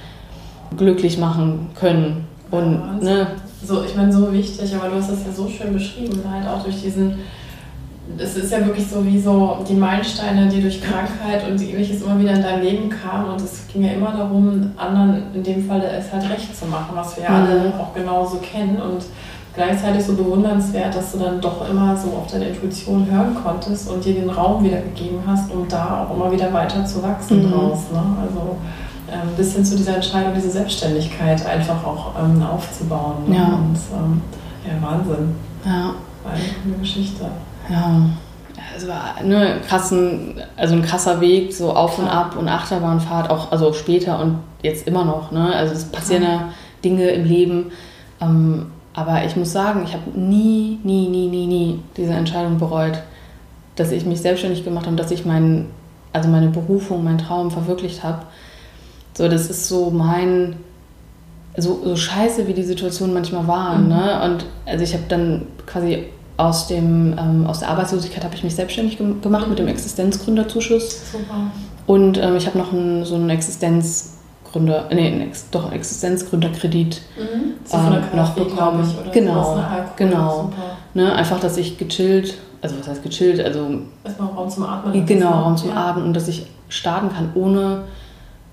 glücklich 0.77 1.19
machen 1.19 1.69
können. 1.79 2.27
Und, 2.51 2.81
ja, 3.03 3.11
ne, 3.11 3.27
so, 3.63 3.83
ich 3.85 3.95
meine, 3.95 4.13
so 4.13 4.33
wichtig, 4.33 4.75
aber 4.75 4.89
du 4.89 4.97
hast 4.97 5.11
das 5.11 5.27
ja 5.27 5.33
so 5.33 5.49
schön 5.49 5.73
beschrieben, 5.75 6.23
halt 6.31 6.47
auch 6.49 6.63
durch 6.63 6.81
diesen, 6.81 7.19
es 8.17 8.37
ist 8.37 8.51
ja 8.51 8.65
wirklich 8.65 8.87
so 8.87 9.05
wie 9.05 9.21
so 9.21 9.59
die 9.69 9.75
Meilensteine, 9.75 10.49
die 10.49 10.63
durch 10.63 10.81
Krankheit 10.81 11.47
und 11.47 11.61
ähnliches 11.61 12.01
immer 12.01 12.19
wieder 12.19 12.33
in 12.33 12.43
dein 12.43 12.63
Leben 12.63 12.89
kamen 12.89 13.31
und 13.31 13.41
es 13.41 13.67
ging 13.71 13.85
ja 13.85 13.93
immer 13.93 14.13
darum, 14.13 14.73
anderen 14.77 15.25
in 15.35 15.43
dem 15.43 15.67
Fall 15.67 15.83
es 15.83 16.11
halt 16.11 16.31
recht 16.31 16.57
zu 16.57 16.65
machen, 16.67 16.93
was 16.95 17.17
wir 17.17 17.25
ja 17.25 17.31
mhm. 17.31 17.37
alle 17.37 17.73
auch 17.79 17.93
genauso 17.93 18.39
kennen 18.39 18.81
und 18.81 19.03
gleichzeitig 19.59 20.05
so 20.05 20.15
bewundernswert, 20.15 20.95
dass 20.95 21.13
du 21.13 21.19
dann 21.19 21.41
doch 21.41 21.69
immer 21.69 21.97
so 21.97 22.09
auf 22.17 22.31
deine 22.31 22.47
Intuition 22.47 23.11
hören 23.11 23.37
konntest 23.43 23.91
und 23.91 24.05
dir 24.05 24.15
den 24.15 24.31
Raum 24.31 24.63
wieder 24.63 24.81
gegeben 24.81 25.19
hast, 25.27 25.51
um 25.53 25.67
da 25.69 26.07
auch 26.07 26.17
immer 26.17 26.31
wieder 26.31 26.53
weiter 26.53 26.85
zu 26.85 27.03
wachsen 27.03 27.45
mhm. 27.45 27.51
draus. 27.51 27.91
Ne? 27.93 28.01
Also 28.23 28.57
ein 29.11 29.29
ähm, 29.29 29.37
bisschen 29.37 29.65
zu 29.65 29.77
dieser 29.77 29.97
Entscheidung, 29.97 30.33
diese 30.35 30.51
Selbstständigkeit 30.51 31.45
einfach 31.45 31.85
auch 31.85 32.13
ähm, 32.23 32.41
aufzubauen. 32.43 33.29
Ne? 33.29 33.37
Ja. 33.37 33.45
Und 33.47 33.79
ähm, 33.97 34.23
ja, 34.65 34.89
Wahnsinn. 34.89 35.35
Ja. 35.65 35.95
War 36.23 36.33
eine 36.33 36.79
Geschichte. 36.79 37.25
Ja. 37.69 38.01
Es 38.77 38.87
war 38.87 39.23
ne, 39.25 39.61
krassen, 39.67 40.41
also 40.57 40.75
ein 40.75 40.83
krasser 40.83 41.21
Weg, 41.21 41.53
so 41.53 41.73
auf 41.73 41.99
und 41.99 42.07
ab 42.07 42.37
und 42.39 42.49
Achterbahnfahrt, 42.49 43.29
auch 43.31 43.51
also 43.51 43.73
später 43.73 44.21
und 44.21 44.39
jetzt 44.63 44.87
immer 44.87 45.05
noch. 45.05 45.33
Ne? 45.33 45.53
Also 45.53 45.75
es 45.75 45.85
passieren 45.87 46.23
ja, 46.23 46.29
ja 46.29 46.49
Dinge 46.85 47.09
im 47.09 47.25
Leben. 47.25 47.73
Ähm, 48.21 48.67
aber 48.99 49.25
ich 49.25 49.37
muss 49.37 49.53
sagen, 49.53 49.83
ich 49.85 49.93
habe 49.93 50.19
nie, 50.19 50.81
nie, 50.83 51.09
nie, 51.09 51.29
nie, 51.29 51.47
nie 51.47 51.79
diese 51.97 52.15
Entscheidung 52.15 52.59
bereut, 52.59 53.01
dass 53.77 53.93
ich 53.93 54.05
mich 54.05 54.21
selbstständig 54.21 54.65
gemacht 54.65 54.87
habe, 54.87 54.97
dass 54.97 55.13
ich 55.13 55.25
mein, 55.25 55.67
also 56.13 56.29
meine 56.29 56.49
Berufung, 56.49 57.05
meinen 57.05 57.19
Traum 57.19 57.53
verwirklicht 57.53 58.03
habe. 58.03 58.23
So, 59.15 59.29
das 59.29 59.51
ist 59.51 59.69
so 59.69 59.91
mein, 59.91 60.57
so, 61.57 61.81
so 61.85 61.95
scheiße, 61.95 62.49
wie 62.49 62.55
die 62.55 62.65
Situation 62.65 63.15
manchmal 63.15 63.47
war. 63.47 63.79
Mhm. 63.79 63.89
Ne? 63.89 64.21
Und 64.25 64.47
also 64.67 64.83
ich 64.83 64.95
habe 64.95 65.05
dann 65.09 65.47
quasi 65.65 66.07
aus, 66.37 66.67
dem, 66.67 67.15
ähm, 67.17 67.47
aus 67.47 67.61
der 67.61 67.69
Arbeitslosigkeit 67.69 68.25
habe 68.25 68.35
ich 68.35 68.43
mich 68.43 68.57
selbstständig 68.57 68.99
gemacht 68.99 69.45
mhm. 69.45 69.51
mit 69.51 69.61
dem 69.61 69.69
Existenzgründerzuschuss. 69.69 71.13
Super. 71.13 71.53
Und 71.87 72.19
ähm, 72.19 72.35
ich 72.35 72.49
habe 72.49 72.59
noch 72.59 72.73
ein, 72.73 73.05
so 73.05 73.15
einen 73.15 73.31
Existenzgründer, 74.49 74.89
nee, 74.93 75.23
Ex, 75.23 75.51
doch 75.51 75.73
Existenzgründerkredit 75.73 77.03
mhm. 77.17 77.55
ähm, 77.73 78.17
noch 78.17 78.31
bekommen. 78.31 78.83
Ich, 78.83 79.13
genau, 79.13 79.61
genau. 79.97 80.51
Ne, 80.95 81.13
einfach, 81.13 81.39
dass 81.41 81.57
ich 81.57 81.77
gechillt, 81.79 82.35
also 82.63 82.79
was 82.79 82.89
heißt 82.89 83.03
gechillt, 83.03 83.45
also 83.45 83.69
erstmal 84.05 84.29
Raum 84.31 84.49
zum 84.49 84.65
Atmen. 84.65 85.07
Genau, 85.07 85.31
Raum 85.31 85.57
zum 85.57 85.71
ja. 85.71 85.91
Atmen 85.91 86.05
und 86.05 86.15
dass 86.15 86.29
ich 86.29 86.47
starten 86.69 87.11
kann, 87.11 87.31
ohne 87.35 87.85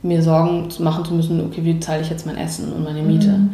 mir 0.02 0.22
Sorgen 0.22 0.68
machen 0.80 1.06
zu 1.06 1.14
müssen, 1.14 1.44
okay, 1.46 1.64
wie 1.64 1.80
zahle 1.80 2.02
ich 2.02 2.10
jetzt 2.10 2.26
mein 2.26 2.38
Essen 2.38 2.72
und 2.72 2.84
meine 2.84 3.02
Miete. 3.02 3.30
Mhm. 3.30 3.50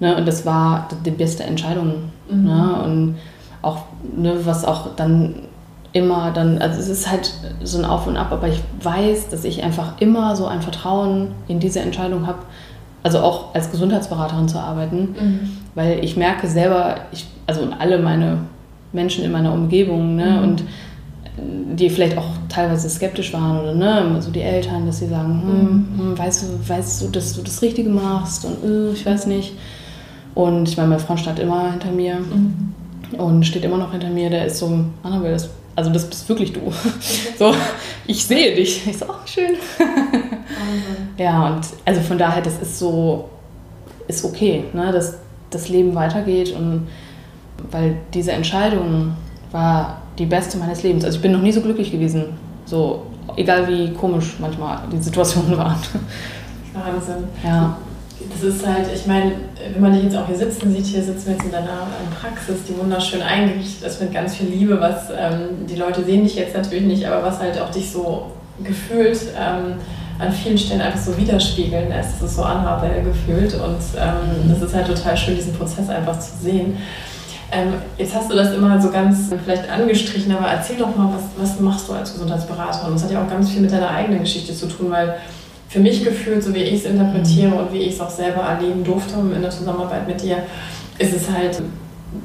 Ne, 0.00 0.16
und 0.16 0.26
das 0.26 0.44
war 0.44 0.88
die 1.04 1.10
beste 1.10 1.44
Entscheidung. 1.44 2.10
Mhm. 2.28 2.44
Ne, 2.44 2.82
und 2.84 3.16
auch, 3.62 3.78
ne, 4.16 4.34
was 4.44 4.64
auch 4.64 4.94
dann 4.96 5.34
immer 5.94 6.32
dann, 6.32 6.58
also 6.58 6.78
es 6.80 6.88
ist 6.88 7.10
halt 7.10 7.32
so 7.62 7.78
ein 7.78 7.84
Auf 7.84 8.06
und 8.06 8.16
Ab, 8.16 8.32
aber 8.32 8.48
ich 8.48 8.60
weiß, 8.82 9.28
dass 9.28 9.44
ich 9.44 9.62
einfach 9.62 10.00
immer 10.00 10.36
so 10.36 10.46
ein 10.46 10.60
Vertrauen 10.60 11.28
in 11.46 11.60
diese 11.60 11.80
Entscheidung 11.80 12.26
habe, 12.26 12.40
also 13.04 13.20
auch 13.20 13.54
als 13.54 13.70
Gesundheitsberaterin 13.70 14.48
zu 14.48 14.58
arbeiten, 14.58 15.14
mhm. 15.18 15.40
weil 15.76 16.04
ich 16.04 16.16
merke 16.16 16.48
selber, 16.48 16.96
ich, 17.12 17.26
also 17.46 17.62
und 17.62 17.74
alle 17.74 17.98
meine 18.00 18.38
Menschen 18.92 19.24
in 19.24 19.30
meiner 19.30 19.52
Umgebung, 19.52 20.16
ne, 20.16 20.38
mhm. 20.38 20.42
und 20.42 20.64
die 21.36 21.90
vielleicht 21.90 22.18
auch 22.18 22.26
teilweise 22.48 22.88
skeptisch 22.88 23.32
waren 23.32 23.60
oder 23.60 23.74
ne, 23.74 24.20
so 24.20 24.30
die 24.30 24.40
Eltern, 24.40 24.86
dass 24.86 24.98
sie 24.98 25.08
sagen, 25.08 25.42
hm, 25.42 25.98
hm, 25.98 26.18
weißt, 26.18 26.44
du, 26.44 26.68
weißt 26.68 27.02
du, 27.02 27.08
dass 27.08 27.34
du 27.34 27.42
das 27.42 27.62
Richtige 27.62 27.90
machst 27.90 28.44
und 28.44 28.64
äh, 28.64 28.92
ich 28.92 29.04
weiß 29.06 29.26
nicht. 29.26 29.52
Und 30.34 30.68
ich 30.68 30.76
meine, 30.76 30.90
mein 30.90 30.98
Freund 30.98 31.20
stand 31.20 31.38
immer 31.38 31.70
hinter 31.70 31.92
mir 31.92 32.16
mhm. 32.16 32.74
und 33.18 33.46
steht 33.46 33.64
immer 33.64 33.78
noch 33.78 33.92
hinter 33.92 34.10
mir. 34.10 34.30
Der 34.30 34.46
ist 34.46 34.58
so, 34.58 34.80
Annabelle, 35.02 35.34
das, 35.34 35.50
also 35.76 35.90
das 35.90 36.08
bist 36.08 36.28
wirklich 36.28 36.52
du. 36.52 36.72
so, 37.38 37.54
ich 38.06 38.24
sehe 38.24 38.54
dich. 38.54 38.86
Ich 38.86 38.98
so, 38.98 39.06
ach, 39.08 39.26
schön. 39.26 39.56
ja, 41.18 41.46
und 41.48 41.66
also 41.84 42.00
von 42.00 42.18
daher, 42.18 42.42
das 42.42 42.58
ist 42.58 42.78
so, 42.78 43.28
ist 44.08 44.24
okay, 44.24 44.64
ne, 44.72 44.92
dass 44.92 45.18
das 45.50 45.68
Leben 45.68 45.94
weitergeht 45.94 46.54
und 46.56 46.88
weil 47.70 47.96
diese 48.12 48.32
Entscheidung 48.32 49.16
war 49.50 50.02
die 50.18 50.26
beste 50.26 50.58
meines 50.58 50.82
Lebens. 50.82 51.04
Also 51.04 51.16
ich 51.16 51.22
bin 51.22 51.32
noch 51.32 51.40
nie 51.40 51.52
so 51.52 51.60
glücklich 51.60 51.90
gewesen. 51.90 52.24
So, 52.66 53.06
egal 53.36 53.68
wie 53.68 53.92
komisch 53.92 54.36
manchmal 54.38 54.80
die 54.92 54.98
Situationen 54.98 55.56
waren. 55.56 55.76
Wahnsinn. 56.72 57.24
Ja. 57.42 57.76
Das 58.30 58.42
ist 58.42 58.66
halt, 58.66 58.86
ich 58.94 59.06
meine, 59.06 59.32
wenn 59.72 59.82
man 59.82 59.92
dich 59.92 60.04
jetzt 60.04 60.16
auch 60.16 60.26
hier 60.26 60.36
sitzen 60.36 60.72
sieht, 60.72 60.86
hier 60.86 61.02
sitzen 61.02 61.26
wir 61.26 61.32
jetzt 61.32 61.44
in 61.44 61.50
deiner 61.50 61.88
Praxis, 62.20 62.56
die 62.68 62.78
wunderschön 62.78 63.20
eingerichtet 63.20 63.86
ist 63.86 64.00
mit 64.00 64.14
ganz 64.14 64.36
viel 64.36 64.48
Liebe, 64.48 64.80
was 64.80 65.10
ähm, 65.10 65.66
die 65.68 65.74
Leute 65.74 66.04
sehen 66.04 66.22
dich 66.22 66.36
jetzt 66.36 66.54
natürlich 66.54 66.84
nicht, 66.84 67.06
aber 67.06 67.24
was 67.24 67.40
halt 67.40 67.60
auch 67.60 67.70
dich 67.70 67.90
so 67.90 68.30
gefühlt 68.62 69.18
ähm, 69.36 69.74
an 70.18 70.32
vielen 70.32 70.56
Stellen 70.56 70.80
einfach 70.80 71.00
so 71.00 71.16
widerspiegeln 71.16 71.88
lässt. 71.88 72.20
Das 72.20 72.30
ist 72.30 72.36
so 72.36 72.42
Annabelle 72.42 73.02
gefühlt 73.02 73.54
und 73.54 73.80
ähm, 73.98 74.48
das 74.48 74.62
ist 74.62 74.74
halt 74.74 74.86
total 74.86 75.16
schön, 75.16 75.34
diesen 75.34 75.54
Prozess 75.54 75.88
einfach 75.88 76.18
zu 76.18 76.38
sehen. 76.40 76.76
Ähm, 77.50 77.74
jetzt 77.98 78.14
hast 78.14 78.30
du 78.30 78.36
das 78.36 78.52
immer 78.54 78.80
so 78.80 78.90
ganz 78.90 79.32
vielleicht 79.44 79.68
angestrichen, 79.68 80.34
aber 80.34 80.46
erzähl 80.46 80.76
doch 80.76 80.94
mal, 80.96 81.12
was, 81.14 81.50
was 81.50 81.60
machst 81.60 81.88
du 81.88 81.92
als 81.92 82.12
Gesundheitsberaterin? 82.12 82.92
Das 82.94 83.04
hat 83.04 83.10
ja 83.10 83.22
auch 83.22 83.28
ganz 83.28 83.50
viel 83.50 83.60
mit 83.60 83.72
deiner 83.72 83.90
eigenen 83.90 84.20
Geschichte 84.20 84.54
zu 84.54 84.66
tun, 84.66 84.90
weil 84.90 85.16
für 85.74 85.80
mich 85.80 86.04
gefühlt, 86.04 86.40
so 86.40 86.54
wie 86.54 86.62
ich 86.62 86.74
es 86.74 86.84
interpretiere 86.84 87.48
mhm. 87.48 87.54
und 87.54 87.72
wie 87.72 87.80
ich 87.80 87.94
es 87.94 88.00
auch 88.00 88.08
selber 88.08 88.42
erleben 88.42 88.84
durfte 88.84 89.14
in 89.18 89.42
der 89.42 89.50
Zusammenarbeit 89.50 90.06
mit 90.06 90.22
dir, 90.22 90.36
ist 90.98 91.12
es 91.12 91.28
halt 91.28 91.60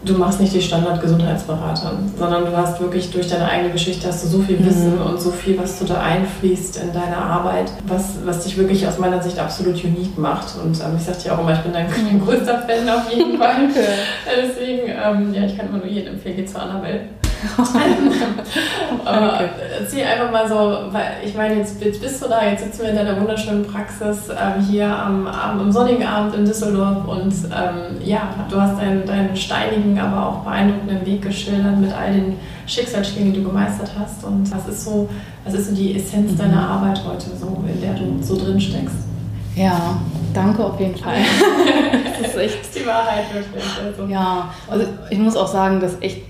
du 0.06 0.14
machst 0.14 0.40
nicht 0.40 0.54
die 0.54 0.62
Standard-Gesundheitsberater, 0.62 1.94
sondern 2.16 2.46
du 2.46 2.56
hast 2.56 2.80
wirklich 2.80 3.10
durch 3.10 3.28
deine 3.28 3.50
eigene 3.50 3.72
Geschichte 3.72 4.08
hast 4.08 4.24
du 4.24 4.28
so 4.28 4.40
viel 4.44 4.64
Wissen 4.64 4.98
mhm. 4.98 5.02
und 5.02 5.20
so 5.20 5.32
viel, 5.32 5.58
was 5.58 5.80
du 5.80 5.86
da 5.86 6.00
einfließt 6.00 6.84
in 6.84 6.94
deine 6.94 7.18
Arbeit, 7.18 7.72
was, 7.88 8.18
was 8.24 8.44
dich 8.44 8.56
wirklich 8.56 8.88
aus 8.88 9.00
meiner 9.00 9.20
Sicht 9.20 9.40
absolut 9.40 9.84
unique 9.84 10.16
macht. 10.16 10.54
Und 10.64 10.80
ähm, 10.80 10.92
ich 10.96 11.04
sag 11.04 11.18
dir 11.24 11.34
auch 11.34 11.40
immer, 11.40 11.54
ich 11.54 11.62
bin 11.62 11.74
dein 11.74 11.88
mhm. 11.88 12.24
größter 12.24 12.60
Fan 12.68 12.88
auf 12.88 13.12
jeden 13.12 13.38
Fall. 13.40 13.68
Deswegen, 14.28 14.90
ähm, 14.90 15.34
ja, 15.34 15.44
ich 15.44 15.58
kann 15.58 15.70
immer 15.70 15.80
nur 15.80 15.88
jedem 15.88 16.14
empfehlen, 16.14 16.36
geh 16.38 16.46
zu 16.46 16.62
Annabelle. 16.62 17.02
Aber 19.06 19.40
erzähl 19.80 20.04
einfach 20.06 20.32
mal 20.32 20.48
so, 20.48 20.92
weil 20.92 21.18
ich 21.24 21.36
meine, 21.36 21.56
jetzt, 21.56 21.82
jetzt, 21.82 22.02
bist 22.02 22.24
du 22.24 22.28
da, 22.28 22.46
jetzt 22.46 22.64
sitzen 22.64 22.82
wir 22.82 22.90
in 22.90 22.96
deiner 22.96 23.20
wunderschönen 23.20 23.66
Praxis 23.66 24.30
ähm, 24.30 24.64
hier 24.64 24.88
am, 24.88 25.28
am, 25.28 25.60
am, 25.60 25.72
sonnigen 25.72 26.06
Abend 26.06 26.36
in 26.36 26.46
Düsseldorf 26.46 27.08
und 27.08 27.34
ähm, 27.46 28.02
ja, 28.04 28.30
du 28.50 28.62
hast 28.62 28.80
deinen, 28.80 29.06
deinen 29.06 29.36
steinigen, 29.36 30.00
aber 30.00 30.28
auch 30.28 30.44
beeindruckenden 30.44 31.06
Weg 31.06 31.22
geschildert 31.22 31.78
mit 31.78 31.94
all 31.94 32.14
den 32.14 32.36
Schicksalsschlägen, 32.68 33.34
die 33.34 33.42
du 33.42 33.48
gemeistert 33.48 33.92
hast. 33.98 34.24
Und 34.24 34.52
was 34.52 34.68
ist 34.68 34.86
so, 34.86 35.10
was 35.46 35.54
ist 35.54 35.70
so 35.70 35.76
die 35.76 35.96
Essenz 35.96 36.34
mhm. 36.34 36.38
deiner 36.38 36.70
Arbeit 36.70 37.02
heute, 37.08 37.26
so, 37.40 37.64
in 37.68 37.82
der 37.82 37.94
du 37.94 38.22
so 38.22 38.38
drin 38.38 38.60
steckst? 38.60 38.96
Ja, 39.56 39.98
danke 40.34 40.64
auf 40.64 40.80
jeden 40.80 40.98
Fall. 40.98 41.18
das 42.22 42.32
ist 42.32 42.38
echt 42.38 42.76
die 42.76 42.86
Wahrheit 42.86 43.26
wirklich. 43.34 43.64
Also. 43.84 44.12
Ja, 44.12 44.50
also 44.70 44.86
ich 45.10 45.18
muss 45.18 45.36
auch 45.36 45.48
sagen, 45.48 45.80
dass 45.80 45.94
echt 46.02 46.29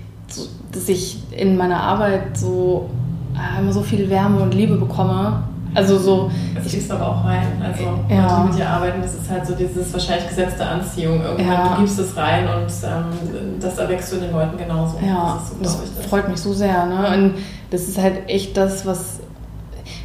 dass 0.72 0.88
ich 0.88 1.18
in 1.32 1.56
meiner 1.56 1.80
Arbeit 1.80 2.36
so 2.36 2.90
äh, 3.34 3.60
immer 3.60 3.72
so 3.72 3.82
viel 3.82 4.08
Wärme 4.10 4.40
und 4.40 4.54
Liebe 4.54 4.76
bekomme. 4.76 5.42
Also 5.74 5.98
so. 5.98 6.30
Es 6.64 6.72
gibst 6.72 6.90
aber 6.90 7.08
auch 7.08 7.24
rein. 7.24 7.46
Also 7.62 7.84
ja. 8.08 8.38
Leute, 8.38 8.48
mit 8.48 8.58
dir 8.58 8.68
arbeiten, 8.68 9.02
das 9.02 9.14
ist 9.14 9.30
halt 9.30 9.46
so 9.46 9.54
dieses 9.54 9.92
wahrscheinlich 9.92 10.28
gesetzte 10.28 10.66
Anziehung. 10.66 11.22
Irgendwann 11.22 11.46
ja. 11.46 11.74
du 11.74 11.80
gibst 11.80 11.98
es 11.98 12.16
rein 12.16 12.44
und 12.44 12.66
ähm, 12.84 13.60
das 13.60 13.78
erwächst 13.78 14.10
du 14.10 14.16
in 14.16 14.22
den 14.22 14.32
Leuten 14.32 14.58
genauso. 14.58 14.98
Ja, 15.04 15.38
das, 15.38 15.50
so, 15.50 15.78
das, 15.80 15.94
das 15.96 16.06
freut 16.06 16.28
mich 16.28 16.38
so 16.38 16.52
sehr. 16.52 16.86
Ne? 16.86 17.14
Und 17.14 17.34
das 17.70 17.82
ist 17.82 17.98
halt 17.98 18.28
echt 18.28 18.56
das, 18.56 18.84
was 18.84 19.20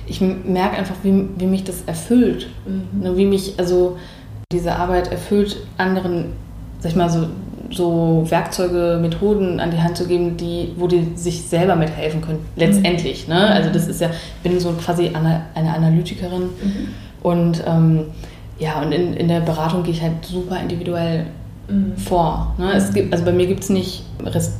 ich 0.08 0.22
merke 0.22 0.78
einfach, 0.78 0.96
wie, 1.04 1.30
wie 1.38 1.48
mich 1.48 1.64
das 1.64 1.84
erfüllt. 1.86 2.48
Mhm. 2.68 3.02
Ne? 3.02 3.18
Wie 3.18 3.26
mich, 3.26 3.56
also 3.58 3.98
diese 4.52 4.76
Arbeit 4.76 5.12
erfüllt, 5.12 5.58
anderen, 5.78 6.34
sag 6.80 6.92
ich 6.92 6.96
mal, 6.96 7.10
so 7.10 7.28
so 7.72 8.26
Werkzeuge, 8.30 9.00
Methoden 9.02 9.60
an 9.60 9.72
die 9.72 9.82
Hand 9.82 9.98
zu 9.98 10.08
geben, 10.08 10.38
die, 10.38 10.74
wo 10.78 10.88
die 10.88 11.12
sich 11.16 11.42
selber 11.44 11.76
mithelfen 11.76 12.22
können, 12.22 12.40
letztendlich. 12.56 13.28
Ne? 13.28 13.48
Also 13.48 13.70
das 13.72 13.88
ist 13.88 14.02
ja, 14.02 14.10
ich 14.10 14.50
bin 14.50 14.60
so 14.60 14.72
quasi 14.74 15.08
eine, 15.10 15.44
eine 15.56 15.74
Analytikerin 15.74 16.44
mhm. 16.44 16.88
und 17.24 17.64
ähm, 17.66 18.06
ja, 18.60 18.82
und 18.82 18.92
in, 18.92 19.14
in 19.14 19.28
der 19.28 19.42
Beratung 19.42 19.84
gehe 19.84 19.94
ich 19.94 20.02
halt 20.02 20.26
super 20.26 20.60
individuell 20.62 21.26
mhm. 21.68 21.98
vor. 21.98 22.56
Ne? 22.58 22.74
Es 22.74 22.94
gibt, 22.94 23.12
also 23.12 23.26
bei 23.26 23.34
mir 23.34 23.48
gibt 23.48 23.64
es 23.64 23.70
nicht 23.70 24.04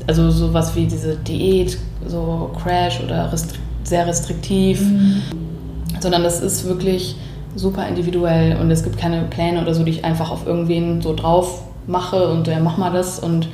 also 0.08 0.32
sowas 0.32 0.76
wie 0.76 0.86
diese 0.86 1.16
Diät, 1.16 1.78
so 2.08 2.52
Crash 2.62 3.02
oder 3.02 3.32
restri 3.32 3.60
sehr 3.84 4.08
restriktiv, 4.08 4.82
mhm. 4.82 5.22
sondern 6.00 6.24
das 6.24 6.42
ist 6.42 6.66
wirklich 6.66 7.16
super 7.56 7.88
individuell 7.88 8.58
und 8.60 8.72
es 8.72 8.84
gibt 8.84 8.98
keine 8.98 9.22
Pläne 9.24 9.62
oder 9.62 9.76
so, 9.76 9.84
die 9.84 9.92
ich 9.92 10.06
einfach 10.06 10.32
auf 10.32 10.48
irgendwen 10.48 11.04
so 11.04 11.14
drauf 11.14 11.62
mache 11.88 12.30
und 12.30 12.48
ja, 12.48 12.60
mach 12.60 12.78
mal 12.78 12.92
das 12.92 13.20
und 13.20 13.48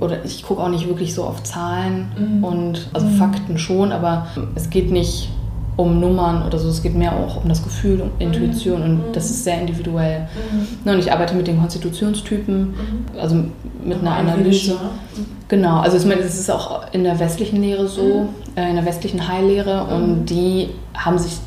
oder 0.00 0.24
ich 0.24 0.42
gucke 0.42 0.62
auch 0.62 0.68
nicht 0.68 0.86
wirklich 0.86 1.14
so 1.14 1.24
auf 1.24 1.42
Zahlen 1.42 2.12
mhm. 2.18 2.44
und 2.44 2.88
also 2.92 3.06
mhm. 3.06 3.16
Fakten 3.16 3.58
schon, 3.58 3.92
aber 3.92 4.26
es 4.54 4.68
geht 4.70 4.90
nicht 4.90 5.30
um 5.76 6.00
Nummern 6.00 6.46
oder 6.46 6.58
so, 6.58 6.68
es 6.68 6.82
geht 6.82 6.94
mehr 6.94 7.16
auch 7.16 7.42
um 7.42 7.48
das 7.48 7.64
Gefühl, 7.64 8.02
um 8.02 8.10
Intuition 8.18 8.80
mhm. 8.80 8.84
und 8.84 9.16
das 9.16 9.30
ist 9.30 9.44
sehr 9.44 9.60
individuell. 9.60 10.28
Mhm. 10.84 10.90
Und 10.90 10.98
ich 10.98 11.10
arbeite 11.10 11.34
mit 11.34 11.46
den 11.46 11.58
Konstitutionstypen, 11.58 12.60
mhm. 12.60 12.74
also 13.18 13.36
mit 13.82 14.00
einer 14.00 14.16
Analyse. 14.16 14.76
Genau, 15.48 15.80
also 15.80 15.96
ich 15.96 16.04
meine, 16.04 16.22
das 16.22 16.38
ist 16.38 16.50
auch 16.50 16.92
in 16.92 17.04
der 17.04 17.18
westlichen 17.18 17.62
Lehre 17.62 17.88
so, 17.88 18.02
mhm. 18.02 18.28
äh, 18.56 18.68
in 18.68 18.76
der 18.76 18.84
westlichen 18.84 19.26
Heillehre 19.28 19.84
und 19.84 20.26
die 20.26 20.68
haben 20.94 21.18
sich 21.18 21.38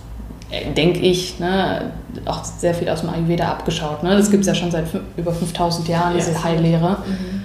denke 0.75 0.99
ich, 0.99 1.39
ne, 1.39 1.91
auch 2.25 2.43
sehr 2.43 2.73
viel 2.73 2.89
aus 2.89 3.01
dem 3.01 3.09
Ayurveda 3.09 3.49
abgeschaut. 3.49 4.03
Ne? 4.03 4.15
Das 4.15 4.29
gibt 4.29 4.41
es 4.41 4.47
ja 4.47 4.55
schon 4.55 4.71
seit 4.71 4.85
über 5.17 5.31
5000 5.31 5.87
Jahren, 5.87 6.15
diese 6.15 6.31
ja, 6.31 6.43
Heillehre. 6.43 6.97
Mhm. 7.05 7.41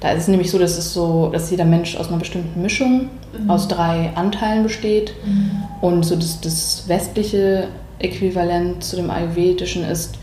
Da 0.00 0.10
ist 0.10 0.22
es 0.22 0.28
nämlich 0.28 0.50
so, 0.50 0.58
dass, 0.58 0.76
es 0.76 0.92
so, 0.92 1.30
dass 1.32 1.50
jeder 1.50 1.64
Mensch 1.64 1.96
aus 1.96 2.08
einer 2.08 2.18
bestimmten 2.18 2.60
Mischung 2.60 3.08
mhm. 3.38 3.50
aus 3.50 3.68
drei 3.68 4.10
Anteilen 4.16 4.64
besteht. 4.64 5.14
Mhm. 5.24 5.50
Und 5.80 6.04
so 6.04 6.16
das, 6.16 6.40
das, 6.40 6.84
westliche 6.88 7.68
Äquivalent 8.00 8.82
zu 8.82 8.96
dem 8.96 9.10
Ayurvedischen 9.10 9.84
ist 9.84 10.18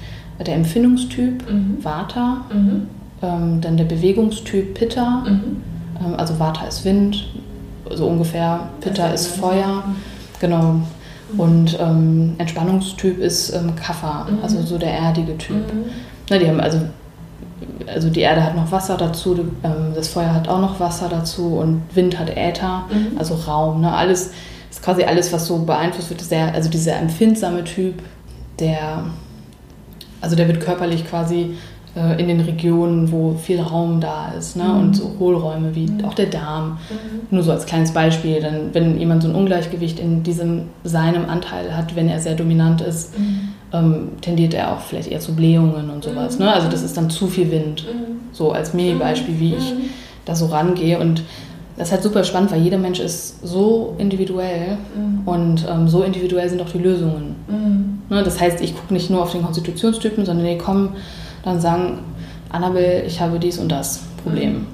der 0.46 0.56
Empfindungstyp 0.56 1.50
mhm. 1.50 1.78
Vata, 1.82 2.46
mhm. 2.54 2.88
ähm, 3.22 3.62
dann 3.62 3.78
der 3.78 3.86
Bewegungstyp 3.86 4.74
Pitta, 4.74 5.24
mhm. 5.26 5.62
ähm, 6.06 6.14
also 6.18 6.38
Vata 6.40 6.66
ist 6.66 6.84
Wind, 6.86 7.28
so 7.90 8.06
ungefähr, 8.08 8.70
Pitta 8.82 9.08
ist 9.08 9.28
Feuer. 9.28 9.84
Genau, 10.40 10.82
und 11.38 11.78
ähm, 11.80 12.36
Entspannungstyp 12.38 13.20
ist 13.20 13.54
ähm, 13.54 13.76
Kapha, 13.76 14.28
mhm. 14.30 14.40
also 14.42 14.62
so 14.62 14.78
der 14.78 14.92
erdige 14.92 15.38
Typ. 15.38 15.74
Mhm. 15.74 15.86
Na, 16.30 16.38
die 16.38 16.48
haben 16.48 16.60
also, 16.60 16.80
also 17.88 18.10
die 18.10 18.22
Erde 18.22 18.44
hat 18.44 18.56
noch 18.56 18.72
Wasser 18.72 18.98
dazu, 18.98 19.36
die, 19.36 19.42
ähm, 19.64 19.94
das 19.96 20.10
Feuer 20.10 20.34
hat 20.34 20.48
auch 20.48 20.60
noch 20.60 20.80
Wasser 20.80 21.10
dazu 21.10 21.58
und 21.58 21.82
Wind 21.94 22.18
hat 22.18 22.30
Äther, 22.36 22.86
mhm. 22.92 23.18
also 23.18 23.36
Raum. 23.36 23.82
Ne? 23.82 23.94
Alles 23.94 24.32
ist 24.70 24.82
quasi 24.82 25.04
alles, 25.04 25.32
was 25.34 25.46
so 25.46 25.60
beeinflusst 25.60 26.10
wird. 26.10 26.22
Sehr, 26.22 26.54
also 26.54 26.70
dieser 26.70 26.98
empfindsame 26.98 27.64
Typ, 27.64 27.96
der, 28.60 29.06
also 30.22 30.36
der 30.36 30.48
wird 30.48 30.60
körperlich 30.60 31.08
quasi 31.08 31.56
in 31.96 32.28
den 32.28 32.40
Regionen, 32.42 33.12
wo 33.12 33.34
viel 33.34 33.60
Raum 33.60 34.00
da 34.00 34.32
ist 34.38 34.56
ne? 34.56 34.64
Mhm. 34.64 34.80
und 34.80 34.96
so 34.96 35.12
Hohlräume 35.20 35.76
wie 35.76 35.88
mhm. 35.88 36.06
auch 36.06 36.14
der 36.14 36.28
Darm. 36.28 36.78
Mhm. 36.90 37.28
Nur 37.32 37.44
so 37.44 37.52
als 37.52 37.66
kleines 37.66 37.92
Beispiel, 37.92 38.42
dann, 38.42 38.74
wenn 38.74 39.00
jemand 39.00 39.24
so 39.24 39.30
ein 39.30 39.36
Ungleichgewicht 39.36 40.00
in 40.00 40.22
diesem 40.22 40.64
seinem 40.84 41.26
Anteil 41.28 41.76
hat, 41.76 41.96
wenn 41.96 42.08
er 42.08 42.20
sehr 42.20 42.36
dominant 42.36 42.82
ist, 42.82 43.18
mhm. 43.18 43.50
ähm, 43.74 44.08
tendiert 44.22 44.54
er 44.54 44.74
auch 44.74 44.82
vielleicht 44.82 45.12
eher 45.12 45.20
zu 45.20 45.36
Blähungen 45.36 45.90
und 45.90 46.04
sowas. 46.04 46.38
Ne? 46.38 46.54
Also 46.54 46.70
das 46.70 46.84
ist 46.84 46.96
dann 46.96 47.10
zu 47.10 47.28
viel 47.28 47.50
Wind. 47.52 47.86
Mhm. 47.86 48.20
So 48.34 48.52
als 48.52 48.74
Mini-Beispiel, 48.74 49.40
wie 49.40 49.56
ich 49.56 49.74
da 50.26 50.36
so 50.36 50.46
rangehe 50.46 51.00
und 51.00 51.24
das 51.80 51.88
ist 51.88 51.92
halt 51.94 52.04
super 52.04 52.26
spannend, 52.26 52.52
weil 52.52 52.62
jeder 52.62 52.78
Mensch 52.78 53.00
ist 53.00 53.40
so 53.42 53.96
individuell 53.98 54.78
mhm. 54.96 55.22
und 55.26 55.66
ähm, 55.68 55.88
so 55.88 56.04
individuell 56.04 56.50
sind 56.50 56.62
auch 56.62 56.70
die 56.70 56.78
Lösungen. 56.78 57.36
Mhm. 57.48 58.00
Ne, 58.10 58.22
das 58.22 58.40
heißt, 58.40 58.60
ich 58.62 58.76
gucke 58.76 58.94
nicht 58.94 59.10
nur 59.10 59.22
auf 59.22 59.32
den 59.32 59.44
Konstitutionstypen, 59.44 60.26
sondern 60.26 60.46
die 60.46 60.58
kommen 60.58 60.98
dann 61.50 61.62
sagen, 61.62 62.00
Annabelle, 62.50 63.04
ich 63.04 63.22
habe 63.22 63.40
dies 63.40 63.58
und 63.60 63.70
das 63.70 64.02
Problem. 64.24 64.54
Mhm. 64.54 64.66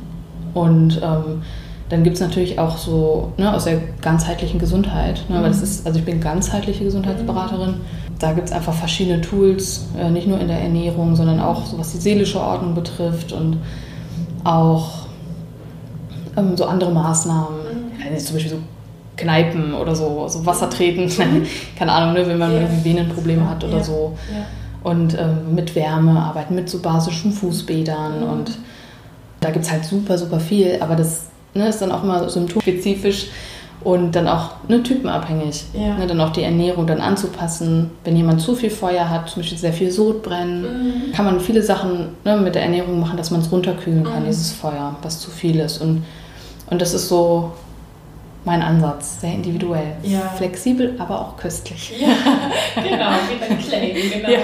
Und 0.54 1.02
ähm, 1.04 1.42
dann 1.90 2.04
gibt 2.04 2.16
es 2.16 2.22
natürlich 2.22 2.58
auch 2.58 2.78
so 2.78 3.34
ne, 3.38 3.54
aus 3.54 3.66
der 3.66 3.80
ganzheitlichen 4.02 4.60
Gesundheit, 4.60 5.24
ne, 5.30 5.42
weil 5.42 5.50
das 5.50 5.58
mhm. 5.58 5.64
ist, 5.64 5.86
also 5.86 6.00
ich 6.00 6.06
bin 6.06 6.20
ganzheitliche 6.20 6.84
Gesundheitsberaterin. 6.84 7.76
Da 8.18 8.32
gibt 8.32 8.48
es 8.48 8.54
einfach 8.54 8.74
verschiedene 8.74 9.22
Tools, 9.22 9.88
äh, 10.00 10.10
nicht 10.10 10.28
nur 10.28 10.40
in 10.40 10.48
der 10.48 10.62
Ernährung, 10.62 11.16
sondern 11.16 11.40
auch 11.40 11.66
so 11.66 11.78
was 11.78 11.92
die 11.92 11.98
seelische 11.98 12.40
Ordnung 12.40 12.74
betrifft 12.74 13.34
und 13.34 13.58
auch 14.44 15.06
ähm, 16.38 16.56
so 16.56 16.66
andere 16.66 16.92
Maßnahmen, 16.92 17.60
mhm. 17.60 18.14
also 18.14 18.26
zum 18.26 18.36
Beispiel 18.36 18.52
so 18.54 18.60
Kneipen 19.18 19.74
oder 19.74 19.96
so, 19.96 20.28
so 20.28 20.46
Wasser 20.46 20.70
treten, 20.70 21.06
mhm. 21.06 21.46
keine 21.78 21.92
Ahnung, 21.92 22.14
ne, 22.14 22.28
wenn 22.28 22.38
man 22.38 22.52
yeah. 22.52 22.62
irgendwie 22.62 22.90
Venenprobleme 22.90 23.48
hat 23.48 23.64
oder 23.64 23.76
yeah. 23.76 23.84
so. 23.84 24.18
Yeah 24.32 24.46
und 24.86 25.18
ähm, 25.18 25.56
mit 25.56 25.76
Wärme 25.76 26.20
arbeiten, 26.20 26.54
mit 26.54 26.70
so 26.70 26.80
basischen 26.80 27.32
Fußbädern 27.32 28.22
mhm. 28.22 28.30
und 28.30 28.52
da 29.42 29.50
gibt 29.50 29.66
es 29.66 29.72
halt 29.72 29.84
super, 29.84 30.16
super 30.16 30.40
viel, 30.40 30.78
aber 30.80 30.96
das 30.96 31.26
ne, 31.56 31.68
ist 31.68 31.82
dann 31.82 31.92
auch 31.92 32.04
immer 32.04 32.30
symptomspezifisch 32.30 33.30
und 33.84 34.16
dann 34.16 34.28
auch 34.28 34.52
ne, 34.68 34.84
typenabhängig. 34.84 35.66
Ja. 35.74 35.98
Ne, 35.98 36.06
dann 36.06 36.22
auch 36.22 36.30
die 36.30 36.44
Ernährung 36.44 36.86
dann 36.86 37.02
anzupassen. 37.02 37.90
Wenn 38.04 38.16
jemand 38.16 38.42
zu 38.42 38.56
viel 38.56 38.70
Feuer 38.70 39.10
hat, 39.10 39.28
zum 39.28 39.42
Beispiel 39.42 39.58
sehr 39.58 39.74
viel 39.74 39.90
Sodbrennen, 39.90 40.62
mhm. 40.62 41.12
kann 41.14 41.26
man 41.26 41.40
viele 41.40 41.64
Sachen 41.64 42.10
ne, 42.24 42.38
mit 42.38 42.54
der 42.54 42.62
Ernährung 42.62 43.00
machen, 43.00 43.18
dass 43.18 43.32
man 43.32 43.42
es 43.42 43.52
runterkühlen 43.52 44.04
kann, 44.04 44.22
mhm. 44.22 44.28
dieses 44.28 44.52
Feuer, 44.52 44.96
was 45.02 45.20
zu 45.20 45.32
viel 45.32 45.60
ist. 45.60 45.82
Und, 45.82 46.04
und 46.70 46.80
das 46.80 46.94
ist 46.94 47.08
so 47.08 47.54
mein 48.46 48.62
Ansatz. 48.62 49.20
Sehr 49.22 49.34
individuell. 49.34 49.94
Ja. 50.04 50.22
Flexibel, 50.38 50.96
aber 51.00 51.20
auch 51.20 51.38
köstlich. 51.38 51.94
Ja, 52.76 52.82
genau, 52.82 53.12
wie 53.30 53.40
beim 53.40 53.58
Claim, 53.58 53.96
genau. 54.14 54.30
Ja. 54.30 54.40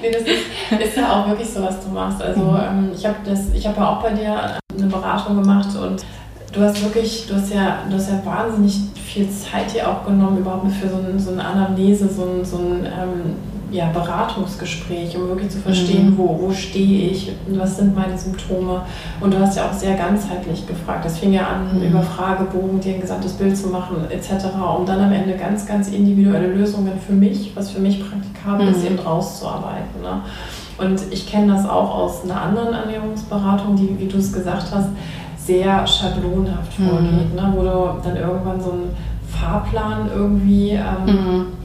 Nee, 0.00 0.10
das 0.12 0.22
ist, 0.22 0.88
ist, 0.88 0.96
ja 0.96 1.12
auch 1.12 1.28
wirklich 1.28 1.48
so, 1.48 1.62
was 1.62 1.80
du 1.84 1.88
machst. 1.90 2.22
Also 2.22 2.40
mhm. 2.40 2.56
ähm, 2.56 2.90
ich 2.94 3.04
habe 3.04 3.16
hab 3.28 3.76
ja 3.76 3.88
auch 3.88 4.02
bei 4.02 4.10
dir 4.10 4.58
eine 4.76 4.86
Beratung 4.86 5.42
gemacht 5.42 5.68
und 5.76 6.04
du 6.52 6.60
hast 6.60 6.82
wirklich, 6.82 7.26
du 7.26 7.34
hast 7.34 7.52
ja, 7.52 7.80
du 7.88 7.96
hast 7.96 8.10
ja 8.10 8.24
wahnsinnig 8.24 8.78
viel 8.94 9.28
Zeit 9.28 9.72
hier 9.72 9.88
auch 9.88 10.06
genommen, 10.06 10.38
überhaupt 10.38 10.70
für 10.72 10.88
so, 10.88 10.96
ein, 10.96 11.18
so 11.18 11.32
eine 11.32 11.44
Anamnese, 11.44 12.08
so 12.08 12.22
ein, 12.22 12.44
so 12.44 12.58
ein 12.58 12.86
ähm, 12.86 13.36
ja, 13.70 13.90
Beratungsgespräch, 13.90 15.16
um 15.16 15.28
wirklich 15.28 15.50
zu 15.50 15.58
verstehen, 15.58 16.10
mhm. 16.10 16.18
wo, 16.18 16.38
wo 16.40 16.52
stehe 16.52 17.10
ich, 17.10 17.32
was 17.48 17.76
sind 17.76 17.94
meine 17.94 18.16
Symptome. 18.16 18.82
Und 19.20 19.34
du 19.34 19.38
hast 19.38 19.56
ja 19.56 19.68
auch 19.68 19.72
sehr 19.72 19.94
ganzheitlich 19.94 20.66
gefragt. 20.66 21.04
Das 21.04 21.18
fing 21.18 21.32
ja 21.32 21.46
an, 21.46 21.78
mhm. 21.78 21.88
über 21.88 22.02
Fragebogen 22.02 22.80
dir 22.80 22.94
ein 22.94 23.00
gesamtes 23.00 23.34
Bild 23.34 23.56
zu 23.56 23.68
machen, 23.68 23.96
etc., 24.10 24.46
um 24.78 24.86
dann 24.86 25.00
am 25.00 25.12
Ende 25.12 25.34
ganz, 25.36 25.66
ganz 25.66 25.88
individuelle 25.88 26.48
Lösungen 26.48 26.92
für 27.06 27.12
mich, 27.12 27.52
was 27.54 27.70
für 27.70 27.80
mich 27.80 28.02
praktikabel 28.08 28.66
mhm. 28.66 28.72
ist, 28.72 28.84
eben 28.84 28.98
rauszuarbeiten. 28.98 30.00
Ne? 30.02 30.22
Und 30.78 31.00
ich 31.10 31.28
kenne 31.28 31.52
das 31.52 31.68
auch 31.68 31.94
aus 31.94 32.24
einer 32.24 32.40
anderen 32.40 32.72
Ernährungsberatung, 32.72 33.76
die, 33.76 33.98
wie 33.98 34.06
du 34.06 34.18
es 34.18 34.32
gesagt 34.32 34.66
hast, 34.72 34.88
sehr 35.36 35.86
schablonhaft 35.86 36.78
mhm. 36.78 36.88
vorgeht, 36.88 37.34
ne? 37.34 37.52
wo 37.54 37.62
du 37.62 38.02
dann 38.02 38.16
irgendwann 38.16 38.60
so 38.60 38.70
einen 38.70 38.96
Fahrplan 39.28 40.08
irgendwie 40.14 40.70
ähm, 40.70 41.04
mhm 41.06 41.57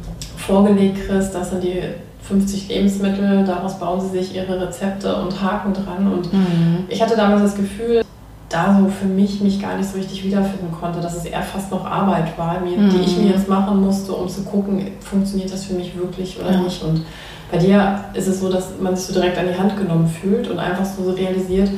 vorgelegt 0.48 1.08
kriegst, 1.08 1.34
das 1.34 1.50
sind 1.52 1.64
die 1.64 1.82
50 2.28 2.70
Lebensmittel, 2.70 3.44
daraus 3.46 3.80
bauen 3.80 4.00
sie 4.00 4.20
sich 4.20 4.36
ihre 4.36 4.60
Rezepte 4.62 5.16
und 5.16 5.42
haken 5.42 5.74
dran. 5.74 6.12
Und 6.12 6.32
mhm. 6.32 6.86
ich 6.88 7.02
hatte 7.02 7.16
damals 7.16 7.42
das 7.42 7.56
Gefühl, 7.56 8.04
da 8.50 8.80
so 8.80 8.88
für 8.88 9.08
mich 9.08 9.42
mich 9.42 9.62
gar 9.62 9.78
nicht 9.78 9.90
so 9.90 9.98
richtig 9.98 10.24
wiederfinden 10.24 10.72
konnte, 10.80 11.02
dass 11.02 11.18
es 11.18 11.26
eher 11.26 11.42
fast 11.42 11.72
noch 11.72 11.86
Arbeit 11.86 12.38
war, 12.38 12.60
mir, 12.60 12.78
mhm. 12.78 12.90
die 12.90 13.02
ich 13.02 13.18
mir 13.18 13.32
jetzt 13.32 13.50
machen 13.50 13.82
musste, 13.82 14.14
um 14.14 14.30
zu 14.30 14.44
gucken, 14.44 14.88
funktioniert 15.00 15.52
das 15.52 15.66
für 15.66 15.74
mich 15.74 15.98
wirklich 15.98 16.40
oder 16.40 16.52
ja. 16.52 16.62
nicht. 16.62 16.82
Und 16.84 17.04
bei 17.52 17.58
dir 17.58 18.06
ist 18.14 18.28
es 18.28 18.40
so, 18.40 18.50
dass 18.50 18.80
man 18.80 18.96
sich 18.96 19.08
so 19.08 19.14
direkt 19.14 19.38
an 19.38 19.48
die 19.48 19.60
Hand 19.60 19.76
genommen 19.76 20.08
fühlt 20.08 20.50
und 20.50 20.60
einfach 20.60 20.86
so 20.86 21.12
realisiert, 21.12 21.70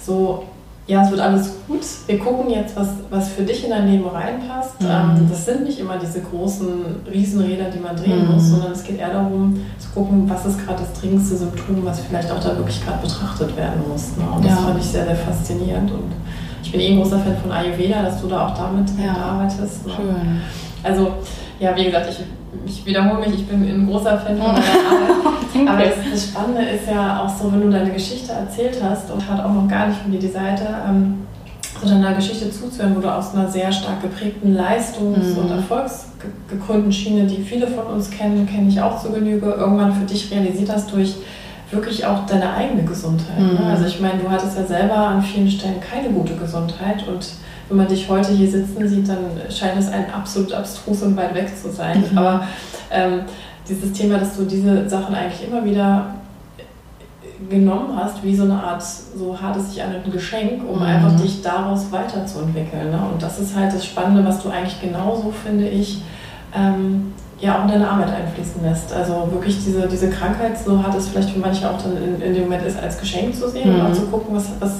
so 0.00 0.44
ja, 0.86 1.02
es 1.02 1.10
wird 1.10 1.20
alles 1.20 1.50
gut. 1.66 1.80
Wir 2.06 2.18
gucken 2.18 2.50
jetzt, 2.50 2.76
was, 2.76 2.88
was 3.08 3.30
für 3.30 3.42
dich 3.42 3.64
in 3.64 3.70
dein 3.70 3.88
Leben 3.88 4.06
reinpasst. 4.06 4.82
Mhm. 4.82 4.86
Ähm, 4.86 5.26
das 5.30 5.46
sind 5.46 5.64
nicht 5.64 5.78
immer 5.78 5.96
diese 5.96 6.20
großen 6.20 7.06
Riesenräder, 7.10 7.70
die 7.70 7.78
man 7.78 7.96
drehen 7.96 8.26
mhm. 8.26 8.34
muss, 8.34 8.48
sondern 8.48 8.72
es 8.72 8.84
geht 8.84 8.98
eher 8.98 9.12
darum 9.12 9.58
zu 9.78 9.88
gucken, 9.94 10.28
was 10.28 10.44
ist 10.44 10.64
gerade 10.64 10.82
das 10.82 11.00
dringendste 11.00 11.36
Symptom, 11.36 11.84
was 11.84 12.00
vielleicht 12.00 12.30
auch 12.30 12.40
da 12.40 12.54
wirklich 12.56 12.84
gerade 12.84 13.00
betrachtet 13.00 13.56
werden 13.56 13.82
muss. 13.88 14.16
Ne? 14.18 14.24
Und 14.36 14.44
das 14.44 14.52
ja. 14.52 14.56
fand 14.58 14.78
ich 14.78 14.84
sehr, 14.84 15.06
sehr 15.06 15.16
faszinierend. 15.16 15.90
Und 15.90 16.12
ich 16.62 16.70
bin 16.70 16.80
eh 16.80 16.92
ein 16.92 16.98
großer 16.98 17.18
Fan 17.18 17.36
von 17.38 17.50
Ayurveda, 17.50 18.02
dass 18.02 18.20
du 18.20 18.28
da 18.28 18.48
auch 18.48 18.54
damit 18.54 18.90
ja. 19.02 19.16
arbeitest. 19.16 19.86
Ne? 19.86 19.92
Schön. 19.96 20.40
Also, 20.82 21.14
ja, 21.60 21.74
wie 21.74 21.84
gesagt, 21.84 22.10
ich 22.10 22.18
ich 22.66 22.84
wiederhole 22.86 23.20
mich, 23.20 23.34
ich 23.40 23.46
bin 23.46 23.62
ein 23.62 23.86
großer 23.86 24.18
Fan 24.18 24.36
von 24.36 24.54
deiner 24.54 24.58
Arbeit. 24.58 25.68
Aber 25.68 25.84
das, 25.84 25.94
das, 26.12 26.24
Spannende 26.28 26.62
ist 26.62 26.88
ja 26.88 27.22
auch 27.22 27.28
so, 27.28 27.52
wenn 27.52 27.60
du 27.62 27.70
deine 27.70 27.90
Geschichte 27.90 28.32
erzählt 28.32 28.78
hast 28.82 29.10
und 29.10 29.28
hat 29.28 29.44
auch 29.44 29.52
noch 29.52 29.68
gar 29.68 29.88
nicht 29.88 30.00
von 30.00 30.10
dir 30.10 30.18
die 30.18 30.28
Seite, 30.28 30.66
ähm, 30.88 31.26
so 31.82 31.88
deiner 31.88 32.14
Geschichte 32.14 32.50
zuzuhören, 32.50 32.96
wo 32.96 33.00
du 33.00 33.12
aus 33.12 33.34
einer 33.34 33.48
sehr 33.48 33.70
stark 33.70 34.02
geprägten 34.02 34.56
Leistungs- 34.56 35.34
mhm. 35.34 35.38
und 35.38 35.50
erfolgsgekrönten 35.50 36.92
Schiene, 36.92 37.26
die 37.26 37.42
viele 37.42 37.66
von 37.66 37.86
uns 37.86 38.10
kennen, 38.10 38.46
kenne 38.46 38.68
ich 38.68 38.80
auch 38.80 39.00
zu 39.02 39.10
Genüge, 39.10 39.46
irgendwann 39.46 39.92
für 39.92 40.06
dich 40.06 40.30
realisiert 40.30 40.70
hast 40.70 40.92
durch 40.92 41.16
wirklich 41.70 42.04
auch 42.06 42.26
deine 42.26 42.52
eigene 42.54 42.84
Gesundheit. 42.84 43.38
Ne? 43.38 43.44
Mhm. 43.44 43.54
Ne? 43.54 43.66
Also 43.66 43.86
ich 43.86 44.00
meine, 44.00 44.22
du 44.22 44.30
hattest 44.30 44.56
ja 44.56 44.64
selber 44.64 44.96
an 44.96 45.22
vielen 45.22 45.50
Stellen 45.50 45.80
keine 45.80 46.10
gute 46.10 46.36
Gesundheit 46.36 47.06
und 47.08 47.26
wenn 47.68 47.76
man 47.76 47.88
dich 47.88 48.08
heute 48.08 48.32
hier 48.32 48.50
sitzen 48.50 48.86
sieht, 48.88 49.08
dann 49.08 49.24
scheint 49.50 49.78
es 49.78 49.88
ein 49.90 50.12
absolut 50.12 50.52
abstrus 50.52 51.02
und 51.02 51.16
weit 51.16 51.34
weg 51.34 51.50
zu 51.56 51.70
sein. 51.70 52.04
Mhm. 52.10 52.18
Aber 52.18 52.46
ähm, 52.90 53.20
dieses 53.68 53.92
Thema, 53.92 54.18
dass 54.18 54.36
du 54.36 54.44
diese 54.44 54.88
Sachen 54.88 55.14
eigentlich 55.14 55.48
immer 55.48 55.64
wieder 55.64 56.14
genommen 57.48 57.96
hast, 57.96 58.22
wie 58.22 58.34
so 58.34 58.44
eine 58.44 58.62
Art, 58.62 58.82
so 58.82 59.38
hart 59.40 59.56
es 59.56 59.70
sich 59.70 59.82
an 59.82 59.90
ein 59.94 60.12
Geschenk, 60.12 60.62
um 60.68 60.78
mhm. 60.78 60.84
einfach 60.84 61.20
dich 61.20 61.42
daraus 61.42 61.90
weiterzuentwickeln. 61.90 62.90
Ne? 62.90 62.98
Und 63.12 63.22
das 63.22 63.38
ist 63.38 63.56
halt 63.56 63.72
das 63.74 63.84
Spannende, 63.84 64.24
was 64.24 64.42
du 64.42 64.50
eigentlich 64.50 64.80
genauso, 64.80 65.32
finde 65.32 65.68
ich, 65.68 66.02
ähm, 66.54 67.12
ja 67.40 67.58
auch 67.58 67.62
in 67.64 67.68
deine 67.68 67.88
Arbeit 67.88 68.10
einfließen 68.10 68.62
lässt. 68.62 68.92
Also 68.92 69.28
wirklich 69.32 69.62
diese, 69.64 69.88
diese 69.88 70.08
Krankheit, 70.08 70.58
so 70.58 70.82
hart 70.82 70.94
es 70.94 71.08
vielleicht 71.08 71.30
für 71.30 71.40
manche 71.40 71.68
auch 71.68 71.80
dann 71.82 71.96
in, 71.96 72.20
in 72.20 72.34
dem 72.34 72.44
Moment 72.44 72.64
ist, 72.64 72.78
als 72.80 72.98
Geschenk 72.98 73.34
zu 73.34 73.48
sehen 73.48 73.72
mhm. 73.72 73.80
und 73.80 73.86
auch 73.86 73.92
zu 73.92 74.06
gucken, 74.06 74.34
was, 74.34 74.50
was 74.60 74.72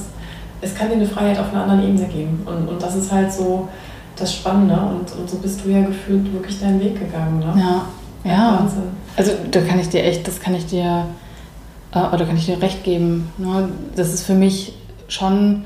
es 0.64 0.74
kann 0.74 0.88
dir 0.88 0.94
eine 0.94 1.06
Freiheit 1.06 1.38
auf 1.38 1.52
einer 1.52 1.62
anderen 1.62 1.84
Ebene 1.84 2.06
geben. 2.06 2.42
Und, 2.46 2.68
und 2.68 2.82
das 2.82 2.96
ist 2.96 3.12
halt 3.12 3.32
so 3.32 3.68
das 4.16 4.34
Spannende. 4.34 4.74
Und, 4.74 5.12
und 5.18 5.28
so 5.28 5.38
bist 5.38 5.64
du 5.64 5.70
ja 5.70 5.82
gefühlt 5.82 6.32
wirklich 6.32 6.60
deinen 6.60 6.80
Weg 6.80 6.98
gegangen. 6.98 7.38
Ne? 7.38 7.54
Ja, 7.56 7.84
ja. 8.30 8.58
Wahnsinn. 8.60 8.82
Also 9.16 9.32
da 9.50 9.60
kann 9.60 9.78
ich 9.78 9.88
dir 9.88 10.02
echt, 10.02 10.26
das 10.26 10.40
kann 10.40 10.54
ich 10.54 10.66
dir, 10.66 11.06
äh, 11.92 11.98
oder 11.98 12.24
kann 12.24 12.36
ich 12.36 12.46
dir 12.46 12.60
recht 12.60 12.82
geben. 12.82 13.28
Ne? 13.38 13.68
Das 13.94 14.12
ist 14.12 14.24
für 14.24 14.34
mich 14.34 14.74
schon, 15.08 15.64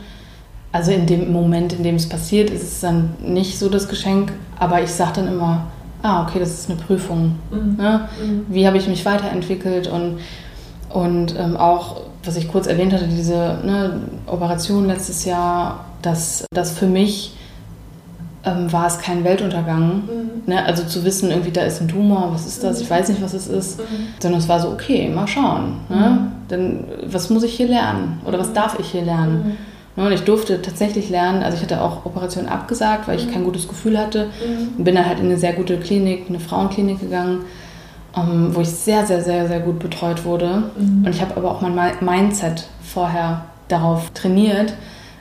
also 0.73 0.91
in 0.91 1.07
dem 1.07 1.33
Moment, 1.33 1.73
in 1.73 1.83
dem 1.83 1.95
es 1.95 2.09
passiert, 2.09 2.51
ist 2.51 2.63
es 2.63 2.81
dann 2.81 3.15
nicht 3.21 3.59
so 3.59 3.69
das 3.69 3.89
Geschenk, 3.89 4.33
aber 4.59 4.83
ich 4.83 4.91
sage 4.91 5.13
dann 5.17 5.29
immer, 5.29 5.67
ah, 6.03 6.23
okay, 6.23 6.39
das 6.41 6.51
ist 6.51 6.71
eine 6.71 6.79
Prüfung. 6.79 7.37
Mhm. 7.51 7.77
Ne? 7.77 8.09
Mhm. 8.23 8.47
Wie 8.49 8.67
habe 8.67 8.77
ich 8.77 8.89
mich 8.89 9.05
weiterentwickelt 9.05 9.87
und, 9.87 10.19
und 10.91 11.39
ähm, 11.39 11.57
auch 11.57 12.03
was 12.25 12.37
ich 12.37 12.49
kurz 12.49 12.67
erwähnt 12.67 12.93
hatte, 12.93 13.07
diese 13.07 13.59
ne, 13.65 14.01
Operation 14.27 14.87
letztes 14.87 15.25
Jahr, 15.25 15.85
dass 16.03 16.45
das 16.51 16.73
für 16.73 16.87
mich 16.87 17.35
ähm, 18.45 18.73
war 18.73 18.87
es 18.87 18.99
kein 18.99 19.25
Weltuntergang. 19.25 20.03
Mhm. 20.07 20.43
Ne? 20.47 20.65
Also 20.65 20.85
zu 20.85 21.05
wissen, 21.05 21.31
irgendwie 21.31 21.51
da 21.51 21.63
ist 21.63 21.81
ein 21.81 21.89
Tumor, 21.89 22.31
was 22.33 22.47
ist 22.47 22.63
das? 22.63 22.81
Ich 22.81 22.91
weiß 22.91 23.09
nicht, 23.09 23.23
was 23.23 23.35
es 23.35 23.49
ist. 23.49 23.79
Mhm. 23.79 23.85
Sondern 24.21 24.41
es 24.41 24.49
war 24.49 24.61
so, 24.61 24.69
okay, 24.69 25.09
mal 25.09 25.27
schauen. 25.27 25.81
Ne? 25.89 25.97
Mhm. 25.97 26.49
Denn 26.51 26.85
was 27.07 27.31
muss 27.31 27.43
ich 27.43 27.55
hier 27.55 27.69
lernen? 27.69 28.21
Oder 28.25 28.39
was 28.39 28.53
darf 28.53 28.79
ich 28.79 28.91
hier 28.91 29.03
lernen? 29.03 29.57
Mhm. 29.97 30.03
Ne? 30.03 30.09
Und 30.09 30.13
ich 30.13 30.23
durfte 30.23 30.61
tatsächlich 30.63 31.11
lernen, 31.11 31.43
also 31.43 31.57
ich 31.57 31.63
hatte 31.63 31.81
auch 31.81 32.05
Operationen 32.05 32.49
abgesagt, 32.49 33.09
weil 33.09 33.19
ich 33.19 33.27
mhm. 33.27 33.33
kein 33.33 33.45
gutes 33.45 33.69
Gefühl 33.69 33.99
hatte. 33.99 34.27
Mhm. 34.27 34.85
Bin 34.85 34.95
dann 34.95 35.07
halt 35.07 35.19
in 35.19 35.27
eine 35.27 35.39
sehr 35.39 35.53
gute 35.53 35.79
Klinik, 35.79 36.27
eine 36.29 36.41
Frauenklinik 36.41 37.01
gegangen 37.01 37.45
ähm, 38.27 38.55
wo 38.55 38.61
ich 38.61 38.71
sehr, 38.71 39.07
sehr, 39.07 39.23
sehr, 39.23 39.49
sehr 39.49 39.61
gut 39.61 39.79
betreut 39.79 40.25
wurde. 40.25 40.65
Mhm. 40.79 41.05
Und 41.05 41.11
ich 41.11 41.21
habe 41.21 41.37
aber 41.37 41.51
auch 41.51 41.61
mein 41.61 41.75
Mindset 42.01 42.67
vorher 42.83 43.47
darauf 43.69 44.11
trainiert. 44.11 44.75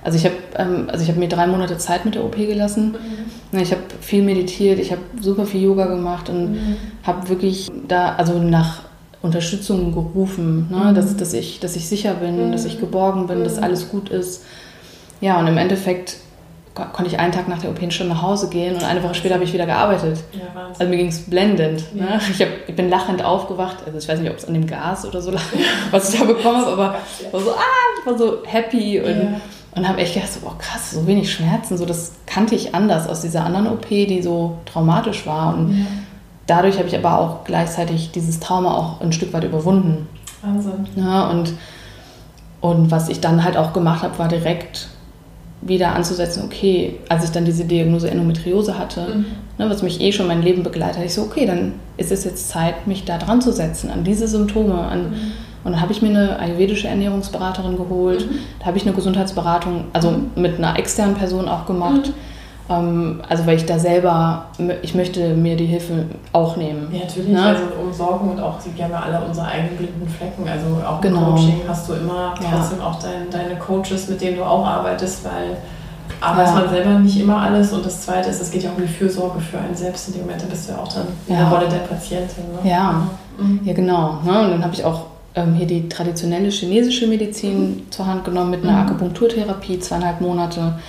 Also 0.04 0.18
ich 0.18 0.26
habe 0.26 0.36
ähm, 0.56 0.88
also 0.90 1.06
hab 1.06 1.18
mir 1.18 1.28
drei 1.28 1.48
Monate 1.48 1.78
Zeit 1.78 2.06
mit 2.06 2.16
der 2.16 2.24
OP 2.24 2.36
gelassen. 2.38 2.96
Mhm. 3.52 3.60
Ich 3.60 3.72
habe 3.72 3.82
viel 4.00 4.24
meditiert, 4.24 4.80
ich 4.80 4.92
habe 4.92 5.02
super 5.20 5.46
viel 5.46 5.62
Yoga 5.62 5.88
gemacht 5.88 6.30
und 6.30 6.52
mhm. 6.52 6.78
habe 7.04 7.28
wirklich 7.30 7.70
da, 7.88 8.16
also 8.16 8.40
nach 8.40 8.84
Unterstützung 9.22 9.94
gerufen, 9.94 10.68
ne? 10.70 10.92
Mhm. 10.92 10.96
dass, 10.96 11.16
dass, 11.18 11.34
ich, 11.34 11.60
dass 11.60 11.76
ich 11.76 11.88
sicher 11.88 12.14
bin, 12.16 12.52
dass 12.52 12.66
ich 12.66 12.78
mhm. 12.78 12.82
geborgen 12.82 13.28
bin, 13.28 13.44
dass 13.44 13.58
mhm. 13.58 13.64
alles 13.64 13.90
gut 13.90 14.10
ist. 14.10 14.44
Ja, 15.20 15.40
und 15.40 15.48
im 15.48 15.58
Endeffekt 15.58 16.18
konnte 16.86 17.12
ich 17.12 17.20
einen 17.20 17.32
Tag 17.32 17.48
nach 17.48 17.60
der 17.60 17.70
OP 17.70 17.92
schon 17.92 18.08
nach 18.08 18.22
Hause 18.22 18.50
gehen 18.50 18.76
und 18.76 18.84
eine 18.84 19.04
Woche 19.04 19.16
später 19.16 19.36
habe 19.36 19.44
ich 19.44 19.54
wieder 19.54 19.66
gearbeitet. 19.66 20.24
Ja, 20.32 20.68
also 20.68 20.86
mir 20.86 20.98
ging 20.98 21.08
es 21.08 21.22
blendend. 21.22 21.84
Ja. 21.94 22.04
Ne? 22.04 22.22
Ich, 22.32 22.42
hab, 22.42 22.50
ich, 22.68 22.76
bin 22.76 22.90
lachend 22.90 23.24
aufgewacht. 23.24 23.78
Also 23.86 23.98
ich 23.98 24.08
weiß 24.08 24.20
nicht, 24.20 24.30
ob 24.30 24.38
es 24.38 24.46
an 24.46 24.54
dem 24.54 24.68
Gas 24.68 25.06
oder 25.06 25.22
so 25.22 25.32
lag, 25.32 25.42
was 25.92 26.14
ich 26.14 26.20
da 26.20 26.26
bekommen 26.26 26.58
habe, 26.58 26.72
aber 26.72 26.96
ich 27.20 27.34
war 27.34 27.42
so, 27.42 27.52
ah, 27.52 28.00
ich 28.00 28.06
war 28.06 28.18
so 28.18 28.38
happy 28.46 29.00
und, 29.00 29.42
und 29.76 29.88
habe 29.88 30.00
echt 30.00 30.14
gedacht, 30.14 30.32
so, 30.32 30.40
boah, 30.42 30.58
krass, 30.58 30.92
so 30.92 31.08
wenig 31.08 31.32
Schmerzen. 31.32 31.78
So, 31.78 31.86
das 31.86 32.14
kannte 32.26 32.56
ich 32.56 32.76
anders 32.76 33.08
aus 33.08 33.22
dieser 33.22 33.44
anderen 33.44 33.68
OP, 33.68 33.88
die 33.90 34.22
so 34.22 34.58
traumatisch 34.66 35.26
war. 35.26 35.56
Und 35.56 35.88
dadurch 36.46 36.78
habe 36.78 36.88
ich 36.88 36.98
aber 36.98 37.20
auch 37.20 37.44
gleichzeitig 37.44 38.12
dieses 38.12 38.40
Trauma 38.40 38.76
auch 38.76 39.02
ein 39.02 39.14
Stück 39.14 39.34
weit 39.34 39.44
überwunden. 39.44 40.08
Wahnsinn. 40.42 40.88
Ja, 40.96 41.30
und, 41.30 41.54
und 42.62 42.92
was 42.92 43.10
ich 43.10 43.20
dann 43.20 43.44
halt 43.44 43.58
auch 43.58 43.74
gemacht 43.74 44.04
habe, 44.04 44.18
war 44.20 44.28
direkt 44.28 44.90
wieder 45.62 45.96
anzusetzen, 45.96 46.44
okay, 46.46 47.00
als 47.10 47.24
ich 47.24 47.32
dann 47.32 47.46
diese 47.46 47.66
Diagnose 47.66 48.10
Endometriose 48.10 48.78
hatte, 48.78 49.02
mhm. 49.02 49.26
ne, 49.58 49.70
was 49.70 49.82
mich 49.82 50.00
eh 50.02 50.12
schon 50.12 50.28
mein 50.28 50.44
Leben 50.44 50.64
begleitet, 50.64 51.04
ich 51.04 51.14
so, 51.14 51.24
okay, 51.24 51.46
dann 51.46 51.74
ist 51.98 52.12
es 52.12 52.24
jetzt 52.24 52.50
Zeit, 52.50 52.88
mich 52.88 53.06
da 53.06 53.18
dran 53.18 53.42
zu 53.42 53.52
setzen, 53.52 53.90
an 53.90 54.04
diese 54.04 54.28
Symptome. 54.28 54.76
An, 54.76 55.10
mhm. 55.10 55.32
Und 55.64 55.74
dann 55.74 55.82
habe 55.82 55.92
ich 55.92 56.02
mir 56.02 56.10
eine 56.10 56.40
ayurvedische 56.40 56.88
Ernährungsberaterin 56.88 57.76
geholt, 57.76 58.30
mhm. 58.30 58.40
da 58.60 58.68
habe 58.68 58.78
ich 58.78 58.86
eine 58.86 58.94
Gesundheitsberatung, 58.94 59.86
also 59.94 60.12
mhm. 60.12 60.30
mit 60.36 60.58
einer 60.58 60.78
externen 60.78 61.16
Person 61.16 61.48
auch 61.48 61.66
gemacht. 61.66 62.14
Ähm, 62.70 63.22
also 63.28 63.46
weil 63.46 63.58
ich 63.58 63.66
da 63.66 63.80
selber, 63.80 64.48
ich 64.82 64.94
möchte 64.94 65.36
mir 65.36 65.56
die 65.56 65.66
Hilfe 65.66 66.06
auch 66.34 66.58
nehmen. 66.58 66.90
Ja, 66.92 67.00
natürlich, 67.00 67.30
ne? 67.30 67.42
also 67.42 67.64
umsorgen 67.82 68.32
und 68.32 68.40
auch, 68.42 68.58
wir 68.76 68.84
haben 68.84 68.92
ja 68.92 69.00
alle 69.00 69.22
unsere 69.22 69.48
eigenen 69.48 69.78
blinden 69.78 70.08
Flecken. 70.08 70.48
Also 70.48 70.66
auch 70.86 71.02
im 71.04 71.14
genau. 71.14 71.32
Coaching 71.32 71.62
hast 71.68 71.88
du 71.88 71.94
immer 71.94 72.34
trotzdem 72.36 72.80
ja. 72.80 72.86
auch 72.86 73.00
dein, 73.00 73.30
deine 73.32 73.58
Coaches, 73.58 74.10
mit 74.10 74.20
denen 74.20 74.38
du 74.38 74.44
auch 74.44 74.66
arbeitest, 74.66 75.24
weil 75.24 75.58
A, 76.20 76.36
weiß 76.36 76.50
ja. 76.50 76.56
man 76.56 76.70
selber 76.70 77.00
nicht 77.00 77.20
immer 77.20 77.38
alles 77.38 77.72
und 77.74 77.86
das 77.86 78.02
Zweite 78.02 78.30
ist, 78.30 78.42
es 78.42 78.52
geht 78.52 78.64
ja 78.64 78.72
um 78.72 78.82
die 78.82 78.88
Fürsorge 78.88 79.40
für 79.40 79.60
einen 79.60 79.76
selbst. 79.76 80.08
In 80.08 80.16
dem 80.16 80.22
Moment 80.24 80.50
bist 80.50 80.68
du 80.68 80.74
ja 80.74 80.80
auch 80.80 80.92
dann 80.92 81.08
in 81.28 81.36
ja. 81.36 81.42
der 81.42 81.50
Rolle 81.50 81.70
der 81.70 81.80
Patientin. 81.80 82.44
Ne? 82.64 82.70
Ja. 82.70 83.08
Mhm. 83.38 83.60
ja, 83.64 83.74
genau. 83.74 84.20
Ne? 84.26 84.40
Und 84.42 84.52
dann 84.52 84.64
habe 84.64 84.74
ich 84.74 84.84
auch 84.84 85.06
ähm, 85.36 85.54
hier 85.54 85.68
die 85.68 85.88
traditionelle 85.88 86.50
chinesische 86.50 87.08
Medizin 87.08 87.60
mhm. 87.60 87.92
zur 87.92 88.08
Hand 88.08 88.26
genommen 88.26 88.50
mit 88.50 88.64
einer 88.64 88.74
mhm. 88.74 88.88
Akupunkturtherapie, 88.88 89.80
zweieinhalb 89.80 90.22
Monate. 90.22 90.80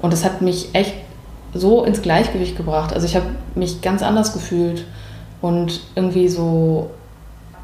Und 0.00 0.12
das 0.12 0.24
hat 0.24 0.40
mich 0.40 0.68
echt 0.72 0.94
so 1.58 1.84
ins 1.84 2.02
Gleichgewicht 2.02 2.56
gebracht. 2.56 2.92
Also 2.92 3.06
ich 3.06 3.16
habe 3.16 3.26
mich 3.54 3.80
ganz 3.80 4.02
anders 4.02 4.32
gefühlt 4.32 4.84
und 5.40 5.80
irgendwie 5.94 6.28
so, 6.28 6.90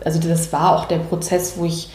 also 0.05 0.21
das 0.21 0.53
war 0.53 0.77
auch 0.77 0.85
der 0.87 0.99
Prozess, 0.99 1.55
wo 1.57 1.65
ich 1.65 1.91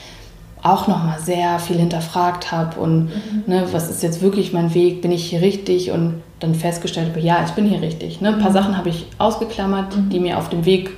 auch 0.64 0.88
nochmal 0.88 1.20
sehr 1.20 1.60
viel 1.60 1.78
hinterfragt 1.78 2.52
habe 2.52 2.80
und 2.80 3.06
mhm. 3.06 3.44
ne, 3.46 3.68
was 3.72 3.90
ist 3.90 4.04
jetzt 4.04 4.22
wirklich 4.22 4.54
mein 4.54 4.74
Weg, 4.74 5.02
bin 5.02 5.12
ich 5.12 5.30
hier 5.30 5.42
richtig 5.42 5.92
und 5.92 6.22
dann 6.40 6.56
festgestellt 6.56 7.10
habe, 7.10 7.20
ja, 7.20 7.44
ich 7.46 7.52
bin 7.52 7.66
hier 7.66 7.82
richtig. 7.82 8.22
Ne? 8.22 8.30
Ein 8.30 8.40
paar 8.40 8.50
mhm. 8.50 8.56
Sachen 8.56 8.78
habe 8.78 8.90
ich 8.90 9.06
ausgeklammert, 9.18 9.96
mhm. 9.96 10.10
die 10.10 10.20
mir 10.20 10.38
auf 10.38 10.50
dem 10.50 10.66
Weg 10.66 10.92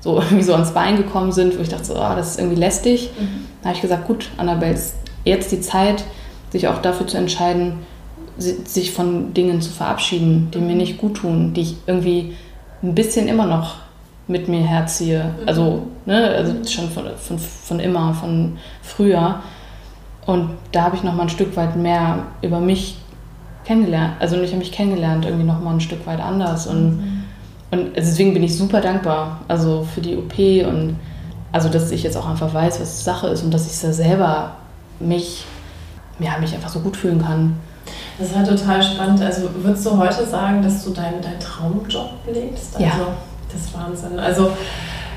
so 0.00 0.16
irgendwie 0.20 0.42
so 0.42 0.52
ans 0.52 0.72
Bein 0.72 0.96
gekommen 0.96 1.32
sind, 1.32 1.56
wo 1.56 1.62
ich 1.62 1.68
dachte, 1.68 1.84
so, 1.84 1.94
oh, 1.94 2.14
das 2.16 2.30
ist 2.30 2.38
irgendwie 2.38 2.60
lästig. 2.60 3.10
Mhm. 3.18 3.46
Da 3.62 3.68
habe 3.68 3.76
ich 3.76 3.82
gesagt, 3.82 4.06
gut, 4.06 4.28
Annabelle, 4.36 4.78
jetzt 5.24 5.52
die 5.52 5.60
Zeit, 5.60 6.04
sich 6.50 6.68
auch 6.68 6.82
dafür 6.82 7.06
zu 7.06 7.16
entscheiden, 7.16 7.80
sich 8.38 8.92
von 8.92 9.32
Dingen 9.34 9.60
zu 9.60 9.70
verabschieden, 9.70 10.50
die 10.52 10.58
mir 10.58 10.74
nicht 10.74 10.98
gut 10.98 11.18
tun, 11.18 11.52
die 11.54 11.60
ich 11.60 11.76
irgendwie 11.86 12.34
ein 12.82 12.94
bisschen 12.94 13.28
immer 13.28 13.46
noch 13.46 13.76
mit 14.26 14.48
mir 14.48 14.62
herziehe. 14.62 15.24
Mhm. 15.24 15.48
Also, 15.48 15.82
ne, 16.06 16.28
also 16.28 16.52
schon 16.66 16.90
von, 16.90 17.04
von, 17.16 17.38
von 17.38 17.80
immer, 17.80 18.14
von 18.14 18.58
früher. 18.82 19.40
Und 20.26 20.50
da 20.72 20.84
habe 20.84 20.96
ich 20.96 21.02
noch 21.02 21.14
mal 21.14 21.24
ein 21.24 21.28
Stück 21.28 21.56
weit 21.56 21.76
mehr 21.76 22.26
über 22.42 22.60
mich 22.60 22.96
kennengelernt. 23.64 24.14
Also 24.20 24.40
ich 24.40 24.50
habe 24.50 24.58
mich 24.58 24.72
kennengelernt, 24.72 25.24
irgendwie 25.24 25.44
noch 25.44 25.60
mal 25.60 25.74
ein 25.74 25.80
Stück 25.80 26.06
weit 26.06 26.20
anders. 26.20 26.66
Und, 26.66 26.96
mhm. 26.96 27.24
und 27.70 27.96
deswegen 27.96 28.32
bin 28.32 28.42
ich 28.42 28.56
super 28.56 28.80
dankbar. 28.80 29.40
Also 29.48 29.86
für 29.94 30.00
die 30.00 30.16
OP 30.16 30.38
und 30.66 30.96
also 31.52 31.68
dass 31.68 31.92
ich 31.92 32.02
jetzt 32.02 32.16
auch 32.16 32.28
einfach 32.28 32.52
weiß, 32.52 32.80
was 32.80 33.04
Sache 33.04 33.28
ist 33.28 33.44
und 33.44 33.54
dass 33.54 33.72
ich 33.72 33.80
da 33.80 33.92
selber 33.92 34.56
mich, 34.98 35.44
ja, 36.18 36.36
mich 36.38 36.52
einfach 36.52 36.68
so 36.68 36.80
gut 36.80 36.96
fühlen 36.96 37.22
kann. 37.22 37.56
Das 38.18 38.28
ist 38.28 38.36
halt 38.36 38.48
total 38.48 38.82
spannend. 38.82 39.22
Also 39.22 39.48
würdest 39.62 39.84
du 39.86 39.96
heute 39.96 40.24
sagen, 40.24 40.62
dass 40.62 40.84
du 40.84 40.90
deinen 40.90 41.20
dein 41.20 41.38
Traumjob 41.40 42.10
lebst? 42.32 42.76
Also, 42.76 42.86
ja. 42.86 42.92
Das 43.52 43.60
ist 43.60 43.74
Wahnsinn. 43.76 44.18
Also 44.18 44.50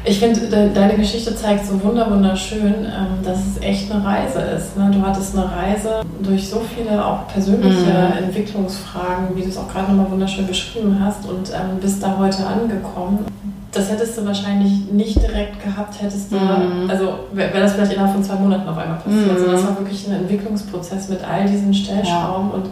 ich 0.03 0.20
finde, 0.20 0.39
de, 0.41 0.74
deine 0.74 0.95
Geschichte 0.95 1.36
zeigt 1.36 1.65
so 1.65 1.84
wunderschön, 1.84 2.86
ähm, 2.86 3.24
dass 3.24 3.39
es 3.39 3.61
echt 3.61 3.91
eine 3.91 4.03
Reise 4.05 4.39
ist. 4.39 4.78
Ne? 4.78 4.89
Du 4.93 5.01
hattest 5.01 5.36
eine 5.36 5.51
Reise 5.51 6.01
durch 6.22 6.47
so 6.49 6.61
viele 6.76 7.03
auch 7.03 7.28
persönliche 7.28 7.82
mhm. 7.82 8.26
Entwicklungsfragen, 8.26 9.36
wie 9.36 9.41
du 9.41 9.49
es 9.49 9.57
auch 9.57 9.68
gerade 9.68 9.91
nochmal 9.91 10.11
wunderschön 10.11 10.47
beschrieben 10.47 10.97
hast 11.03 11.28
und 11.28 11.49
ähm, 11.49 11.80
bist 11.82 12.01
da 12.01 12.15
heute 12.18 12.45
angekommen 12.45 13.26
das 13.78 13.89
hättest 13.89 14.17
du 14.17 14.25
wahrscheinlich 14.25 14.91
nicht 14.91 15.21
direkt 15.21 15.63
gehabt, 15.63 16.01
hättest 16.01 16.32
du, 16.32 16.36
mhm. 16.36 16.89
also 16.89 17.19
wäre 17.34 17.59
das 17.59 17.73
vielleicht 17.73 17.93
innerhalb 17.93 18.13
von 18.13 18.23
zwei 18.23 18.36
Monaten 18.36 18.67
auf 18.67 18.78
einmal 18.78 18.97
passiert. 18.97 19.25
Mhm. 19.25 19.32
Also 19.32 19.51
das 19.51 19.63
war 19.63 19.80
wirklich 19.80 20.07
ein 20.07 20.13
Entwicklungsprozess 20.13 21.09
mit 21.09 21.23
all 21.23 21.45
diesen 21.47 21.73
Stellschrauben 21.73 22.49
ja. 22.49 22.55
und 22.55 22.69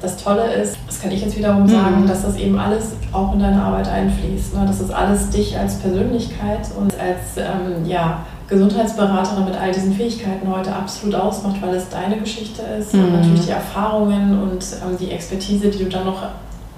das 0.00 0.22
Tolle 0.22 0.52
ist, 0.52 0.76
das 0.86 1.00
kann 1.00 1.10
ich 1.10 1.22
jetzt 1.22 1.36
wiederum 1.38 1.66
sagen, 1.66 2.02
mhm. 2.02 2.06
dass 2.06 2.22
das 2.22 2.36
eben 2.36 2.58
alles 2.58 2.92
auch 3.12 3.32
in 3.32 3.40
deine 3.40 3.60
Arbeit 3.62 3.88
einfließt. 3.88 4.54
Ne? 4.54 4.66
Dass 4.66 4.78
das 4.78 4.90
alles 4.90 5.30
dich 5.30 5.58
als 5.58 5.78
Persönlichkeit 5.78 6.68
und 6.78 6.92
als 7.00 7.38
ähm, 7.38 7.86
ja, 7.86 8.24
Gesundheitsberaterin 8.48 9.46
mit 9.46 9.56
all 9.56 9.72
diesen 9.72 9.94
Fähigkeiten 9.94 10.54
heute 10.54 10.74
absolut 10.74 11.14
ausmacht, 11.14 11.56
weil 11.62 11.74
es 11.74 11.88
deine 11.88 12.18
Geschichte 12.18 12.62
ist 12.78 12.92
mhm. 12.92 13.04
und 13.04 13.12
natürlich 13.14 13.46
die 13.46 13.50
Erfahrungen 13.50 14.42
und 14.42 14.64
ähm, 14.84 14.96
die 15.00 15.10
Expertise, 15.10 15.68
die 15.68 15.84
du 15.84 15.88
dann 15.88 16.04
noch 16.04 16.22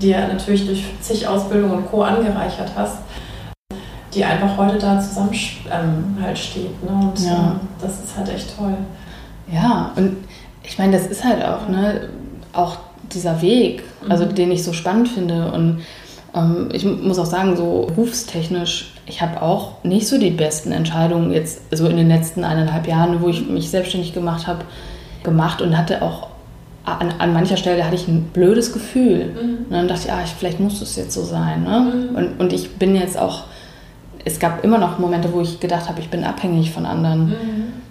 dir 0.01 0.29
natürlich 0.29 0.66
durch 0.66 0.85
zig 1.01 1.26
Ausbildungen 1.26 1.79
und 1.79 1.91
Co. 1.91 2.03
angereichert 2.03 2.70
hast, 2.76 2.99
die 4.15 4.25
einfach 4.25 4.57
heute 4.57 4.79
da 4.79 5.01
zusammen 5.01 5.31
ähm, 5.71 6.17
halt 6.23 6.39
steht. 6.39 6.83
Ne? 6.83 6.91
Und 6.91 7.19
ja. 7.21 7.53
ähm, 7.53 7.61
das 7.81 8.05
ist 8.05 8.17
halt 8.17 8.29
echt 8.29 8.57
toll. 8.57 8.75
Ja, 9.53 9.93
und 9.97 10.17
ich 10.63 10.79
meine, 10.79 10.93
das 10.93 11.07
ist 11.07 11.25
halt 11.25 11.43
auch, 11.45 11.69
ne, 11.69 12.09
auch 12.53 12.79
dieser 13.13 13.41
Weg, 13.41 13.83
also 14.09 14.27
mhm. 14.27 14.35
den 14.35 14.51
ich 14.51 14.63
so 14.63 14.73
spannend 14.73 15.09
finde. 15.09 15.51
Und 15.53 15.83
ähm, 16.35 16.69
ich 16.73 16.85
muss 16.85 17.19
auch 17.19 17.27
sagen, 17.27 17.57
so 17.57 17.87
berufstechnisch, 17.87 18.93
ich 19.07 19.23
habe 19.23 19.41
auch 19.41 19.83
nicht 19.85 20.07
so 20.07 20.19
die 20.19 20.31
besten 20.31 20.73
Entscheidungen 20.73 21.33
jetzt, 21.33 21.61
so 21.71 21.89
in 21.89 21.97
den 21.97 22.09
letzten 22.09 22.45
eineinhalb 22.45 22.87
Jahren, 22.87 23.23
wo 23.23 23.29
ich 23.29 23.49
mich 23.49 23.71
selbstständig 23.71 24.13
gemacht 24.13 24.47
habe, 24.47 24.65
gemacht 25.23 25.63
und 25.63 25.77
hatte 25.77 26.03
auch 26.03 26.29
an, 26.85 27.13
an 27.19 27.33
mancher 27.33 27.57
Stelle 27.57 27.85
hatte 27.85 27.97
ich 27.97 28.09
ein 28.09 28.31
blödes 28.33 28.73
Gefühl. 28.73 29.27
Mhm. 29.27 29.65
Und 29.65 29.71
dann 29.71 29.89
dachte 29.89 30.03
ich, 30.07 30.13
ah, 30.13 30.25
vielleicht 30.39 30.61
muss 30.61 30.81
es 30.81 30.97
jetzt 30.97 31.13
so 31.13 31.23
sein. 31.23 31.65
Ne? 31.65 31.81
Mhm. 32.11 32.17
Und, 32.17 32.41
und 32.41 32.53
ich 32.53 32.77
bin 32.77 32.95
jetzt 32.95 33.19
auch 33.19 33.45
es 34.25 34.39
gab 34.39 34.64
immer 34.64 34.79
noch 34.79 34.99
Momente, 34.99 35.33
wo 35.33 35.41
ich 35.41 35.61
gedacht 35.61 35.89
habe, 35.89 36.01
ich 36.01 36.11
bin 36.11 36.25
abhängig 36.25 36.73
von 36.73 36.87
anderen. 36.87 37.29
Mhm. 37.29 37.35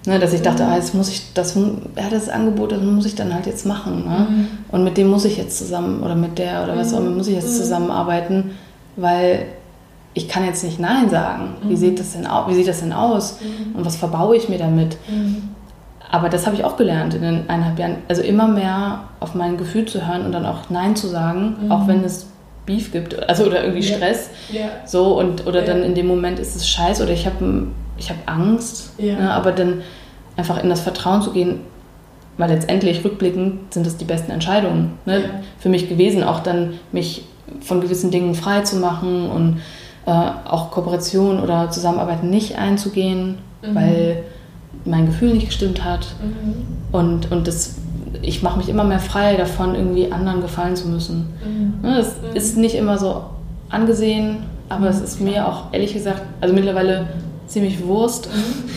Ne, 0.05 0.19
dass 0.19 0.31
ich 0.31 0.41
dachte, 0.41 0.63
mhm. 0.63 0.69
ah, 0.69 0.75
jetzt 0.75 0.95
muss 0.95 1.09
ich, 1.09 1.33
das, 1.33 1.55
ja, 1.55 2.09
das 2.09 2.29
Angebot, 2.29 2.71
das 2.71 2.81
muss 2.81 3.05
ich 3.05 3.15
dann 3.15 3.33
halt 3.33 3.45
jetzt 3.45 3.65
machen. 3.65 4.05
Ne? 4.05 4.27
Mhm. 4.29 4.47
Und 4.71 4.83
mit 4.85 4.95
dem 4.95 5.09
muss 5.09 5.25
ich 5.25 5.37
jetzt 5.37 5.57
zusammen, 5.57 6.01
oder 6.01 6.15
mit 6.15 6.37
der, 6.37 6.63
oder 6.63 6.77
was 6.77 6.93
auch 6.93 6.99
immer, 6.99 7.09
muss 7.09 7.27
ich 7.27 7.35
jetzt 7.35 7.53
mhm. 7.53 7.57
zusammenarbeiten, 7.57 8.51
weil 8.95 9.47
ich 10.13 10.29
kann 10.29 10.45
jetzt 10.45 10.63
nicht 10.63 10.79
Nein 10.79 11.09
sagen. 11.09 11.55
Wie 11.63 11.73
mhm. 11.73 11.77
sieht 11.77 11.99
das 11.99 12.13
denn 12.13 12.25
aus? 12.25 12.49
Wie 12.49 12.55
sieht 12.55 12.67
das 12.67 12.79
denn 12.79 12.93
aus? 12.93 13.39
Mhm. 13.41 13.75
Und 13.75 13.85
was 13.85 13.97
verbaue 13.97 14.37
ich 14.37 14.47
mir 14.47 14.57
damit? 14.57 14.97
Aber 16.09 16.29
das 16.29 16.45
habe 16.45 16.55
ich 16.55 16.63
auch 16.63 16.77
gelernt 16.77 17.13
in 17.13 17.21
den 17.21 17.49
eineinhalb 17.49 17.77
Jahren. 17.77 17.97
Also 18.07 18.21
immer 18.21 18.47
mehr 18.47 19.01
auf 19.19 19.35
mein 19.35 19.57
Gefühl 19.57 19.85
zu 19.85 20.07
hören 20.07 20.25
und 20.25 20.31
dann 20.31 20.45
auch 20.45 20.69
Nein 20.69 20.95
zu 20.95 21.07
sagen, 21.07 21.69
auch 21.69 21.87
wenn 21.87 22.03
es 22.03 22.27
Beef 22.67 22.91
gibt, 22.91 23.27
also 23.27 23.45
oder 23.45 23.63
irgendwie 23.63 23.81
Stress. 23.81 24.29
Ja. 24.51 24.59
Ja. 24.59 24.69
So 24.85 25.17
und 25.17 25.47
oder 25.47 25.61
ja. 25.61 25.65
dann 25.65 25.81
in 25.81 25.95
dem 25.95 26.05
Moment 26.05 26.37
ist 26.37 26.55
es 26.55 26.69
scheiße 26.69 27.01
oder 27.01 27.13
ich 27.13 27.25
habe 27.25 27.67
ich 27.97 28.11
hab 28.11 28.17
Angst. 28.27 28.99
Ne, 29.15 29.31
aber 29.33 29.51
dann 29.51 29.81
einfach 30.35 30.63
in 30.63 30.69
das 30.69 30.81
Vertrauen 30.81 31.23
zu 31.23 31.31
gehen, 31.31 31.61
weil 32.37 32.51
letztendlich 32.51 33.03
rückblickend 33.03 33.73
sind 33.73 33.87
das 33.87 33.97
die 33.97 34.05
besten 34.05 34.31
Entscheidungen 34.31 34.93
ne, 35.05 35.23
für 35.57 35.69
mich 35.69 35.89
gewesen, 35.89 36.23
auch 36.23 36.41
dann 36.41 36.73
mich 36.91 37.25
von 37.61 37.81
gewissen 37.81 38.11
Dingen 38.11 38.35
frei 38.35 38.61
zu 38.61 38.75
machen 38.75 39.29
und 39.29 39.61
äh, 40.05 40.11
auch 40.11 40.71
Kooperation 40.71 41.39
oder 41.39 41.71
Zusammenarbeit 41.71 42.23
nicht 42.23 42.57
einzugehen, 42.57 43.39
mhm. 43.61 43.75
weil 43.75 44.23
mein 44.85 45.07
Gefühl 45.07 45.33
nicht 45.33 45.47
gestimmt 45.47 45.83
hat. 45.83 46.07
Mhm. 46.21 46.65
Und, 46.91 47.31
und 47.31 47.47
das 47.47 47.75
ich 48.21 48.43
mache 48.43 48.57
mich 48.57 48.69
immer 48.69 48.83
mehr 48.83 48.99
frei 48.99 49.35
davon, 49.35 49.75
irgendwie 49.75 50.11
anderen 50.11 50.41
gefallen 50.41 50.75
zu 50.75 50.87
müssen. 50.87 51.33
Mhm. 51.43 51.73
Das 51.83 52.15
mhm. 52.21 52.35
ist 52.35 52.57
nicht 52.57 52.75
immer 52.75 52.97
so 52.97 53.25
angesehen, 53.69 54.43
aber 54.69 54.89
es 54.89 55.01
ist 55.01 55.21
mir 55.21 55.47
auch 55.47 55.73
ehrlich 55.73 55.93
gesagt, 55.93 56.21
also 56.41 56.53
mittlerweile 56.53 57.07
ziemlich 57.47 57.83
Wurst. 57.85 58.29
Mhm. 58.33 58.69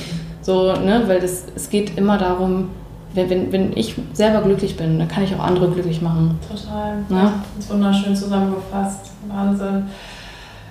So, 0.42 0.72
ne, 0.72 1.02
weil 1.06 1.20
das, 1.20 1.44
es 1.54 1.68
geht 1.70 1.98
immer 1.98 2.16
darum, 2.18 2.70
wenn, 3.14 3.28
wenn, 3.28 3.52
wenn 3.52 3.76
ich 3.76 3.94
selber 4.12 4.40
glücklich 4.42 4.76
bin, 4.76 4.98
dann 4.98 5.08
kann 5.08 5.24
ich 5.24 5.34
auch 5.34 5.44
andere 5.44 5.68
glücklich 5.68 6.00
machen. 6.00 6.38
Total. 6.48 6.94
Ja? 7.08 7.34
Das 7.56 7.64
ist 7.64 7.72
wunderschön 7.72 8.14
zusammengefasst. 8.14 9.10
Wahnsinn. 9.28 9.84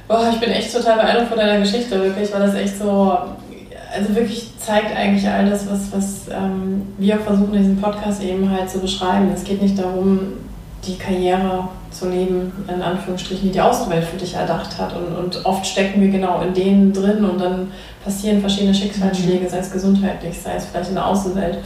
Boah, 0.07 0.27
ich 0.33 0.39
bin 0.39 0.49
echt 0.49 0.73
total 0.73 0.95
beeindruckt 0.95 1.29
von 1.29 1.37
deiner 1.37 1.59
Geschichte, 1.59 2.01
wirklich, 2.01 2.33
weil 2.33 2.39
das 2.39 2.55
echt 2.55 2.79
so 2.79 3.15
also 3.93 4.15
wirklich 4.15 4.51
zeigt 4.57 4.95
eigentlich 4.95 5.27
all 5.27 5.49
das, 5.49 5.69
was, 5.69 5.91
was 5.91 6.27
ähm, 6.29 6.83
wir 6.97 7.17
versuchen 7.19 7.53
in 7.53 7.61
diesem 7.61 7.81
Podcast 7.81 8.23
eben 8.23 8.49
halt 8.49 8.69
zu 8.69 8.79
beschreiben. 8.79 9.31
Es 9.33 9.43
geht 9.43 9.61
nicht 9.61 9.77
darum, 9.77 10.33
die 10.85 10.97
Karriere 10.97 11.67
zu 11.91 12.09
leben, 12.09 12.51
in 12.67 12.81
Anführungsstrichen, 12.81 13.47
die 13.47 13.53
die 13.53 13.61
Außenwelt 13.61 14.05
für 14.05 14.17
dich 14.17 14.35
erdacht 14.35 14.77
hat. 14.77 14.95
Und, 14.95 15.15
und 15.15 15.45
oft 15.45 15.65
stecken 15.65 16.01
wir 16.01 16.09
genau 16.09 16.41
in 16.41 16.53
denen 16.53 16.93
drin 16.93 17.25
und 17.25 17.39
dann 17.39 17.71
passieren 18.03 18.39
verschiedene 18.41 18.73
Schicksalsschläge, 18.73 19.45
mhm. 19.45 19.49
sei 19.49 19.57
es 19.57 19.71
gesundheitlich, 19.71 20.39
sei 20.39 20.55
es 20.55 20.65
vielleicht 20.65 20.89
in 20.89 20.95
der 20.95 21.05
Außenwelt, 21.05 21.57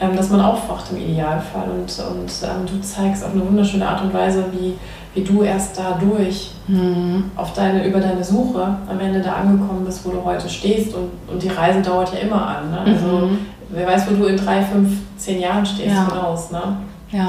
ähm, 0.00 0.16
dass 0.16 0.30
man 0.30 0.40
aufwacht 0.40 0.90
im 0.90 0.98
Idealfall. 0.98 1.68
Und, 1.70 1.98
und 1.98 2.30
ähm, 2.42 2.66
du 2.66 2.80
zeigst 2.80 3.24
auf 3.24 3.32
eine 3.32 3.46
wunderschöne 3.46 3.88
Art 3.88 4.02
und 4.02 4.12
Weise, 4.12 4.44
wie 4.52 4.74
wie 5.14 5.22
du 5.22 5.42
erst 5.42 5.78
dadurch 5.78 6.52
mhm. 6.68 7.30
auf 7.36 7.52
deine, 7.52 7.86
über 7.86 8.00
deine 8.00 8.24
Suche 8.24 8.76
am 8.88 9.00
Ende 9.00 9.20
da 9.20 9.34
angekommen 9.34 9.84
bist, 9.84 10.04
wo 10.06 10.10
du 10.10 10.24
heute 10.24 10.48
stehst. 10.48 10.94
Und, 10.94 11.10
und 11.28 11.42
die 11.42 11.48
Reise 11.48 11.82
dauert 11.82 12.12
ja 12.14 12.20
immer 12.20 12.46
an. 12.46 12.70
Ne? 12.70 12.78
Also 12.80 13.26
mhm. 13.26 13.38
wer 13.68 13.86
weiß, 13.86 14.10
wo 14.10 14.14
du 14.14 14.24
in 14.26 14.36
drei, 14.36 14.62
fünf, 14.62 14.90
zehn 15.18 15.40
Jahren 15.40 15.66
stehst, 15.66 15.94
ja. 15.94 16.08
hinaus. 16.08 16.50
Ne? 16.50 16.76
Ja. 17.10 17.26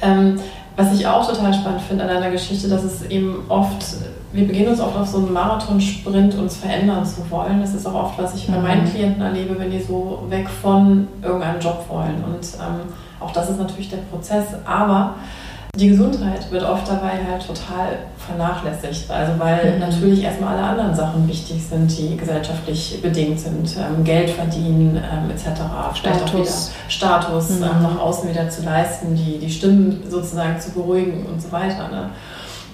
Ähm, 0.00 0.38
was 0.76 0.94
ich 0.94 1.04
auch 1.08 1.28
total 1.28 1.52
spannend 1.52 1.82
finde 1.82 2.04
an 2.04 2.08
deiner 2.08 2.30
Geschichte, 2.30 2.68
dass 2.68 2.84
es 2.84 3.02
eben 3.06 3.42
oft, 3.48 3.84
wir 4.32 4.46
beginnen 4.46 4.68
uns 4.68 4.80
oft 4.80 4.96
auf 4.96 5.08
so 5.08 5.18
einen 5.18 5.32
Marathonsprint, 5.32 6.36
uns 6.36 6.58
verändern 6.58 7.04
zu 7.04 7.28
wollen. 7.30 7.60
Das 7.60 7.74
ist 7.74 7.84
auch 7.84 7.94
oft, 7.94 8.18
was 8.18 8.36
ich 8.36 8.46
bei 8.46 8.60
meinen 8.60 8.84
mhm. 8.84 8.90
Klienten 8.90 9.22
erlebe, 9.22 9.58
wenn 9.58 9.72
die 9.72 9.80
so 9.80 10.24
weg 10.28 10.48
von 10.48 11.08
irgendeinem 11.20 11.58
Job 11.58 11.84
wollen. 11.88 12.22
Und 12.24 12.44
ähm, 12.60 12.92
auch 13.18 13.32
das 13.32 13.50
ist 13.50 13.58
natürlich 13.58 13.90
der 13.90 13.96
Prozess. 13.96 14.44
Aber 14.64 15.16
die 15.78 15.88
Gesundheit 15.90 16.50
wird 16.50 16.64
oft 16.64 16.88
dabei 16.88 17.12
halt 17.30 17.46
total 17.46 17.98
vernachlässigt. 18.18 19.08
Also 19.10 19.38
weil 19.38 19.74
mhm. 19.74 19.80
natürlich 19.80 20.24
erstmal 20.24 20.56
alle 20.56 20.66
anderen 20.66 20.94
Sachen 20.94 21.28
wichtig 21.28 21.62
sind, 21.64 21.96
die 21.96 22.16
gesellschaftlich 22.16 22.98
bedingt 23.00 23.38
sind. 23.38 23.76
Ähm, 23.76 24.02
Geld 24.02 24.30
verdienen 24.30 24.96
ähm, 24.96 25.30
etc. 25.30 25.60
Wieder 25.94 26.44
Status 26.88 27.50
mhm. 27.50 27.62
ähm, 27.62 27.82
nach 27.82 28.00
außen 28.00 28.28
wieder 28.28 28.50
zu 28.50 28.64
leisten, 28.64 29.14
die, 29.14 29.38
die 29.38 29.50
Stimmen 29.50 30.02
sozusagen 30.08 30.58
zu 30.58 30.72
beruhigen 30.72 31.26
und 31.26 31.40
so 31.40 31.52
weiter. 31.52 31.88
Ne? 31.88 32.10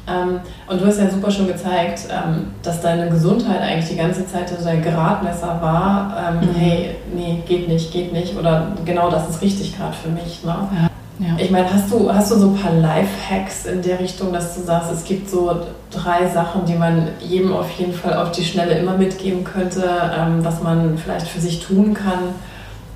Ähm, 0.07 0.41
und 0.67 0.81
du 0.81 0.87
hast 0.87 0.99
ja 0.99 1.11
super 1.11 1.31
schon 1.31 1.47
gezeigt, 1.47 2.09
ähm, 2.11 2.53
dass 2.63 2.81
deine 2.81 3.11
Gesundheit 3.11 3.61
eigentlich 3.61 3.89
die 3.89 3.97
ganze 3.97 4.27
Zeit 4.27 4.49
so 4.49 4.63
dein 4.65 4.83
Gradmesser 4.83 5.59
war. 5.61 6.17
Ähm, 6.17 6.49
mhm. 6.49 6.55
Hey, 6.55 6.97
nee, 7.15 7.43
geht 7.47 7.69
nicht, 7.69 7.93
geht 7.93 8.13
nicht. 8.13 8.37
Oder 8.39 8.73
genau 8.85 9.11
das 9.11 9.29
ist 9.29 9.43
richtig 9.43 9.77
gerade 9.77 9.95
für 9.95 10.09
mich. 10.09 10.43
Ne? 10.43 10.51
Ja. 10.51 10.91
Ja. 11.19 11.37
Ich 11.39 11.51
meine, 11.51 11.73
hast 11.73 11.93
du, 11.93 12.13
hast 12.13 12.33
du 12.33 12.37
so 12.37 12.49
ein 12.49 12.57
paar 12.57 12.73
Life-Hacks 12.73 13.67
in 13.67 13.83
der 13.83 14.01
Richtung, 14.01 14.33
dass 14.33 14.57
du 14.57 14.63
sagst, 14.63 14.91
es 14.91 15.05
gibt 15.05 15.31
so 15.31 15.61
drei 15.91 16.29
Sachen, 16.29 16.65
die 16.67 16.75
man 16.75 17.09
jedem 17.21 17.53
auf 17.53 17.71
jeden 17.79 17.93
Fall 17.93 18.15
auf 18.17 18.33
die 18.33 18.45
Schnelle 18.45 18.77
immer 18.79 18.97
mitgeben 18.97 19.45
könnte, 19.45 19.85
ähm, 20.17 20.45
was 20.45 20.61
man 20.63 20.99
vielleicht 20.99 21.29
für 21.29 21.41
sich 21.41 21.65
tun 21.65 21.95
kann, 21.95 22.35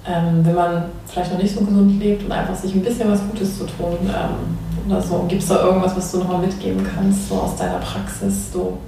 ähm, 0.05 0.45
wenn 0.45 0.55
man 0.55 0.85
vielleicht 1.07 1.33
noch 1.33 1.41
nicht 1.41 1.55
so 1.55 1.61
gesund 1.61 2.01
lebt 2.01 2.25
und 2.25 2.33
einfach 2.33 2.57
sich 2.57 2.75
ein 2.75 2.83
bisschen 2.83 3.11
was 3.11 3.21
Gutes 3.31 3.57
zu 3.57 3.65
tun 3.65 3.97
ähm, 4.03 4.91
oder 4.91 5.01
so. 5.01 5.25
Gibt 5.29 5.43
es 5.43 5.49
da 5.49 5.63
irgendwas, 5.63 5.97
was 5.97 6.11
du 6.11 6.19
nochmal 6.19 6.41
mitgeben 6.41 6.85
kannst, 6.85 7.29
so 7.29 7.37
aus 7.37 7.57
deiner 7.57 7.79
Praxis? 7.79 8.53
So? 8.53 8.79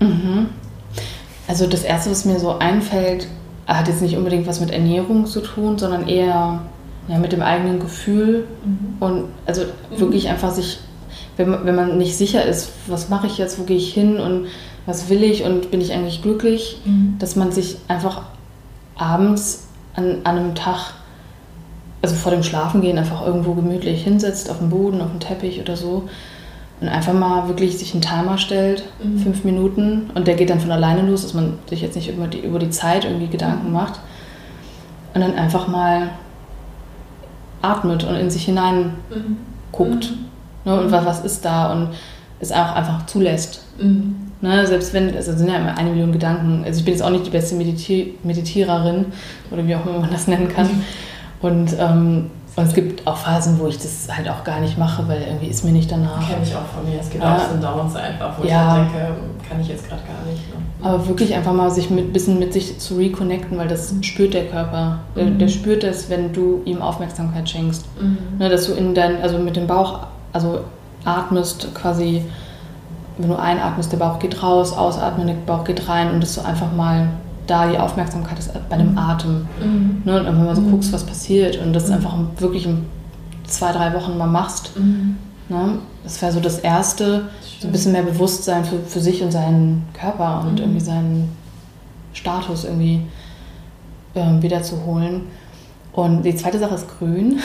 Mhm. 0.00 0.48
Also 1.48 1.66
das 1.66 1.82
Erste, 1.82 2.10
was 2.10 2.26
mir 2.26 2.38
so 2.38 2.58
einfällt, 2.58 3.26
hat 3.66 3.88
jetzt 3.88 4.02
nicht 4.02 4.16
unbedingt 4.16 4.46
was 4.46 4.60
mit 4.60 4.70
Ernährung 4.70 5.24
zu 5.24 5.40
tun, 5.40 5.78
sondern 5.78 6.08
eher 6.08 6.60
ja, 7.08 7.18
mit 7.18 7.32
dem 7.32 7.42
eigenen 7.42 7.80
Gefühl 7.80 8.46
mhm. 8.64 8.96
und 9.00 9.24
also 9.46 9.62
mhm. 9.62 10.00
wirklich 10.00 10.28
einfach 10.28 10.50
sich, 10.50 10.78
wenn 11.36 11.50
man, 11.50 11.64
wenn 11.64 11.74
man 11.74 11.98
nicht 11.98 12.16
sicher 12.16 12.44
ist, 12.44 12.70
was 12.86 13.08
mache 13.08 13.26
ich 13.26 13.38
jetzt, 13.38 13.58
wo 13.58 13.64
gehe 13.64 13.76
ich 13.76 13.92
hin 13.92 14.18
und 14.18 14.46
was 14.86 15.08
will 15.08 15.22
ich 15.22 15.44
und 15.44 15.70
bin 15.70 15.80
ich 15.80 15.92
eigentlich 15.92 16.22
glücklich, 16.22 16.80
mhm. 16.84 17.16
dass 17.18 17.36
man 17.36 17.52
sich 17.52 17.76
einfach 17.88 18.22
abends 18.96 19.68
an, 19.94 20.18
an 20.24 20.36
einem 20.36 20.54
Tag, 20.54 20.94
also 22.02 22.14
vor 22.14 22.32
dem 22.32 22.42
Schlafengehen, 22.42 22.98
einfach 22.98 23.26
irgendwo 23.26 23.54
gemütlich 23.54 24.04
hinsetzt, 24.04 24.50
auf 24.50 24.58
dem 24.58 24.70
Boden, 24.70 25.00
auf 25.00 25.10
dem 25.10 25.20
Teppich 25.20 25.60
oder 25.60 25.76
so 25.76 26.08
und 26.80 26.88
einfach 26.88 27.14
mal 27.14 27.48
wirklich 27.48 27.78
sich 27.78 27.92
einen 27.94 28.02
Timer 28.02 28.38
stellt, 28.38 28.84
mhm. 29.02 29.18
fünf 29.18 29.44
Minuten 29.44 30.10
und 30.14 30.26
der 30.26 30.34
geht 30.34 30.50
dann 30.50 30.60
von 30.60 30.70
alleine 30.70 31.08
los, 31.08 31.22
dass 31.22 31.34
man 31.34 31.58
sich 31.68 31.80
jetzt 31.80 31.96
nicht 31.96 32.08
über 32.08 32.26
die, 32.26 32.40
über 32.40 32.58
die 32.58 32.70
Zeit 32.70 33.04
irgendwie 33.04 33.28
Gedanken 33.28 33.72
macht 33.72 34.00
und 35.14 35.20
dann 35.20 35.34
einfach 35.34 35.68
mal 35.68 36.10
atmet 37.62 38.04
und 38.04 38.14
in 38.14 38.30
sich 38.30 38.44
hinein 38.44 38.92
mhm. 39.10 39.36
guckt. 39.72 40.10
Mhm. 40.10 40.26
Ne, 40.64 40.80
und 40.80 40.90
was, 40.90 41.04
was 41.06 41.24
ist 41.24 41.44
da 41.44 41.72
und 41.72 41.90
es 42.40 42.52
auch 42.52 42.74
einfach 42.74 43.06
zulässt. 43.06 43.64
Mhm. 43.78 44.16
Ne, 44.40 44.66
selbst 44.66 44.92
wenn, 44.92 45.14
also 45.14 45.32
es 45.32 45.38
sind 45.38 45.48
ja 45.48 45.56
immer 45.56 45.76
eine 45.78 45.90
Million 45.90 46.12
Gedanken. 46.12 46.62
Also 46.64 46.80
ich 46.80 46.84
bin 46.84 46.94
jetzt 46.94 47.02
auch 47.02 47.10
nicht 47.10 47.26
die 47.26 47.30
beste 47.30 47.54
Meditier 47.54 48.06
Meditiererin 48.22 49.06
oder 49.50 49.66
wie 49.66 49.74
auch 49.74 49.86
immer 49.86 50.00
man 50.00 50.10
das 50.10 50.26
nennen 50.26 50.48
kann. 50.48 50.66
Mhm. 50.66 50.82
Und 51.40 51.76
ähm, 51.78 52.30
und 52.45 52.45
es 52.64 52.74
gibt 52.74 53.06
auch 53.06 53.16
Phasen, 53.18 53.58
wo 53.58 53.66
ich 53.66 53.76
das 53.76 54.08
halt 54.10 54.28
auch 54.30 54.42
gar 54.42 54.60
nicht 54.60 54.78
mache, 54.78 55.06
weil 55.08 55.20
irgendwie 55.22 55.46
ist 55.46 55.62
mir 55.62 55.72
nicht 55.72 55.92
danach. 55.92 56.26
Kenne 56.26 56.42
ich 56.42 56.54
auch 56.54 56.64
von 56.64 56.90
mir. 56.90 56.98
Es 56.98 57.10
gibt 57.10 57.22
ja. 57.22 57.36
auch 57.36 57.40
so 57.50 57.60
Downs 57.60 57.94
einfach, 57.96 58.38
wo 58.38 58.46
ja. 58.46 58.82
ich 58.82 58.92
denke, 58.92 59.14
kann 59.46 59.60
ich 59.60 59.68
jetzt 59.68 59.86
gerade 59.88 60.02
gar 60.02 60.30
nicht. 60.30 60.42
Ne? 60.48 60.62
Aber 60.82 61.06
wirklich 61.06 61.34
einfach 61.34 61.52
mal 61.52 61.70
sich 61.70 61.90
ein 61.90 62.12
bisschen 62.12 62.38
mit 62.38 62.54
sich 62.54 62.78
zu 62.78 62.96
reconnecten, 62.96 63.58
weil 63.58 63.68
das 63.68 63.94
spürt 64.00 64.32
der 64.32 64.46
Körper. 64.46 65.00
Der, 65.14 65.24
mhm. 65.26 65.38
der 65.38 65.48
spürt 65.48 65.84
es, 65.84 66.08
wenn 66.08 66.32
du 66.32 66.62
ihm 66.64 66.80
Aufmerksamkeit 66.80 67.48
schenkst. 67.48 67.84
Mhm. 68.00 68.38
Ne, 68.38 68.48
dass 68.48 68.66
du 68.66 68.72
in 68.72 68.94
dein, 68.94 69.20
also 69.20 69.38
mit 69.38 69.56
dem 69.56 69.66
Bauch 69.66 70.06
also 70.32 70.60
atmest 71.04 71.74
quasi, 71.74 72.24
wenn 73.18 73.28
du 73.28 73.36
einatmest, 73.36 73.92
der 73.92 73.98
Bauch 73.98 74.18
geht 74.18 74.42
raus, 74.42 74.72
ausatmen, 74.72 75.26
der 75.26 75.34
Bauch 75.34 75.64
geht 75.64 75.88
rein 75.88 76.10
und 76.10 76.22
dass 76.22 76.34
du 76.34 76.42
einfach 76.42 76.72
mal 76.72 77.08
da 77.46 77.70
die 77.70 77.78
Aufmerksamkeit 77.78 78.38
ist 78.38 78.50
bei 78.68 78.76
dem 78.76 78.96
Atem. 78.96 79.46
Mhm. 79.60 80.02
Ne? 80.04 80.20
Und 80.20 80.26
wenn 80.26 80.44
man 80.44 80.56
so 80.56 80.62
mhm. 80.62 80.72
guckst, 80.72 80.92
was 80.92 81.04
passiert 81.04 81.58
und 81.58 81.72
das 81.72 81.88
mhm. 81.88 81.94
einfach 81.94 82.14
wirklich 82.38 82.66
in 82.66 82.86
zwei, 83.46 83.72
drei 83.72 83.94
Wochen 83.94 84.18
mal 84.18 84.26
machst. 84.26 84.76
Mhm. 84.78 85.16
Ne? 85.48 85.78
Das 86.02 86.20
wäre 86.22 86.32
so 86.32 86.40
das 86.40 86.58
Erste, 86.58 87.28
so 87.60 87.68
ein 87.68 87.72
bisschen 87.72 87.92
mehr 87.92 88.02
Bewusstsein 88.02 88.64
für, 88.64 88.78
für 88.80 89.00
sich 89.00 89.22
und 89.22 89.32
seinen 89.32 89.84
Körper 89.92 90.40
und 90.40 90.54
mhm. 90.54 90.58
irgendwie 90.58 90.80
seinen 90.80 91.36
Status 92.12 92.64
irgendwie 92.64 93.02
äh, 94.14 94.42
wiederzuholen. 94.42 95.22
Und 95.92 96.22
die 96.22 96.36
zweite 96.36 96.58
Sache 96.58 96.74
ist 96.74 96.86
grün. 96.98 97.40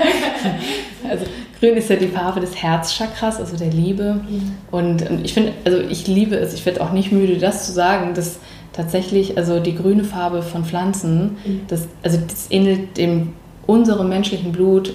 also 1.10 1.26
grün 1.58 1.74
ist 1.74 1.90
ja 1.90 1.96
die 1.96 2.08
Farbe 2.08 2.40
des 2.40 2.56
Herzchakras, 2.56 3.38
also 3.38 3.56
der 3.56 3.70
Liebe. 3.70 4.14
Mhm. 4.14 4.52
Und, 4.70 5.10
und 5.10 5.24
ich 5.24 5.34
finde, 5.34 5.52
also 5.64 5.78
ich 5.78 6.06
liebe 6.06 6.36
es, 6.36 6.54
ich 6.54 6.64
werde 6.64 6.80
auch 6.80 6.92
nicht 6.92 7.12
müde, 7.12 7.36
das 7.36 7.66
zu 7.66 7.72
sagen, 7.72 8.14
dass 8.14 8.38
tatsächlich, 8.72 9.36
also 9.36 9.60
die 9.60 9.74
grüne 9.74 10.04
Farbe 10.04 10.42
von 10.42 10.64
Pflanzen, 10.64 11.38
mhm. 11.44 11.60
das, 11.68 11.88
also 12.02 12.18
das 12.26 12.50
ähnelt 12.50 12.96
dem 12.96 13.34
unserem 13.66 14.08
menschlichen 14.08 14.52
Blut 14.52 14.94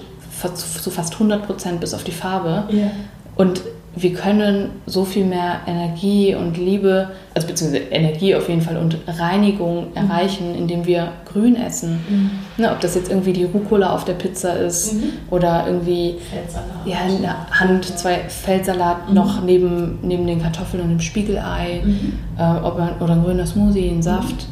zu 0.54 0.90
fast 0.90 1.14
100 1.14 1.46
Prozent 1.46 1.80
bis 1.80 1.94
auf 1.94 2.04
die 2.04 2.12
Farbe. 2.12 2.64
Yeah. 2.70 2.90
Und 3.36 3.62
wir 3.98 4.12
können 4.12 4.68
so 4.84 5.06
viel 5.06 5.24
mehr 5.24 5.60
Energie 5.66 6.34
und 6.34 6.58
Liebe, 6.58 7.08
also 7.34 7.46
beziehungsweise 7.46 7.84
Energie 7.84 8.34
auf 8.34 8.46
jeden 8.46 8.60
Fall 8.60 8.76
und 8.76 8.98
Reinigung 9.06 9.88
mhm. 9.88 9.96
erreichen, 9.96 10.54
indem 10.54 10.86
wir 10.86 11.12
grün 11.24 11.56
essen. 11.56 12.04
Mhm. 12.08 12.30
Ne, 12.58 12.70
ob 12.70 12.80
das 12.80 12.94
jetzt 12.94 13.08
irgendwie 13.08 13.32
die 13.32 13.44
Rucola 13.44 13.94
auf 13.94 14.04
der 14.04 14.12
Pizza 14.12 14.52
ist 14.52 14.94
mhm. 14.94 15.04
oder 15.30 15.64
irgendwie 15.66 16.16
Feldsalat. 16.30 16.86
Ja, 16.86 16.98
in 17.08 17.22
der 17.22 17.48
Hand 17.50 17.86
zwei 17.98 18.18
Feldsalat 18.28 19.08
mhm. 19.08 19.14
noch 19.14 19.42
neben, 19.42 19.98
neben 20.02 20.26
den 20.26 20.42
Kartoffeln 20.42 20.82
und 20.82 20.90
dem 20.90 21.00
Spiegelei 21.00 21.80
mhm. 21.82 22.12
äh, 22.38 22.64
ob 22.64 22.78
man, 22.78 22.98
oder 23.00 23.14
ein 23.14 23.24
grüner 23.24 23.46
Smoothie, 23.46 23.88
ein 23.88 24.02
Saft. 24.02 24.46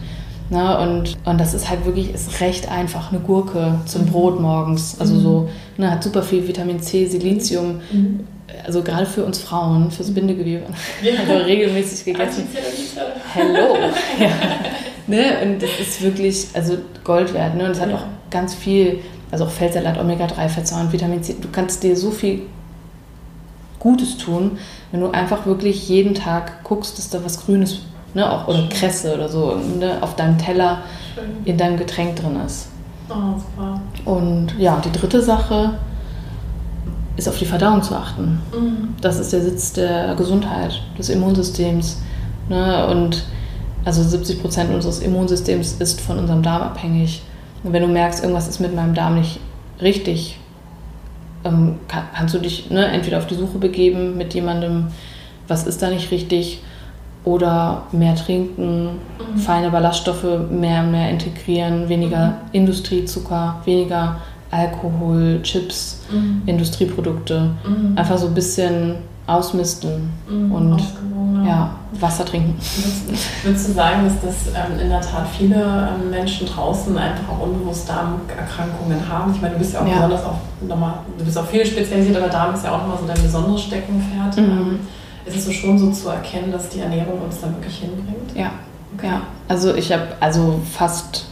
Ne, 0.49 0.79
und, 0.79 1.17
und 1.25 1.41
das 1.41 1.53
ist 1.53 1.69
halt 1.69 1.85
wirklich, 1.85 2.13
ist 2.13 2.41
recht 2.41 2.71
einfach, 2.71 3.11
eine 3.11 3.21
Gurke 3.21 3.81
zum 3.87 4.07
Brot 4.07 4.41
morgens. 4.41 4.97
Also 5.01 5.19
so, 5.19 5.49
ne, 5.79 5.91
hat 5.91 6.03
super 6.03 6.23
viel 6.23 6.47
Vitamin 6.47 6.81
C, 6.81 7.07
Silizium, 7.07 7.81
also 8.65 8.83
gerade 8.83 9.07
für 9.07 9.25
uns 9.25 9.39
Frauen, 9.39 9.91
fürs. 9.91 10.13
Bindegewebe, 10.13 10.65
ja. 11.03 11.13
also 11.21 11.45
regelmäßig 11.45 12.05
gegessen. 12.05 12.47
Hello. 13.33 13.77
ja. 14.19 14.29
ne? 15.07 15.25
Und 15.43 15.63
das 15.63 15.71
ist 15.81 16.03
wirklich 16.03 16.47
also 16.55 16.79
Gold 17.03 17.35
wert. 17.35 17.57
Ne? 17.57 17.65
Und 17.65 17.73
es 17.73 17.81
hat 17.81 17.93
auch 17.93 18.05
ganz 18.31 18.55
viel, 18.55 19.01
also 19.31 19.45
auch 19.45 19.51
Feldsalat, 19.51 19.99
Omega-3-Fettsäuren, 19.99 20.93
Vitamin 20.93 21.23
C. 21.23 21.37
Du 21.41 21.49
kannst 21.51 21.83
dir 21.83 21.97
so 21.97 22.11
viel 22.11 22.43
Gutes 23.79 24.17
tun, 24.17 24.59
wenn 24.93 25.01
du 25.01 25.11
einfach 25.11 25.45
wirklich 25.45 25.89
jeden 25.89 26.15
Tag 26.15 26.65
guckst, 26.65 26.97
dass 26.97 27.11
da 27.11 27.23
was 27.23 27.45
Grünes, 27.45 27.81
ne? 28.15 28.31
auch, 28.31 28.49
oder 28.49 28.67
Kresse 28.69 29.15
oder 29.15 29.29
so, 29.29 29.57
ne? 29.79 29.99
auf 30.01 30.17
deinem 30.17 30.39
Teller 30.39 30.83
Schön. 31.15 31.25
in 31.45 31.59
deinem 31.59 31.77
Getränk 31.77 32.17
drin 32.17 32.41
ist. 32.47 32.69
Oh, 33.11 33.39
super. 33.39 33.81
Und 34.07 34.55
ja, 34.59 34.81
die 34.83 34.91
dritte 34.91 35.21
Sache, 35.21 35.79
ist 37.17 37.29
auf 37.29 37.39
die 37.39 37.45
Verdauung 37.45 37.83
zu 37.83 37.95
achten. 37.95 38.41
Mhm. 38.53 38.95
Das 39.01 39.19
ist 39.19 39.33
der 39.33 39.43
Sitz 39.43 39.73
der 39.73 40.15
Gesundheit, 40.17 40.83
des 40.99 41.09
Immunsystems. 41.09 42.03
Ne? 42.49 42.87
Und 42.89 43.25
also 43.85 44.03
70 44.03 44.41
Prozent 44.41 44.73
unseres 44.73 45.01
Immunsystems 45.01 45.75
ist 45.79 46.01
von 46.01 46.19
unserem 46.19 46.43
Darm 46.43 46.63
abhängig. 46.63 47.23
Und 47.63 47.73
wenn 47.73 47.83
du 47.83 47.89
merkst, 47.89 48.23
irgendwas 48.23 48.49
ist 48.49 48.61
mit 48.61 48.75
meinem 48.75 48.95
Darm 48.95 49.17
nicht 49.17 49.41
richtig, 49.81 50.39
ähm, 51.45 51.77
kann, 51.89 52.05
kannst 52.15 52.35
du 52.35 52.39
dich 52.39 52.71
ne, 52.71 52.87
entweder 52.87 53.19
auf 53.19 53.27
die 53.27 53.35
Suche 53.35 53.59
begeben 53.59 54.17
mit 54.17 54.35
jemandem, 54.35 54.89
was 55.47 55.67
ist 55.67 55.83
da 55.83 55.91
nicht 55.91 56.11
richtig, 56.11 56.63
oder 57.25 57.85
mehr 57.93 58.15
trinken, 58.15 58.85
mhm. 58.85 59.39
feine 59.39 59.71
Ballaststoffe 59.71 60.51
mehr 60.51 60.83
und 60.83 60.91
mehr 60.91 61.11
integrieren, 61.11 61.89
weniger 61.89 62.29
mhm. 62.29 62.35
Industriezucker, 62.53 63.63
weniger 63.65 64.21
Alkohol, 64.55 65.41
Chips, 65.43 66.01
mhm. 66.11 66.43
Industrieprodukte. 66.47 67.51
Mhm. 67.67 67.99
Einfach 67.99 68.19
so 68.19 68.29
ein 68.29 68.35
bisschen 68.35 68.97
ausmisten 69.27 70.11
mhm, 70.29 70.53
und 70.53 70.83
ja, 71.47 71.77
Wasser 72.01 72.25
trinken. 72.25 72.55
Würdest, 73.43 73.69
du 73.69 73.73
sagen, 73.73 74.05
dass 74.05 74.21
das 74.21 74.55
ähm, 74.55 74.79
in 74.79 74.89
der 74.89 75.01
Tat 75.01 75.27
viele 75.37 75.57
ähm, 75.57 76.11
Menschen 76.11 76.47
draußen 76.47 76.97
einfach 76.97 77.29
auch 77.31 77.47
unbewusst 77.47 77.89
Darmerkrankungen 77.89 79.09
haben? 79.09 79.33
Ich 79.35 79.41
meine, 79.41 79.55
du 79.55 79.59
bist 79.59 79.75
ja 79.75 79.81
auch 79.81 79.87
ja. 79.87 79.95
besonders 79.95 80.25
auf 80.25 80.37
nochmal, 80.67 80.95
du 81.19 81.25
bist 81.25 81.37
auch 81.37 81.47
viel 81.47 81.65
spezialisiert, 81.65 82.17
aber 82.17 82.29
Darm 82.29 82.55
ist 82.55 82.65
ja 82.65 82.73
auch 82.73 82.79
nochmal 82.79 82.99
so 83.01 83.07
dein 83.07 83.23
besonderes 83.23 83.63
Steckenpferd. 83.63 84.37
Mhm. 84.37 84.45
Ähm, 84.45 84.79
ist 85.27 85.37
es 85.37 85.45
so 85.47 85.53
schon 85.53 85.79
so 85.79 85.91
zu 85.91 86.09
erkennen, 86.09 86.53
dass 86.53 86.69
die 86.69 86.81
Ernährung 86.81 87.21
uns 87.23 87.41
da 87.41 87.49
wirklich 87.49 87.79
hinbringt? 87.79 88.35
Ja, 88.35 88.51
okay. 88.97 89.07
ja. 89.07 89.23
Also 89.49 89.75
ich 89.75 89.93
habe 89.93 90.09
also 90.21 90.61
fast, 90.71 91.27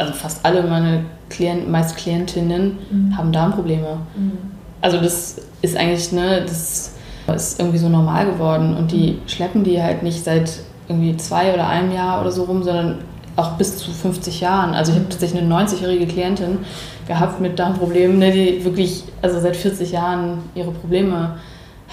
also 0.00 0.14
fast 0.14 0.44
alle 0.46 0.62
meine 0.62 1.04
Klient, 1.28 1.70
meist 1.70 1.96
Klientinnen 1.96 2.78
mhm. 2.90 3.16
haben 3.16 3.32
Darmprobleme. 3.32 3.98
Mhm. 4.16 4.32
Also 4.80 4.98
das 4.98 5.36
ist 5.60 5.76
eigentlich, 5.76 6.10
ne, 6.10 6.42
das 6.46 6.94
ist 7.28 7.60
irgendwie 7.60 7.78
so 7.78 7.90
normal 7.90 8.24
geworden 8.24 8.76
und 8.76 8.90
die 8.92 9.12
mhm. 9.12 9.28
schleppen 9.28 9.62
die 9.62 9.80
halt 9.82 10.02
nicht 10.02 10.24
seit 10.24 10.60
irgendwie 10.88 11.16
zwei 11.18 11.52
oder 11.52 11.68
einem 11.68 11.92
Jahr 11.92 12.22
oder 12.22 12.32
so 12.32 12.44
rum, 12.44 12.62
sondern 12.62 12.98
auch 13.36 13.52
bis 13.52 13.76
zu 13.76 13.90
50 13.90 14.40
Jahren. 14.40 14.74
Also 14.74 14.92
ich 14.92 14.96
habe 14.96 15.06
mhm. 15.06 15.10
tatsächlich 15.10 15.42
eine 15.42 15.54
90-jährige 15.54 16.06
Klientin 16.06 16.60
gehabt 17.06 17.40
mit 17.40 17.58
Darmproblemen, 17.58 18.18
ne, 18.18 18.32
die 18.32 18.64
wirklich 18.64 19.04
also 19.20 19.38
seit 19.38 19.54
40 19.54 19.92
Jahren 19.92 20.38
ihre 20.54 20.70
Probleme 20.70 21.36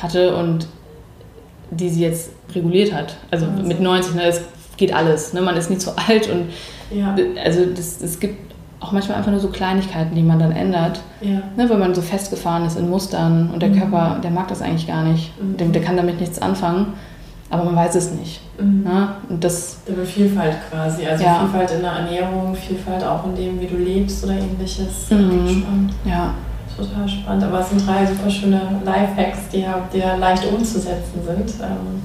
hatte 0.01 0.33
und 0.33 0.67
die 1.71 1.89
sie 1.89 2.03
jetzt 2.03 2.31
reguliert 2.55 2.93
hat. 2.93 3.17
Also 3.31 3.47
mit 3.47 3.81
90, 3.81 4.15
ne, 4.15 4.23
es 4.23 4.41
geht 4.77 4.93
alles. 4.93 5.33
Ne? 5.33 5.41
Man 5.41 5.57
ist 5.57 5.69
nie 5.69 5.77
zu 5.77 5.91
alt 6.07 6.29
und 6.29 6.49
ja. 6.89 7.15
also 7.43 7.65
das, 7.65 8.01
es 8.01 8.19
gibt 8.19 8.47
auch 8.79 8.91
manchmal 8.91 9.17
einfach 9.17 9.31
nur 9.31 9.39
so 9.39 9.49
Kleinigkeiten, 9.49 10.15
die 10.15 10.21
man 10.21 10.39
dann 10.39 10.51
ändert. 10.51 11.01
Ja. 11.21 11.41
Ne, 11.55 11.69
wenn 11.69 11.79
man 11.79 11.95
so 11.95 12.01
festgefahren 12.01 12.65
ist 12.65 12.77
in 12.77 12.89
Mustern 12.89 13.49
und 13.51 13.61
der 13.61 13.69
mhm. 13.69 13.79
Körper, 13.79 14.19
der 14.23 14.31
mag 14.31 14.47
das 14.47 14.61
eigentlich 14.61 14.87
gar 14.87 15.03
nicht. 15.03 15.31
Mhm. 15.41 15.57
Der, 15.57 15.67
der, 15.67 15.81
kann 15.81 15.97
damit 15.97 16.19
nichts 16.19 16.39
anfangen, 16.39 16.93
aber 17.49 17.63
man 17.63 17.75
weiß 17.75 17.95
es 17.95 18.11
nicht. 18.11 18.41
Mhm. 18.59 18.83
Ne? 18.83 19.09
Und 19.29 19.43
das, 19.43 19.79
der 19.87 20.05
Vielfalt 20.05 20.57
quasi, 20.69 21.05
also 21.05 21.23
ja. 21.23 21.39
Vielfalt 21.39 21.71
in 21.71 21.81
der 21.81 21.91
Ernährung, 21.91 22.55
Vielfalt 22.55 23.03
auch 23.03 23.25
in 23.25 23.35
dem, 23.35 23.59
wie 23.59 23.67
du 23.67 23.77
lebst 23.77 24.23
oder 24.23 24.33
ähnliches. 24.33 25.09
Mhm. 25.09 25.61
Spannend. 25.61 25.93
Ja. 26.05 26.33
Total 26.77 27.09
spannend, 27.09 27.43
aber 27.43 27.59
es 27.61 27.69
sind 27.69 27.87
drei 27.87 28.05
super 28.05 28.29
schöne 28.29 28.61
Lifehacks, 28.85 29.49
die 29.51 29.61
ja, 29.61 29.81
die 29.91 29.97
ja 29.97 30.15
leicht 30.15 30.45
umzusetzen 30.45 31.19
sind. 31.25 31.53
Ähm, 31.63 32.03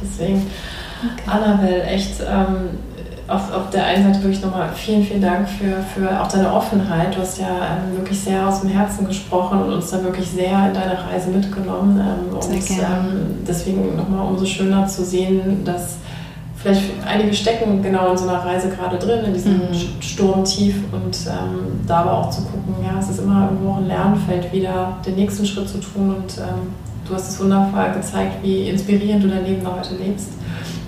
deswegen, 0.00 0.46
okay. 1.12 1.30
Annabelle, 1.30 1.82
echt 1.84 2.20
ähm, 2.20 2.78
auf, 3.28 3.52
auf 3.52 3.70
der 3.70 3.84
einen 3.86 4.04
Seite 4.04 4.22
wirklich 4.22 4.42
nochmal 4.42 4.68
vielen, 4.74 5.02
vielen 5.02 5.22
Dank 5.22 5.48
für, 5.48 5.82
für 5.94 6.20
auch 6.20 6.28
deine 6.28 6.52
Offenheit. 6.52 7.14
Du 7.14 7.20
hast 7.20 7.38
ja 7.38 7.48
ähm, 7.48 7.98
wirklich 7.98 8.20
sehr 8.20 8.46
aus 8.46 8.60
dem 8.60 8.70
Herzen 8.70 9.06
gesprochen 9.06 9.62
und 9.62 9.72
uns 9.72 9.90
da 9.90 10.02
wirklich 10.02 10.28
sehr 10.28 10.68
in 10.68 10.74
deine 10.74 10.96
Reise 11.10 11.30
mitgenommen. 11.30 12.00
Ähm, 12.00 12.60
sehr 12.60 12.76
und 12.78 12.84
ähm, 12.84 13.44
deswegen 13.46 13.96
nochmal 13.96 14.26
umso 14.26 14.46
schöner 14.46 14.86
zu 14.86 15.04
sehen, 15.04 15.64
dass 15.64 15.96
vielleicht 16.56 16.82
einige 17.06 17.34
stecken 17.34 17.82
genau 17.82 18.12
in 18.12 18.16
so 18.16 18.28
einer 18.28 18.44
Reise 18.44 18.68
gerade 18.70 18.98
drin, 18.98 19.24
in 19.24 19.34
diesem 19.34 19.54
mhm. 19.54 20.00
Sturmtief 20.00 20.76
und 20.92 21.16
ähm, 21.26 21.80
da 21.86 21.98
aber 21.98 22.12
auch 22.18 22.30
zu 22.30 22.42
gucken, 22.42 22.74
ja, 22.84 22.98
es 22.98 23.08
ist 23.08 23.20
immer 23.20 23.44
irgendwo 23.44 23.72
auch 23.72 23.76
ein 23.78 23.86
Lernfeld, 23.86 24.52
wieder 24.52 24.96
den 25.04 25.16
nächsten 25.16 25.46
Schritt 25.46 25.68
zu 25.68 25.78
tun 25.78 26.14
und 26.16 26.38
ähm, 26.38 26.74
du 27.06 27.14
hast 27.14 27.28
es 27.28 27.40
wundervoll 27.40 27.92
gezeigt, 27.94 28.42
wie 28.42 28.68
inspirierend 28.68 29.24
du 29.24 29.28
dein 29.28 29.44
Leben 29.44 29.66
heute 29.66 29.94
lebst. 29.94 30.30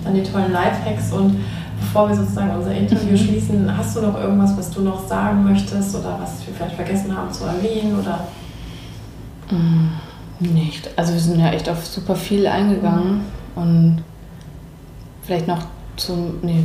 Dann 0.03 0.13
die 0.13 0.23
tollen 0.23 0.51
Lifehacks 0.51 1.11
und 1.11 1.37
bevor 1.79 2.09
wir 2.09 2.15
sozusagen 2.15 2.55
unser 2.55 2.73
Interview 2.73 3.11
mhm. 3.11 3.17
schließen, 3.17 3.77
hast 3.77 3.95
du 3.95 4.01
noch 4.01 4.19
irgendwas, 4.19 4.57
was 4.57 4.69
du 4.69 4.81
noch 4.81 5.07
sagen 5.07 5.43
möchtest 5.43 5.95
oder 5.95 6.19
was 6.21 6.45
wir 6.45 6.53
vielleicht 6.53 6.75
vergessen 6.75 7.15
haben 7.15 7.31
zu 7.31 7.45
erwähnen? 7.45 7.99
Oder? 7.99 8.27
Mm, 9.49 9.89
nicht. 10.39 10.89
Also 10.95 11.13
wir 11.13 11.19
sind 11.19 11.39
ja 11.39 11.51
echt 11.51 11.69
auf 11.69 11.85
super 11.85 12.15
viel 12.15 12.47
eingegangen 12.47 13.21
und 13.55 14.03
vielleicht 15.23 15.47
noch 15.47 15.63
zum, 15.95 16.39
nee, 16.41 16.63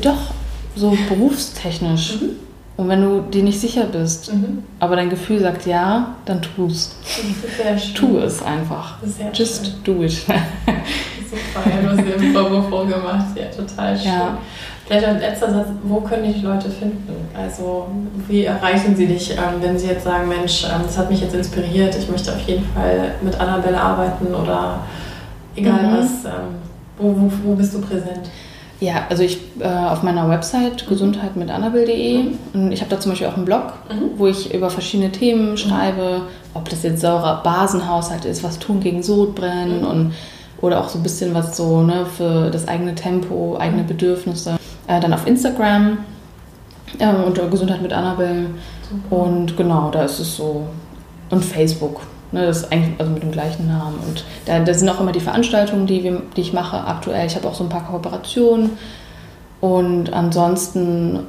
doch, 0.00 0.32
so 0.74 0.96
berufstechnisch. 1.08 2.20
Mhm. 2.20 2.30
Und 2.74 2.88
wenn 2.88 3.02
du 3.02 3.20
dir 3.20 3.42
nicht 3.42 3.60
sicher 3.60 3.84
bist, 3.84 4.32
mhm. 4.32 4.64
aber 4.80 4.96
dein 4.96 5.10
Gefühl 5.10 5.40
sagt 5.40 5.66
ja, 5.66 6.14
dann 6.24 6.40
tu 6.40 6.66
es. 6.66 6.96
Tu 7.94 8.18
es 8.18 8.42
einfach. 8.42 8.96
Just 9.34 9.66
schön. 9.66 9.74
do 9.84 10.02
it. 10.02 10.24
super, 11.32 11.68
ja, 11.68 11.82
du 11.82 11.88
hast 11.96 12.06
dir 12.06 12.14
im 12.14 12.32
Vorwurf 12.34 12.68
vorgemacht. 12.68 13.36
Ja, 13.36 13.46
total 13.46 13.96
schön. 13.96 14.06
Ja. 14.06 14.38
Vielleicht 14.86 15.06
ein 15.06 15.20
letzter 15.20 15.50
Satz, 15.50 15.68
wo 15.84 16.00
können 16.00 16.24
dich 16.24 16.42
Leute 16.42 16.68
finden? 16.68 17.14
Also 17.34 17.88
wie 18.28 18.44
erreichen 18.44 18.94
sie 18.94 19.06
dich, 19.06 19.30
ähm, 19.30 19.60
wenn 19.60 19.78
sie 19.78 19.86
jetzt 19.86 20.04
sagen, 20.04 20.28
Mensch, 20.28 20.64
ähm, 20.64 20.82
das 20.84 20.98
hat 20.98 21.10
mich 21.10 21.20
jetzt 21.20 21.34
inspiriert, 21.34 21.96
ich 21.96 22.08
möchte 22.08 22.32
auf 22.32 22.40
jeden 22.40 22.64
Fall 22.74 23.14
mit 23.22 23.38
Annabelle 23.40 23.80
arbeiten 23.80 24.34
oder 24.34 24.80
egal 25.56 25.82
mhm. 25.84 25.96
was, 25.96 26.24
ähm, 26.24 26.56
wo, 26.98 27.14
wo, 27.16 27.32
wo 27.44 27.54
bist 27.54 27.74
du 27.74 27.80
präsent? 27.80 28.28
Ja, 28.80 29.06
also 29.08 29.22
ich 29.22 29.38
äh, 29.60 29.64
auf 29.64 30.02
meiner 30.02 30.28
Website 30.28 30.88
gesundheitmitannabel.de 30.88 32.18
mhm. 32.24 32.38
und 32.52 32.72
ich 32.72 32.80
habe 32.80 32.90
da 32.90 32.98
zum 32.98 33.12
Beispiel 33.12 33.28
auch 33.28 33.36
einen 33.36 33.44
Blog, 33.44 33.74
mhm. 33.88 34.18
wo 34.18 34.26
ich 34.26 34.52
über 34.52 34.70
verschiedene 34.70 35.12
Themen 35.12 35.56
schreibe, 35.56 36.22
ob 36.52 36.68
das 36.68 36.82
jetzt 36.82 37.00
Säure-Basenhaushalt 37.00 38.24
ist, 38.24 38.42
was 38.42 38.58
tun 38.58 38.80
gegen 38.80 39.04
Sodbrennen 39.04 39.82
mhm. 39.82 39.86
und 39.86 40.14
oder 40.62 40.80
auch 40.80 40.88
so 40.88 40.98
ein 40.98 41.02
bisschen 41.02 41.34
was 41.34 41.56
so 41.56 41.82
ne, 41.82 42.06
für 42.06 42.50
das 42.50 42.66
eigene 42.66 42.94
Tempo, 42.94 43.58
eigene 43.58 43.82
Bedürfnisse. 43.82 44.58
Äh, 44.86 45.00
dann 45.00 45.12
auf 45.12 45.26
Instagram 45.26 45.98
äh, 46.98 47.08
unter 47.08 47.48
Gesundheit 47.48 47.82
mit 47.82 47.92
Annabelle. 47.92 48.46
Und 49.10 49.56
genau, 49.56 49.90
da 49.90 50.04
ist 50.04 50.20
es 50.20 50.36
so. 50.36 50.66
Und 51.30 51.44
Facebook. 51.44 52.00
Ne, 52.30 52.46
das 52.46 52.58
ist 52.58 52.72
eigentlich 52.72 52.98
also 52.98 53.12
mit 53.12 53.22
dem 53.22 53.32
gleichen 53.32 53.66
Namen. 53.66 53.98
Und 54.06 54.24
da, 54.46 54.60
da 54.60 54.72
sind 54.72 54.88
auch 54.88 55.00
immer 55.00 55.12
die 55.12 55.20
Veranstaltungen, 55.20 55.86
die, 55.86 56.04
wir, 56.04 56.22
die 56.36 56.40
ich 56.40 56.52
mache 56.52 56.78
aktuell. 56.78 57.26
Ich 57.26 57.34
habe 57.34 57.48
auch 57.48 57.54
so 57.54 57.64
ein 57.64 57.68
paar 57.68 57.84
Kooperationen. 57.84 58.70
Und 59.60 60.12
ansonsten, 60.12 61.20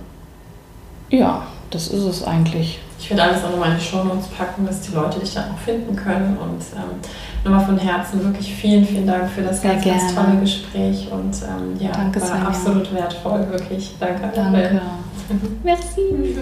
ja, 1.09 1.43
das 1.71 1.88
ist 1.88 2.03
es 2.03 2.23
eigentlich. 2.23 2.79
Ich 2.99 3.09
werde 3.09 3.23
alles 3.23 3.43
auch 3.43 3.51
nochmal 3.51 3.71
in 3.71 3.77
die 3.77 3.84
Show 3.84 4.03
Notes 4.03 4.27
packen, 4.27 4.65
dass 4.65 4.81
die 4.81 4.93
Leute 4.93 5.19
dich 5.19 5.34
dann 5.34 5.51
auch 5.51 5.57
finden 5.57 5.95
können. 5.95 6.38
Und 6.38 6.61
ähm, 6.75 6.99
nochmal 7.43 7.65
von 7.65 7.77
Herzen 7.77 8.23
wirklich 8.23 8.53
vielen, 8.53 8.85
vielen 8.85 9.07
Dank 9.07 9.29
für 9.29 9.41
das 9.41 9.61
Sehr 9.61 9.73
ganz, 9.73 9.83
gerne. 9.83 9.99
ganz 10.01 10.15
tolle 10.15 10.39
Gespräch. 10.39 11.07
Und 11.11 11.35
ähm, 11.43 11.75
ja, 11.79 11.91
Danke, 11.91 12.21
war 12.21 12.27
Svenja. 12.27 12.47
absolut 12.47 12.93
wertvoll, 12.93 13.47
wirklich. 13.51 13.95
Danke. 13.99 14.31
Danke. 14.33 14.81
Merci. 15.63 16.01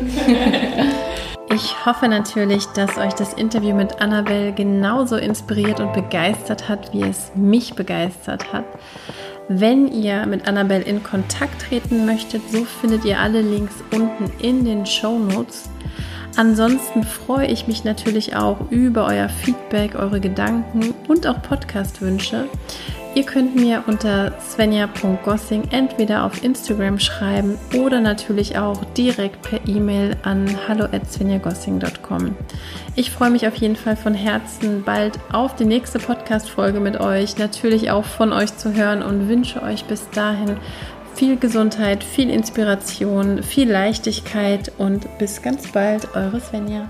Ich 1.54 1.86
hoffe 1.86 2.08
natürlich, 2.08 2.66
dass 2.68 2.98
euch 2.98 3.14
das 3.14 3.34
Interview 3.34 3.76
mit 3.76 4.02
Annabelle 4.02 4.54
genauso 4.54 5.18
inspiriert 5.18 5.82
und 5.82 5.92
begeistert 5.92 6.70
hat, 6.70 6.94
wie 6.94 7.02
es 7.02 7.34
mich 7.36 7.74
begeistert 7.74 8.54
hat. 8.54 8.64
Wenn 9.50 9.90
ihr 9.92 10.26
mit 10.28 10.48
Annabelle 10.48 10.84
in 10.86 11.04
Kontakt 11.04 11.64
treten 11.64 12.06
möchtet, 12.06 12.42
so 12.50 12.64
findet 12.64 13.04
ihr 13.04 13.20
alle 13.20 13.42
Links 13.42 13.76
unten 13.92 14.32
in 14.42 14.64
den 14.64 14.86
Show 14.86 15.20
Notes. 15.20 15.70
Ansonsten 16.38 17.04
freue 17.04 17.48
ich 17.48 17.68
mich 17.68 17.84
natürlich 17.84 18.36
auch 18.36 18.58
über 18.70 19.06
euer 19.06 19.30
Feedback, 19.30 19.96
eure 19.96 20.20
Gedanken 20.20 20.94
und 21.08 21.28
auch 21.28 21.42
Podcast-Wünsche. 21.42 22.48
Ihr 23.14 23.24
könnt 23.24 23.58
mir 23.58 23.84
unter 23.88 24.32
svenja.gossing 24.40 25.64
entweder 25.72 26.24
auf 26.24 26.46
Instagram 26.46 26.98
schreiben 26.98 27.58
oder 27.78 28.00
natürlich 28.00 28.58
auch 28.58 28.86
direkt 28.94 29.42
per 29.42 29.60
E-Mail 29.68 30.16
an 30.24 30.50
hallo@svenjagossing.com. 30.70 32.36
Ich 32.96 33.12
freue 33.12 33.30
mich 33.30 33.46
auf 33.48 33.56
jeden 33.56 33.76
Fall 33.76 33.98
von 33.98 34.14
Herzen 34.14 34.84
bald 34.86 35.20
auf 35.34 35.58
die 35.58 35.66
nächste 35.66 36.00
Podcast-Folge 36.00 36.80
mit 36.80 37.02
euch, 37.02 37.38
natürlich 37.38 37.92
auch 37.92 38.06
von 38.06 38.32
euch 38.32 38.56
zu 38.56 38.74
hören 38.74 39.04
und 39.04 39.28
wünsche 39.28 39.62
euch 39.62 39.84
bis 39.84 40.10
dahin 40.12 40.56
viel 41.16 41.38
Gesundheit, 41.38 42.04
viel 42.04 42.30
Inspiration, 42.30 43.44
viel 43.44 43.70
Leichtigkeit 43.70 44.72
und 44.78 45.18
bis 45.18 45.42
ganz 45.42 45.72
bald, 45.72 46.16
eure 46.16 46.40
Svenja. 46.40 46.90